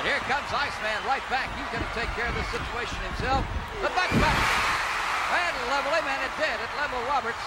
And 0.00 0.08
here 0.08 0.16
comes 0.24 0.48
Iceman 0.48 0.96
right 1.04 1.20
back. 1.28 1.52
He's 1.60 1.68
going 1.68 1.84
to 1.84 1.92
take 1.92 2.08
care 2.16 2.24
of 2.24 2.32
this 2.32 2.48
situation 2.48 2.96
himself. 3.12 3.44
The 3.84 3.92
back 3.92 4.08
back. 4.16 4.40
And 5.28 5.52
level 5.68 5.92
him, 5.92 6.08
and 6.08 6.24
it 6.24 6.32
did. 6.40 6.56
It 6.56 6.72
leveled 6.80 7.04
Roberts. 7.12 7.44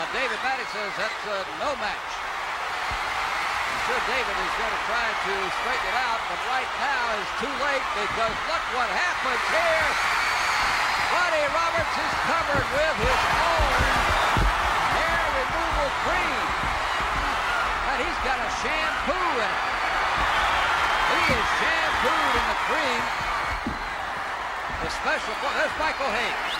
Now 0.00 0.08
David 0.16 0.40
Manning 0.40 0.72
says 0.72 0.88
that's 0.96 1.22
uh, 1.28 1.44
no 1.60 1.76
match. 1.84 2.12
I'm 2.16 3.80
sure 3.92 4.00
David 4.08 4.36
is 4.40 4.54
going 4.56 4.72
to 4.72 4.82
try 4.88 5.04
to 5.04 5.34
straighten 5.60 5.84
it 5.84 6.00
out, 6.00 6.20
but 6.32 6.40
right 6.48 6.72
now 6.80 7.12
is 7.20 7.28
too 7.44 7.54
late 7.60 7.84
because 7.92 8.32
look 8.48 8.64
what 8.72 8.88
happens 8.88 9.44
here. 9.52 10.21
Buddy 11.32 11.48
Roberts 11.48 11.96
is 11.96 12.14
covered 12.28 12.68
with 12.76 12.96
his 13.08 13.22
own 13.40 13.72
hair 15.00 15.24
removal 15.32 15.88
cream. 16.04 16.44
And 17.88 17.96
he's 18.04 18.20
got 18.20 18.36
a 18.36 18.50
shampoo 18.60 19.32
in 19.40 19.48
it. 19.48 19.64
He 21.08 21.22
is 21.32 21.48
shampooed 21.56 22.34
in 22.36 22.46
the 22.52 22.58
cream. 22.68 23.02
The 24.84 24.90
special, 24.92 25.32
there's 25.56 25.72
Michael 25.80 26.12
Hayes. 26.12 26.52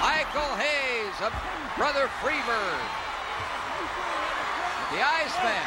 Michael 0.00 0.52
Hayes, 0.56 1.16
a 1.20 1.28
brother 1.76 2.08
Freebird. 2.24 2.80
The 4.88 5.04
Iceman. 5.04 5.64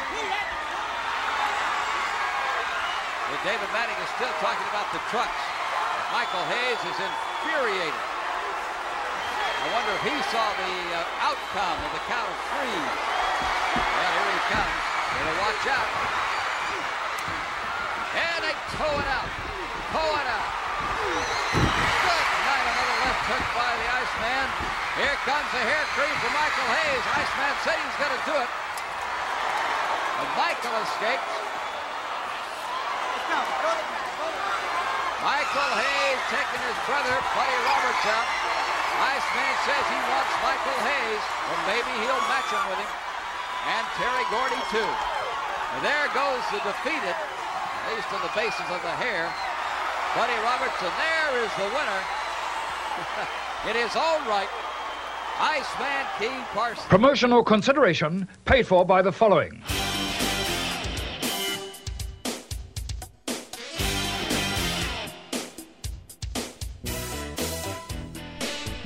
Well, 3.30 3.42
David 3.46 3.70
Manning 3.70 4.02
is 4.02 4.10
still 4.18 4.34
talking 4.42 4.66
about 4.74 4.90
the 4.90 4.98
trucks. 5.14 5.63
Michael 6.14 6.46
Hayes 6.46 6.78
is 6.78 6.98
infuriated. 7.02 7.90
I 7.90 9.66
wonder 9.74 9.92
if 9.98 10.02
he 10.06 10.14
saw 10.30 10.46
the 10.54 10.74
uh, 10.94 11.26
outcome 11.26 11.78
of 11.82 11.90
the 11.90 12.02
count 12.06 12.30
of 12.30 12.38
three. 12.54 12.78
Well, 13.74 14.12
here 14.14 14.30
he 14.30 14.42
comes. 14.54 14.78
Better 15.10 15.36
watch 15.42 15.66
out. 15.74 15.90
Hoeing 18.74 19.06
out. 19.06 19.30
Hoeing 19.94 20.28
out. 20.34 20.50
Good 21.54 22.26
night. 22.42 22.66
Another 22.74 22.98
left 23.06 23.22
hook 23.30 23.46
by 23.54 23.70
the 23.70 23.86
Iceman. 23.86 24.48
Here 24.98 25.18
comes 25.22 25.48
the 25.54 25.62
hair 25.62 25.84
cream 25.94 26.14
for 26.18 26.30
Michael 26.34 26.68
Hayes. 26.74 27.04
Iceman 27.10 27.54
said 27.62 27.78
he's 27.78 27.98
going 28.02 28.14
to 28.18 28.22
do 28.26 28.34
it. 28.34 28.50
But 30.18 30.30
Michael 30.34 30.74
escapes. 30.78 31.44
Michael 35.24 35.72
Hayes 35.80 36.20
taking 36.28 36.60
his 36.68 36.76
brother, 36.84 37.16
Buddy 37.32 37.58
Roberts, 37.64 38.04
out. 38.12 38.28
Iceman 39.08 39.54
says 39.64 39.84
he 39.88 40.00
wants 40.12 40.32
Michael 40.44 40.80
Hayes, 40.84 41.24
or 41.48 41.56
maybe 41.64 41.92
he'll 42.04 42.24
match 42.28 42.52
him 42.52 42.60
with 42.68 42.76
him. 42.76 42.92
And 43.72 43.84
Terry 43.96 44.24
Gordy, 44.28 44.60
too. 44.68 44.84
And 44.84 45.80
there 45.80 46.12
goes 46.12 46.44
the 46.52 46.60
defeated, 46.60 47.16
at 47.16 47.88
least 47.96 48.12
on 48.12 48.20
the 48.20 48.36
basis 48.36 48.68
of 48.68 48.84
the 48.84 48.92
hair, 49.00 49.32
Buddy 50.12 50.36
Roberts, 50.44 50.76
and 50.84 50.92
there 50.92 51.32
is 51.40 51.52
the 51.56 51.72
winner. 51.72 52.00
it 53.72 53.76
is 53.80 53.96
all 53.96 54.20
right. 54.28 54.52
Iceman 55.40 56.04
King 56.20 56.44
Parsons. 56.52 56.84
Promotional 56.92 57.42
consideration 57.42 58.28
paid 58.44 58.66
for 58.68 58.84
by 58.84 59.00
the 59.00 59.10
following. 59.10 59.64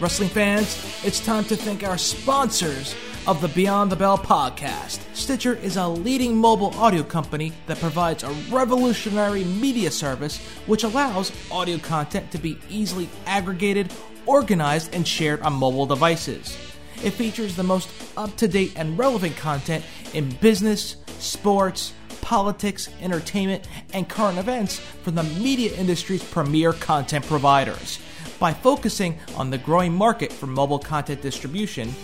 Wrestling 0.00 0.28
fans, 0.28 1.02
it's 1.04 1.18
time 1.18 1.42
to 1.46 1.56
thank 1.56 1.82
our 1.82 1.98
sponsors 1.98 2.94
of 3.26 3.40
the 3.40 3.48
Beyond 3.48 3.90
the 3.90 3.96
Bell 3.96 4.16
podcast. 4.16 5.00
Stitcher 5.12 5.56
is 5.56 5.76
a 5.76 5.88
leading 5.88 6.36
mobile 6.36 6.72
audio 6.76 7.02
company 7.02 7.52
that 7.66 7.80
provides 7.80 8.22
a 8.22 8.30
revolutionary 8.48 9.42
media 9.42 9.90
service 9.90 10.38
which 10.66 10.84
allows 10.84 11.32
audio 11.50 11.78
content 11.78 12.30
to 12.30 12.38
be 12.38 12.60
easily 12.70 13.08
aggregated, 13.26 13.92
organized, 14.24 14.94
and 14.94 15.06
shared 15.06 15.40
on 15.40 15.54
mobile 15.54 15.86
devices. 15.86 16.56
It 17.02 17.10
features 17.10 17.56
the 17.56 17.64
most 17.64 17.90
up 18.16 18.36
to 18.36 18.46
date 18.46 18.74
and 18.76 18.96
relevant 18.96 19.36
content 19.36 19.84
in 20.14 20.30
business, 20.36 20.94
sports, 21.18 21.92
politics, 22.20 22.88
entertainment, 23.00 23.66
and 23.92 24.08
current 24.08 24.38
events 24.38 24.78
from 24.78 25.16
the 25.16 25.24
media 25.24 25.74
industry's 25.76 26.22
premier 26.22 26.72
content 26.72 27.26
providers. 27.26 27.98
By 28.38 28.52
focusing 28.52 29.18
on 29.36 29.50
the 29.50 29.58
growing 29.58 29.92
market 29.92 30.32
for 30.32 30.46
mobile 30.46 30.78
content 30.78 31.22
distribution, 31.22 31.94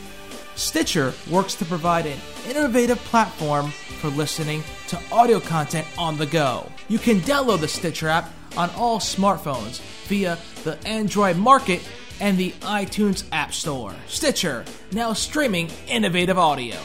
Stitcher 0.56 1.12
works 1.30 1.54
to 1.56 1.64
provide 1.64 2.06
an 2.06 2.18
innovative 2.48 2.98
platform 2.98 3.70
for 3.70 4.08
listening 4.08 4.62
to 4.88 5.00
audio 5.12 5.40
content 5.40 5.86
on 5.98 6.16
the 6.16 6.26
go. 6.26 6.70
You 6.88 6.98
can 6.98 7.20
download 7.20 7.60
the 7.60 7.68
Stitcher 7.68 8.08
app 8.08 8.30
on 8.56 8.70
all 8.70 8.98
smartphones 8.98 9.80
via 10.06 10.38
the 10.62 10.78
Android 10.86 11.36
Market 11.36 11.82
and 12.20 12.38
the 12.38 12.52
iTunes 12.62 13.24
App 13.32 13.52
Store. 13.52 13.94
Stitcher, 14.06 14.64
now 14.92 15.12
streaming 15.12 15.70
innovative 15.88 16.38
audio. 16.38 16.76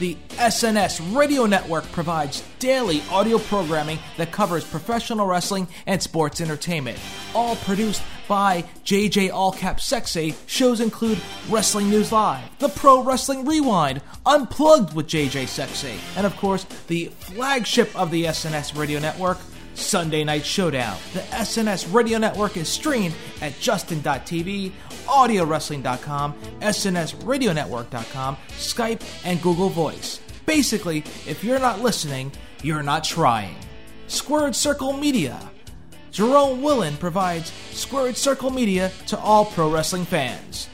The 0.00 0.16
SNS 0.30 1.14
Radio 1.14 1.44
Network 1.44 1.84
provides 1.92 2.42
daily 2.58 3.02
audio 3.10 3.36
programming 3.36 3.98
that 4.16 4.32
covers 4.32 4.64
professional 4.64 5.26
wrestling 5.26 5.68
and 5.86 6.02
sports 6.02 6.40
entertainment, 6.40 6.98
all 7.34 7.54
produced 7.56 8.02
by 8.26 8.64
JJ 8.86 9.30
All 9.30 9.52
Allcap 9.52 9.78
Sexy. 9.78 10.34
Shows 10.46 10.80
include 10.80 11.20
Wrestling 11.50 11.90
News 11.90 12.12
Live, 12.12 12.42
The 12.60 12.70
Pro 12.70 13.02
Wrestling 13.02 13.44
Rewind, 13.44 14.00
Unplugged 14.24 14.94
with 14.94 15.06
JJ 15.06 15.46
Sexy, 15.48 16.00
and 16.16 16.24
of 16.24 16.34
course, 16.38 16.64
the 16.86 17.06
flagship 17.18 17.94
of 17.94 18.10
the 18.10 18.24
SNS 18.24 18.78
Radio 18.78 19.00
Network, 19.00 19.36
Sunday 19.80 20.24
Night 20.24 20.44
Showdown. 20.44 20.96
The 21.12 21.20
SNS 21.20 21.92
Radio 21.92 22.18
Network 22.18 22.56
is 22.56 22.68
streamed 22.68 23.14
at 23.40 23.58
Justin.tv, 23.58 24.72
AudioWrestling.com, 25.06 26.34
SNSRadioNetwork.com, 26.60 28.36
Skype, 28.50 29.02
and 29.24 29.42
Google 29.42 29.68
Voice. 29.68 30.20
Basically, 30.46 30.98
if 31.26 31.42
you're 31.42 31.58
not 31.58 31.80
listening, 31.80 32.32
you're 32.62 32.82
not 32.82 33.04
trying. 33.04 33.56
Squared 34.06 34.54
Circle 34.54 34.92
Media. 34.92 35.50
Jerome 36.10 36.62
Willen 36.62 36.96
provides 36.96 37.52
Squared 37.70 38.16
Circle 38.16 38.50
Media 38.50 38.90
to 39.06 39.18
all 39.18 39.44
pro 39.44 39.70
wrestling 39.70 40.04
fans. 40.04 40.68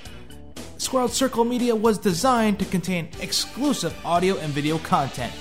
Squared 0.79 1.11
Circle 1.11 1.45
Media 1.45 1.75
was 1.75 1.99
designed 1.99 2.59
to 2.59 2.65
contain 2.65 3.09
exclusive 3.21 3.95
audio 4.05 4.37
and 4.39 4.53
video 4.53 4.79
content. 4.79 5.33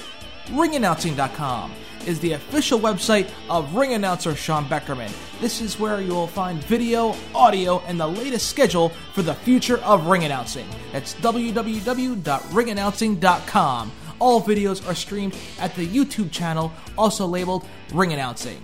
Ringannouncing.com 0.48 1.74
is 2.06 2.20
the 2.22 2.34
official 2.34 2.80
website 2.80 3.30
of 3.50 3.74
ring 3.76 3.94
announcer 3.94 4.36
Sean 4.36 4.66
Beckerman. 4.66 5.12
This 5.42 5.62
is 5.62 5.80
where 5.80 6.02
you 6.02 6.14
will 6.14 6.28
find 6.28 6.64
video, 6.64 7.16
audio, 7.36 7.80
and 7.88 8.00
the 8.00 8.08
latest 8.08 8.50
schedule 8.50 8.90
for 9.14 9.22
the 9.22 9.34
future 9.34 9.80
of 9.80 10.08
ring 10.08 10.24
announcing. 10.24 10.66
That's 10.94 11.16
www.ringannouncing.com. 11.16 13.92
All 14.20 14.42
videos 14.42 14.90
are 14.90 14.96
streamed 14.96 15.36
at 15.60 15.76
the 15.76 15.86
YouTube 15.86 16.32
channel, 16.32 16.72
also 16.98 17.28
labeled 17.28 17.68
Ring 17.94 18.14
Announcing. 18.14 18.60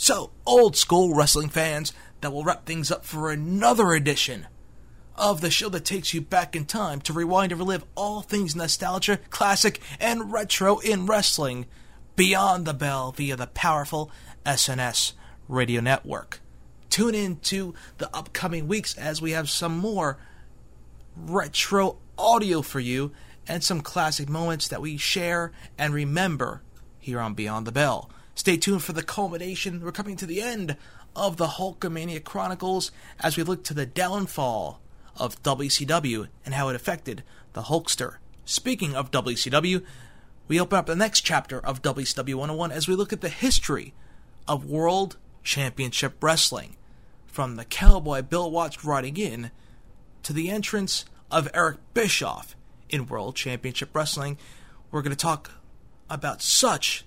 So, 0.00 0.30
old 0.46 0.76
school 0.76 1.12
wrestling 1.14 1.48
fans, 1.48 1.92
that 2.20 2.32
will 2.32 2.44
wrap 2.44 2.66
things 2.66 2.90
up 2.90 3.04
for 3.04 3.30
another 3.30 3.92
edition 3.92 4.46
of 5.16 5.40
the 5.40 5.50
show 5.50 5.68
that 5.68 5.84
takes 5.84 6.14
you 6.14 6.20
back 6.20 6.54
in 6.54 6.64
time 6.64 7.00
to 7.00 7.12
rewind 7.12 7.52
and 7.52 7.60
relive 7.60 7.84
all 7.96 8.22
things 8.22 8.54
nostalgia, 8.54 9.18
classic, 9.30 9.80
and 10.00 10.32
retro 10.32 10.78
in 10.78 11.06
wrestling 11.06 11.66
beyond 12.16 12.64
the 12.64 12.74
bell 12.74 13.12
via 13.12 13.36
the 13.36 13.46
powerful 13.48 14.10
SNS 14.46 15.12
radio 15.48 15.80
network. 15.80 16.40
Tune 16.90 17.14
in 17.14 17.36
to 17.36 17.74
the 17.98 18.14
upcoming 18.14 18.68
weeks 18.68 18.96
as 18.96 19.20
we 19.20 19.32
have 19.32 19.50
some 19.50 19.76
more 19.76 20.18
retro 21.16 21.98
audio 22.16 22.62
for 22.62 22.80
you 22.80 23.12
and 23.46 23.62
some 23.62 23.80
classic 23.80 24.28
moments 24.28 24.68
that 24.68 24.80
we 24.80 24.96
share 24.96 25.52
and 25.76 25.92
remember 25.92 26.62
here 26.98 27.20
on 27.20 27.34
Beyond 27.34 27.66
the 27.66 27.72
Bell. 27.72 28.10
Stay 28.34 28.56
tuned 28.56 28.82
for 28.82 28.92
the 28.92 29.02
culmination. 29.02 29.82
We're 29.82 29.90
coming 29.90 30.16
to 30.16 30.26
the 30.26 30.40
end 30.40 30.76
of 31.18 31.36
the 31.36 31.46
Hulkamania 31.46 32.22
Chronicles 32.22 32.92
as 33.20 33.36
we 33.36 33.42
look 33.42 33.64
to 33.64 33.74
the 33.74 33.86
downfall 33.86 34.80
of 35.16 35.42
WCW 35.42 36.28
and 36.44 36.54
how 36.54 36.68
it 36.68 36.76
affected 36.76 37.24
the 37.52 37.62
Hulkster. 37.62 38.16
Speaking 38.44 38.94
of 38.94 39.10
WCW, 39.10 39.84
we 40.46 40.60
open 40.60 40.78
up 40.78 40.86
the 40.86 40.96
next 40.96 41.22
chapter 41.22 41.58
of 41.58 41.82
WCW 41.82 42.34
101 42.36 42.72
as 42.72 42.88
we 42.88 42.94
look 42.94 43.12
at 43.12 43.20
the 43.20 43.28
history 43.28 43.92
of 44.46 44.64
World 44.64 45.16
Championship 45.42 46.22
Wrestling. 46.22 46.76
From 47.26 47.56
the 47.56 47.64
cowboy 47.64 48.22
Bill 48.22 48.50
Watts 48.50 48.84
riding 48.84 49.16
in 49.16 49.50
to 50.22 50.32
the 50.32 50.50
entrance 50.50 51.04
of 51.30 51.50
Eric 51.52 51.78
Bischoff 51.94 52.56
in 52.88 53.06
World 53.06 53.36
Championship 53.36 53.94
Wrestling, 53.94 54.38
we're 54.90 55.02
going 55.02 55.14
to 55.14 55.16
talk 55.16 55.50
about 56.08 56.40
such 56.40 57.04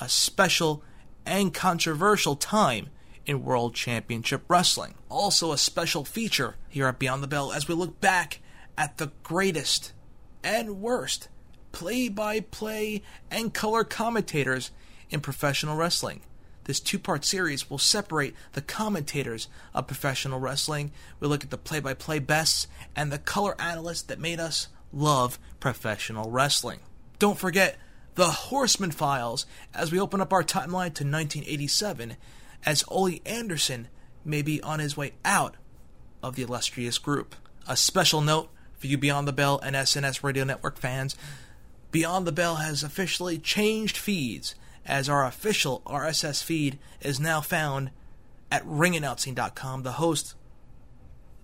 a 0.00 0.08
special 0.08 0.82
and 1.24 1.54
controversial 1.54 2.34
time 2.34 2.88
in 3.26 3.44
World 3.44 3.74
Championship 3.74 4.42
Wrestling. 4.48 4.94
Also, 5.10 5.52
a 5.52 5.58
special 5.58 6.04
feature 6.04 6.56
here 6.68 6.86
at 6.86 6.98
Beyond 6.98 7.22
the 7.22 7.28
Bell 7.28 7.52
as 7.52 7.68
we 7.68 7.74
look 7.74 8.00
back 8.00 8.40
at 8.78 8.98
the 8.98 9.10
greatest 9.22 9.92
and 10.42 10.80
worst 10.80 11.28
play 11.72 12.08
by 12.08 12.40
play 12.40 13.02
and 13.30 13.52
color 13.52 13.84
commentators 13.84 14.70
in 15.10 15.20
professional 15.20 15.76
wrestling. 15.76 16.20
This 16.64 16.80
two 16.80 16.98
part 16.98 17.24
series 17.24 17.68
will 17.68 17.78
separate 17.78 18.34
the 18.52 18.62
commentators 18.62 19.48
of 19.74 19.86
professional 19.86 20.40
wrestling. 20.40 20.90
We 21.20 21.28
look 21.28 21.44
at 21.44 21.50
the 21.50 21.58
play 21.58 21.80
by 21.80 21.94
play 21.94 22.18
bests 22.18 22.66
and 22.96 23.12
the 23.12 23.18
color 23.18 23.60
analysts 23.60 24.02
that 24.02 24.18
made 24.18 24.40
us 24.40 24.68
love 24.92 25.38
professional 25.60 26.30
wrestling. 26.30 26.80
Don't 27.18 27.38
forget 27.38 27.76
the 28.16 28.26
Horseman 28.26 28.90
Files 28.90 29.46
as 29.74 29.92
we 29.92 30.00
open 30.00 30.20
up 30.20 30.32
our 30.32 30.42
timeline 30.42 30.94
to 30.94 31.04
1987 31.04 32.16
as 32.66 32.84
Ole 32.88 33.20
Anderson 33.24 33.88
may 34.24 34.42
be 34.42 34.60
on 34.62 34.80
his 34.80 34.96
way 34.96 35.12
out 35.24 35.54
of 36.22 36.34
the 36.34 36.42
illustrious 36.42 36.98
group. 36.98 37.34
A 37.68 37.76
special 37.76 38.20
note 38.20 38.50
for 38.76 38.88
you 38.88 38.98
Beyond 38.98 39.26
the 39.26 39.32
Bell 39.32 39.58
and 39.62 39.74
SNS 39.74 40.22
Radio 40.22 40.44
Network 40.44 40.76
fans 40.76 41.16
Beyond 41.96 42.26
the 42.26 42.32
Bell 42.32 42.56
has 42.56 42.82
officially 42.82 43.38
changed 43.38 43.96
feeds 43.96 44.54
as 44.84 45.08
our 45.08 45.24
official 45.24 45.82
RSS 45.86 46.44
feed 46.44 46.78
is 47.00 47.18
now 47.18 47.40
found 47.40 47.90
at 48.50 48.66
ringannouncing.com, 48.66 49.82
the 49.82 49.92
host, 49.92 50.34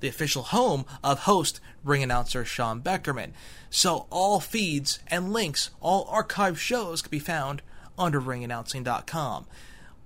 the 0.01 0.09
official 0.09 0.43
home 0.43 0.85
of 1.03 1.21
host 1.21 1.61
ring 1.83 2.03
announcer 2.03 2.45
Sean 2.45 2.83
Beckerman. 2.83 3.33
So 3.71 4.07
all 4.11 4.41
feeds 4.41 4.99
and 5.09 5.33
links, 5.33 5.71
all 5.81 6.07
archived 6.07 6.59
shows 6.59 7.01
can 7.01 7.11
be 7.11 7.19
found 7.19 7.63
under 7.97 8.21
ringannouncing.com. 8.21 9.47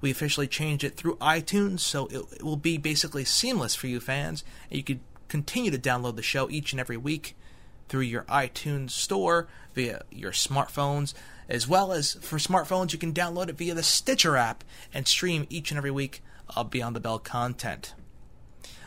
We 0.06 0.12
officially 0.12 0.46
changed 0.46 0.84
it 0.84 0.96
through 0.96 1.16
iTunes, 1.16 1.80
so 1.80 2.06
it, 2.06 2.22
it 2.36 2.42
will 2.44 2.56
be 2.56 2.78
basically 2.78 3.24
seamless 3.24 3.74
for 3.74 3.88
you 3.88 3.98
fans, 3.98 4.44
and 4.70 4.78
you 4.78 4.84
could 4.84 5.00
continue 5.26 5.72
to 5.72 5.78
download 5.80 6.14
the 6.14 6.22
show 6.22 6.48
each 6.48 6.72
and 6.72 6.78
every 6.78 6.96
week 6.96 7.34
through 7.88 8.02
your 8.02 8.22
iTunes 8.22 8.90
store 8.90 9.48
via 9.74 10.04
your 10.12 10.30
smartphones 10.30 11.12
as 11.48 11.66
well 11.66 11.92
as 11.92 12.14
for 12.20 12.38
smartphones, 12.38 12.92
you 12.92 13.00
can 13.00 13.12
download 13.12 13.48
it 13.48 13.58
via 13.58 13.74
the 13.74 13.82
Stitcher 13.82 14.36
app 14.36 14.62
and 14.94 15.08
stream 15.08 15.44
each 15.50 15.72
and 15.72 15.78
every 15.78 15.90
week 15.90 16.22
of 16.54 16.70
Beyond 16.70 16.94
the 16.94 17.00
Bell 17.00 17.18
content. 17.18 17.94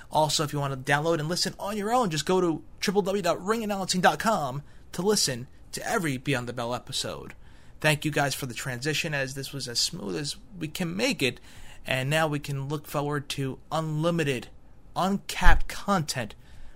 Also, 0.09 0.45
if 0.45 0.53
you 0.53 0.59
want 0.59 0.74
to 0.74 0.91
download 0.91 1.20
and 1.20 1.28
listen 1.28 1.53
on 1.59 1.76
your 1.76 1.91
own, 1.91 2.09
just 2.09 2.26
go 2.26 2.39
to 2.39 2.63
www.ringannouncing.com 2.80 4.63
to 4.93 5.01
listen 5.01 5.47
to 5.74 5.86
every 5.86 6.15
Beyond 6.15 6.47
the 6.47 6.53
Bell 6.53 6.74
episode. 6.74 7.34
Thank 7.82 8.06
you 8.06 8.12
guys 8.12 8.36
for 8.36 8.46
the 8.46 8.54
transition, 8.54 9.14
as 9.14 9.36
this 9.36 9.54
was 9.54 9.68
as 9.68 9.80
smooth 9.80 10.16
as 10.16 10.36
we 10.58 10.68
can 10.68 10.96
make 10.96 11.22
it, 11.22 11.40
and 11.86 12.10
now 12.10 12.28
we 12.28 12.40
can 12.40 12.68
look 12.68 12.88
forward 12.88 13.30
to 13.30 13.60
unlimited, 13.72 14.48
uncapped 14.96 15.68
content 15.68 16.36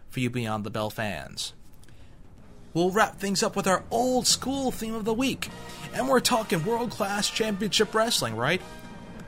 for 0.09 0.19
you 0.19 0.29
Beyond 0.29 0.63
the 0.63 0.69
Bell 0.69 0.89
fans 0.89 1.53
we'll 2.73 2.91
wrap 2.91 3.19
things 3.19 3.43
up 3.43 3.55
with 3.55 3.67
our 3.67 3.83
old 3.91 4.27
school 4.27 4.71
theme 4.71 4.95
of 4.95 5.05
the 5.05 5.13
week. 5.13 5.49
And 5.93 6.07
we're 6.07 6.19
talking 6.19 6.63
world 6.65 6.91
class 6.91 7.29
championship 7.29 7.93
wrestling, 7.93 8.35
right? 8.35 8.61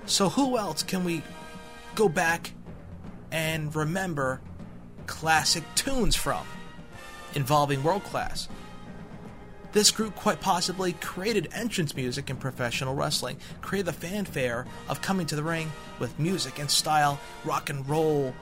So, 0.05 0.29
who 0.29 0.57
else 0.57 0.83
can 0.83 1.03
we 1.03 1.21
go 1.95 2.09
back 2.09 2.51
and 3.31 3.75
remember 3.75 4.41
classic 5.07 5.63
tunes 5.75 6.15
from 6.15 6.45
involving 7.33 7.83
world 7.83 8.03
class? 8.03 8.47
This 9.75 9.91
group 9.91 10.15
quite 10.15 10.39
possibly 10.39 10.93
created 10.93 11.49
entrance 11.53 11.93
music 11.97 12.29
in 12.29 12.37
professional 12.37 12.95
wrestling, 12.95 13.37
created 13.59 13.87
the 13.87 13.93
fanfare 13.93 14.65
of 14.87 15.01
coming 15.01 15.27
to 15.27 15.35
the 15.35 15.43
ring 15.43 15.69
with 15.99 16.17
music 16.17 16.59
and 16.59 16.71
style, 16.71 17.19
rock 17.43 17.69
and 17.69 17.87
roll, 17.89 18.33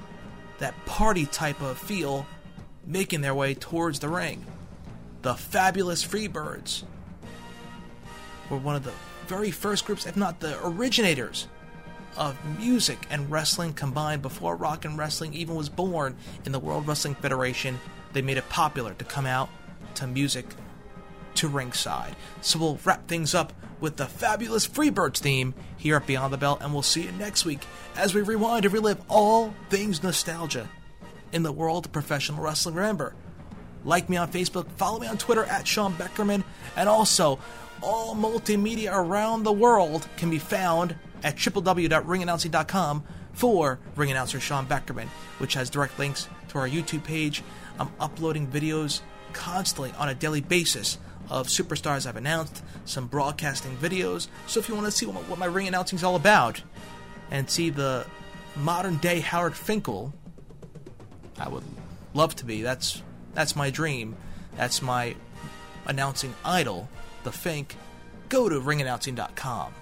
that 0.60 0.76
party 0.86 1.26
type 1.26 1.60
of 1.60 1.80
feel, 1.80 2.28
making 2.86 3.22
their 3.22 3.34
way 3.34 3.56
towards 3.56 3.98
the 3.98 4.10
ring 4.10 4.46
the 5.24 5.34
Fabulous 5.34 6.06
Freebirds 6.06 6.84
were 8.50 8.58
one 8.58 8.76
of 8.76 8.84
the 8.84 8.94
very 9.26 9.50
first 9.50 9.86
groups, 9.86 10.06
if 10.06 10.16
not 10.16 10.40
the 10.40 10.56
originators, 10.64 11.48
of 12.16 12.38
music 12.60 13.08
and 13.10 13.32
wrestling 13.32 13.74
combined 13.74 14.22
before 14.22 14.56
rock 14.56 14.86
and 14.86 15.00
wrestling 15.00 15.34
even 15.34 15.56
was 15.56 15.70
born 15.70 16.16
in 16.46 16.52
the 16.52 16.60
World 16.60 16.86
Wrestling 16.88 17.16
Federation. 17.16 17.80
They 18.12 18.22
made 18.22 18.38
it 18.38 18.48
popular 18.50 18.94
to 18.94 19.06
come 19.06 19.26
out 19.26 19.50
to 19.96 20.06
music 20.06 20.46
to 21.36 21.48
ringside. 21.48 22.16
So 22.42 22.60
we'll 22.60 22.80
wrap 22.84 23.08
things 23.08 23.34
up 23.34 23.54
with 23.80 23.98
the 23.98 24.06
fabulous 24.06 24.68
Freebirds 24.68 25.18
theme 25.18 25.54
here 25.78 25.98
at 25.98 26.08
Beyond 26.08 26.34
the 26.34 26.38
Bell, 26.38 26.58
and 26.62 26.74
we'll 26.74 26.82
see 26.82 27.04
you 27.04 27.12
next 27.14 27.46
week 27.46 27.62
as 27.96 28.16
we 28.16 28.22
rewind 28.22 28.66
and 28.66 28.74
relive 28.74 29.02
all 29.10 29.54
things 29.70 30.02
nostalgia 30.02 30.70
in 31.32 31.44
the 31.44 31.52
world 31.52 31.86
of 31.86 31.92
professional 31.92 32.42
wrestling. 32.42 32.76
Remember, 32.76 33.14
like 33.84 34.10
me 34.10 34.18
on 34.18 34.32
Facebook, 34.32 34.72
follow 34.74 35.00
me 35.00 35.08
on 35.08 35.18
Twitter 35.18 35.44
at 35.44 35.68
Sean 35.68 35.94
Beckerman, 35.94 36.44
and 36.78 36.88
also 36.88 37.40
all 37.82 38.16
multimedia 38.16 38.92
around 38.94 39.44
the 39.44 39.52
world 39.52 40.08
can 40.16 40.30
be 40.30 40.40
found 40.40 40.96
at 41.24 41.36
www.ringannouncing.com 41.36 43.04
for 43.34 43.80
ring 43.96 44.12
announcer 44.12 44.40
Sean 44.40 44.66
Beckerman, 44.66 45.08
which 45.40 45.56
has 45.56 45.70
direct 45.70 46.00
links 46.00 46.30
to 46.50 46.58
our 46.58 46.70
YouTube 46.70 47.04
page. 47.04 47.44
I'm 47.80 47.90
uploading 48.00 48.48
videos 48.48 49.02
constantly 49.34 49.92
on 49.98 50.10
a 50.10 50.16
daily 50.16 50.42
basis 50.42 50.98
of 51.30 51.48
superstars 51.48 52.06
I've 52.06 52.16
announced, 52.16 52.64
some 52.86 53.08
broadcasting 53.08 53.76
videos. 53.78 54.28
So 54.48 54.60
if 54.60 54.70
you 54.70 54.76
want 54.76 54.88
to 54.88 54.92
see 54.92 55.06
what, 55.06 55.40
my 55.40 55.46
ring 55.46 55.68
announcing 55.68 55.98
is 55.98 56.04
all 56.04 56.16
about 56.16 56.62
and 57.32 57.50
see 57.50 57.70
the 57.70 58.06
modern 58.56 58.98
day 58.98 59.20
Howard 59.20 59.56
Finkel, 59.56 60.14
I 61.40 61.50
would 61.50 61.64
love 62.14 62.36
to 62.38 62.46
be. 62.46 62.62
That's 62.62 63.02
that's 63.34 63.56
my 63.56 63.70
dream. 63.70 64.16
That's 64.58 64.82
my 64.82 65.16
announcing 65.86 66.36
idol, 66.46 66.90
the 67.24 67.32
Fink. 67.32 67.76
Go 68.30 68.50
to 68.50 68.60
ringannouncing.com. 68.60 69.74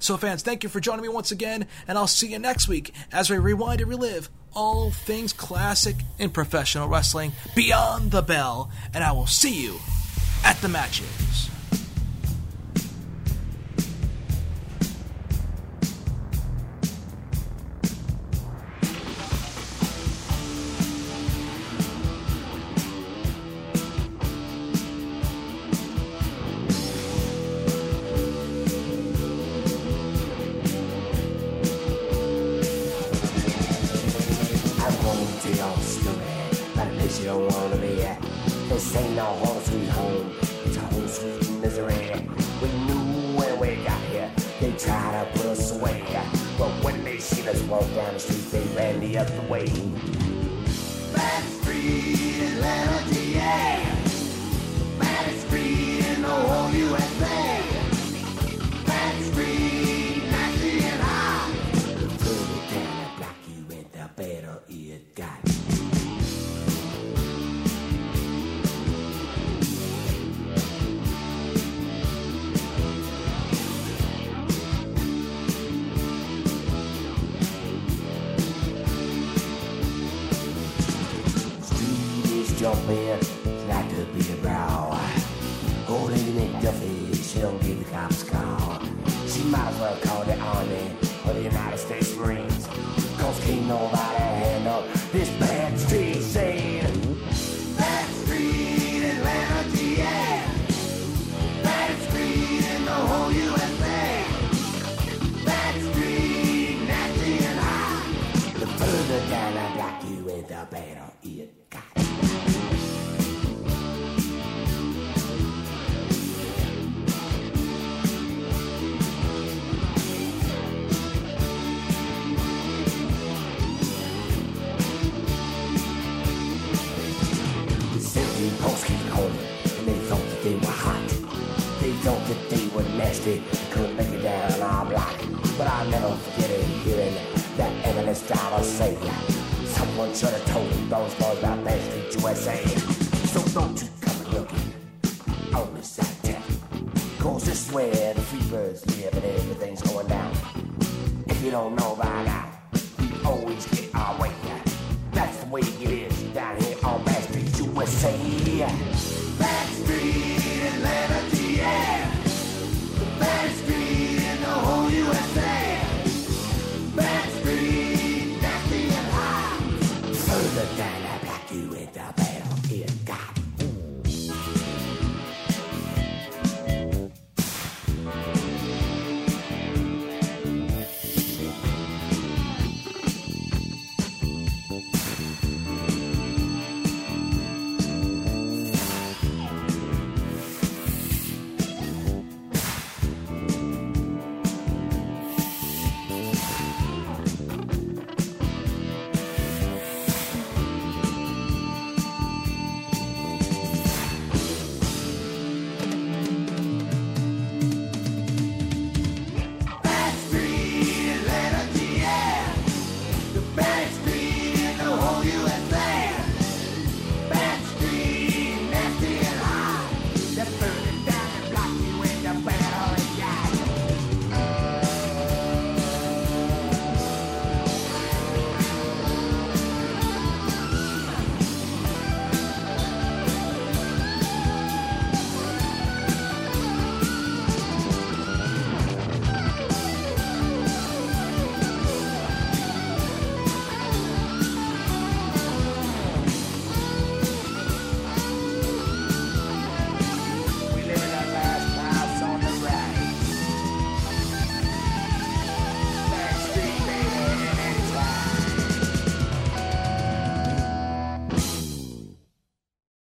So, 0.00 0.16
fans, 0.16 0.42
thank 0.42 0.62
you 0.62 0.68
for 0.68 0.78
joining 0.78 1.02
me 1.02 1.08
once 1.08 1.32
again, 1.32 1.66
and 1.88 1.98
I'll 1.98 2.06
see 2.06 2.28
you 2.28 2.38
next 2.38 2.68
week 2.68 2.94
as 3.10 3.30
we 3.30 3.38
rewind 3.38 3.80
and 3.80 3.90
relive 3.90 4.30
all 4.54 4.90
things 4.90 5.32
classic 5.32 5.96
in 6.18 6.30
professional 6.30 6.88
wrestling 6.88 7.32
beyond 7.54 8.12
the 8.12 8.22
bell, 8.22 8.70
and 8.94 9.02
I 9.02 9.12
will 9.12 9.26
see 9.26 9.62
you 9.62 9.78
at 10.44 10.56
the 10.60 10.68
matches. 10.68 11.50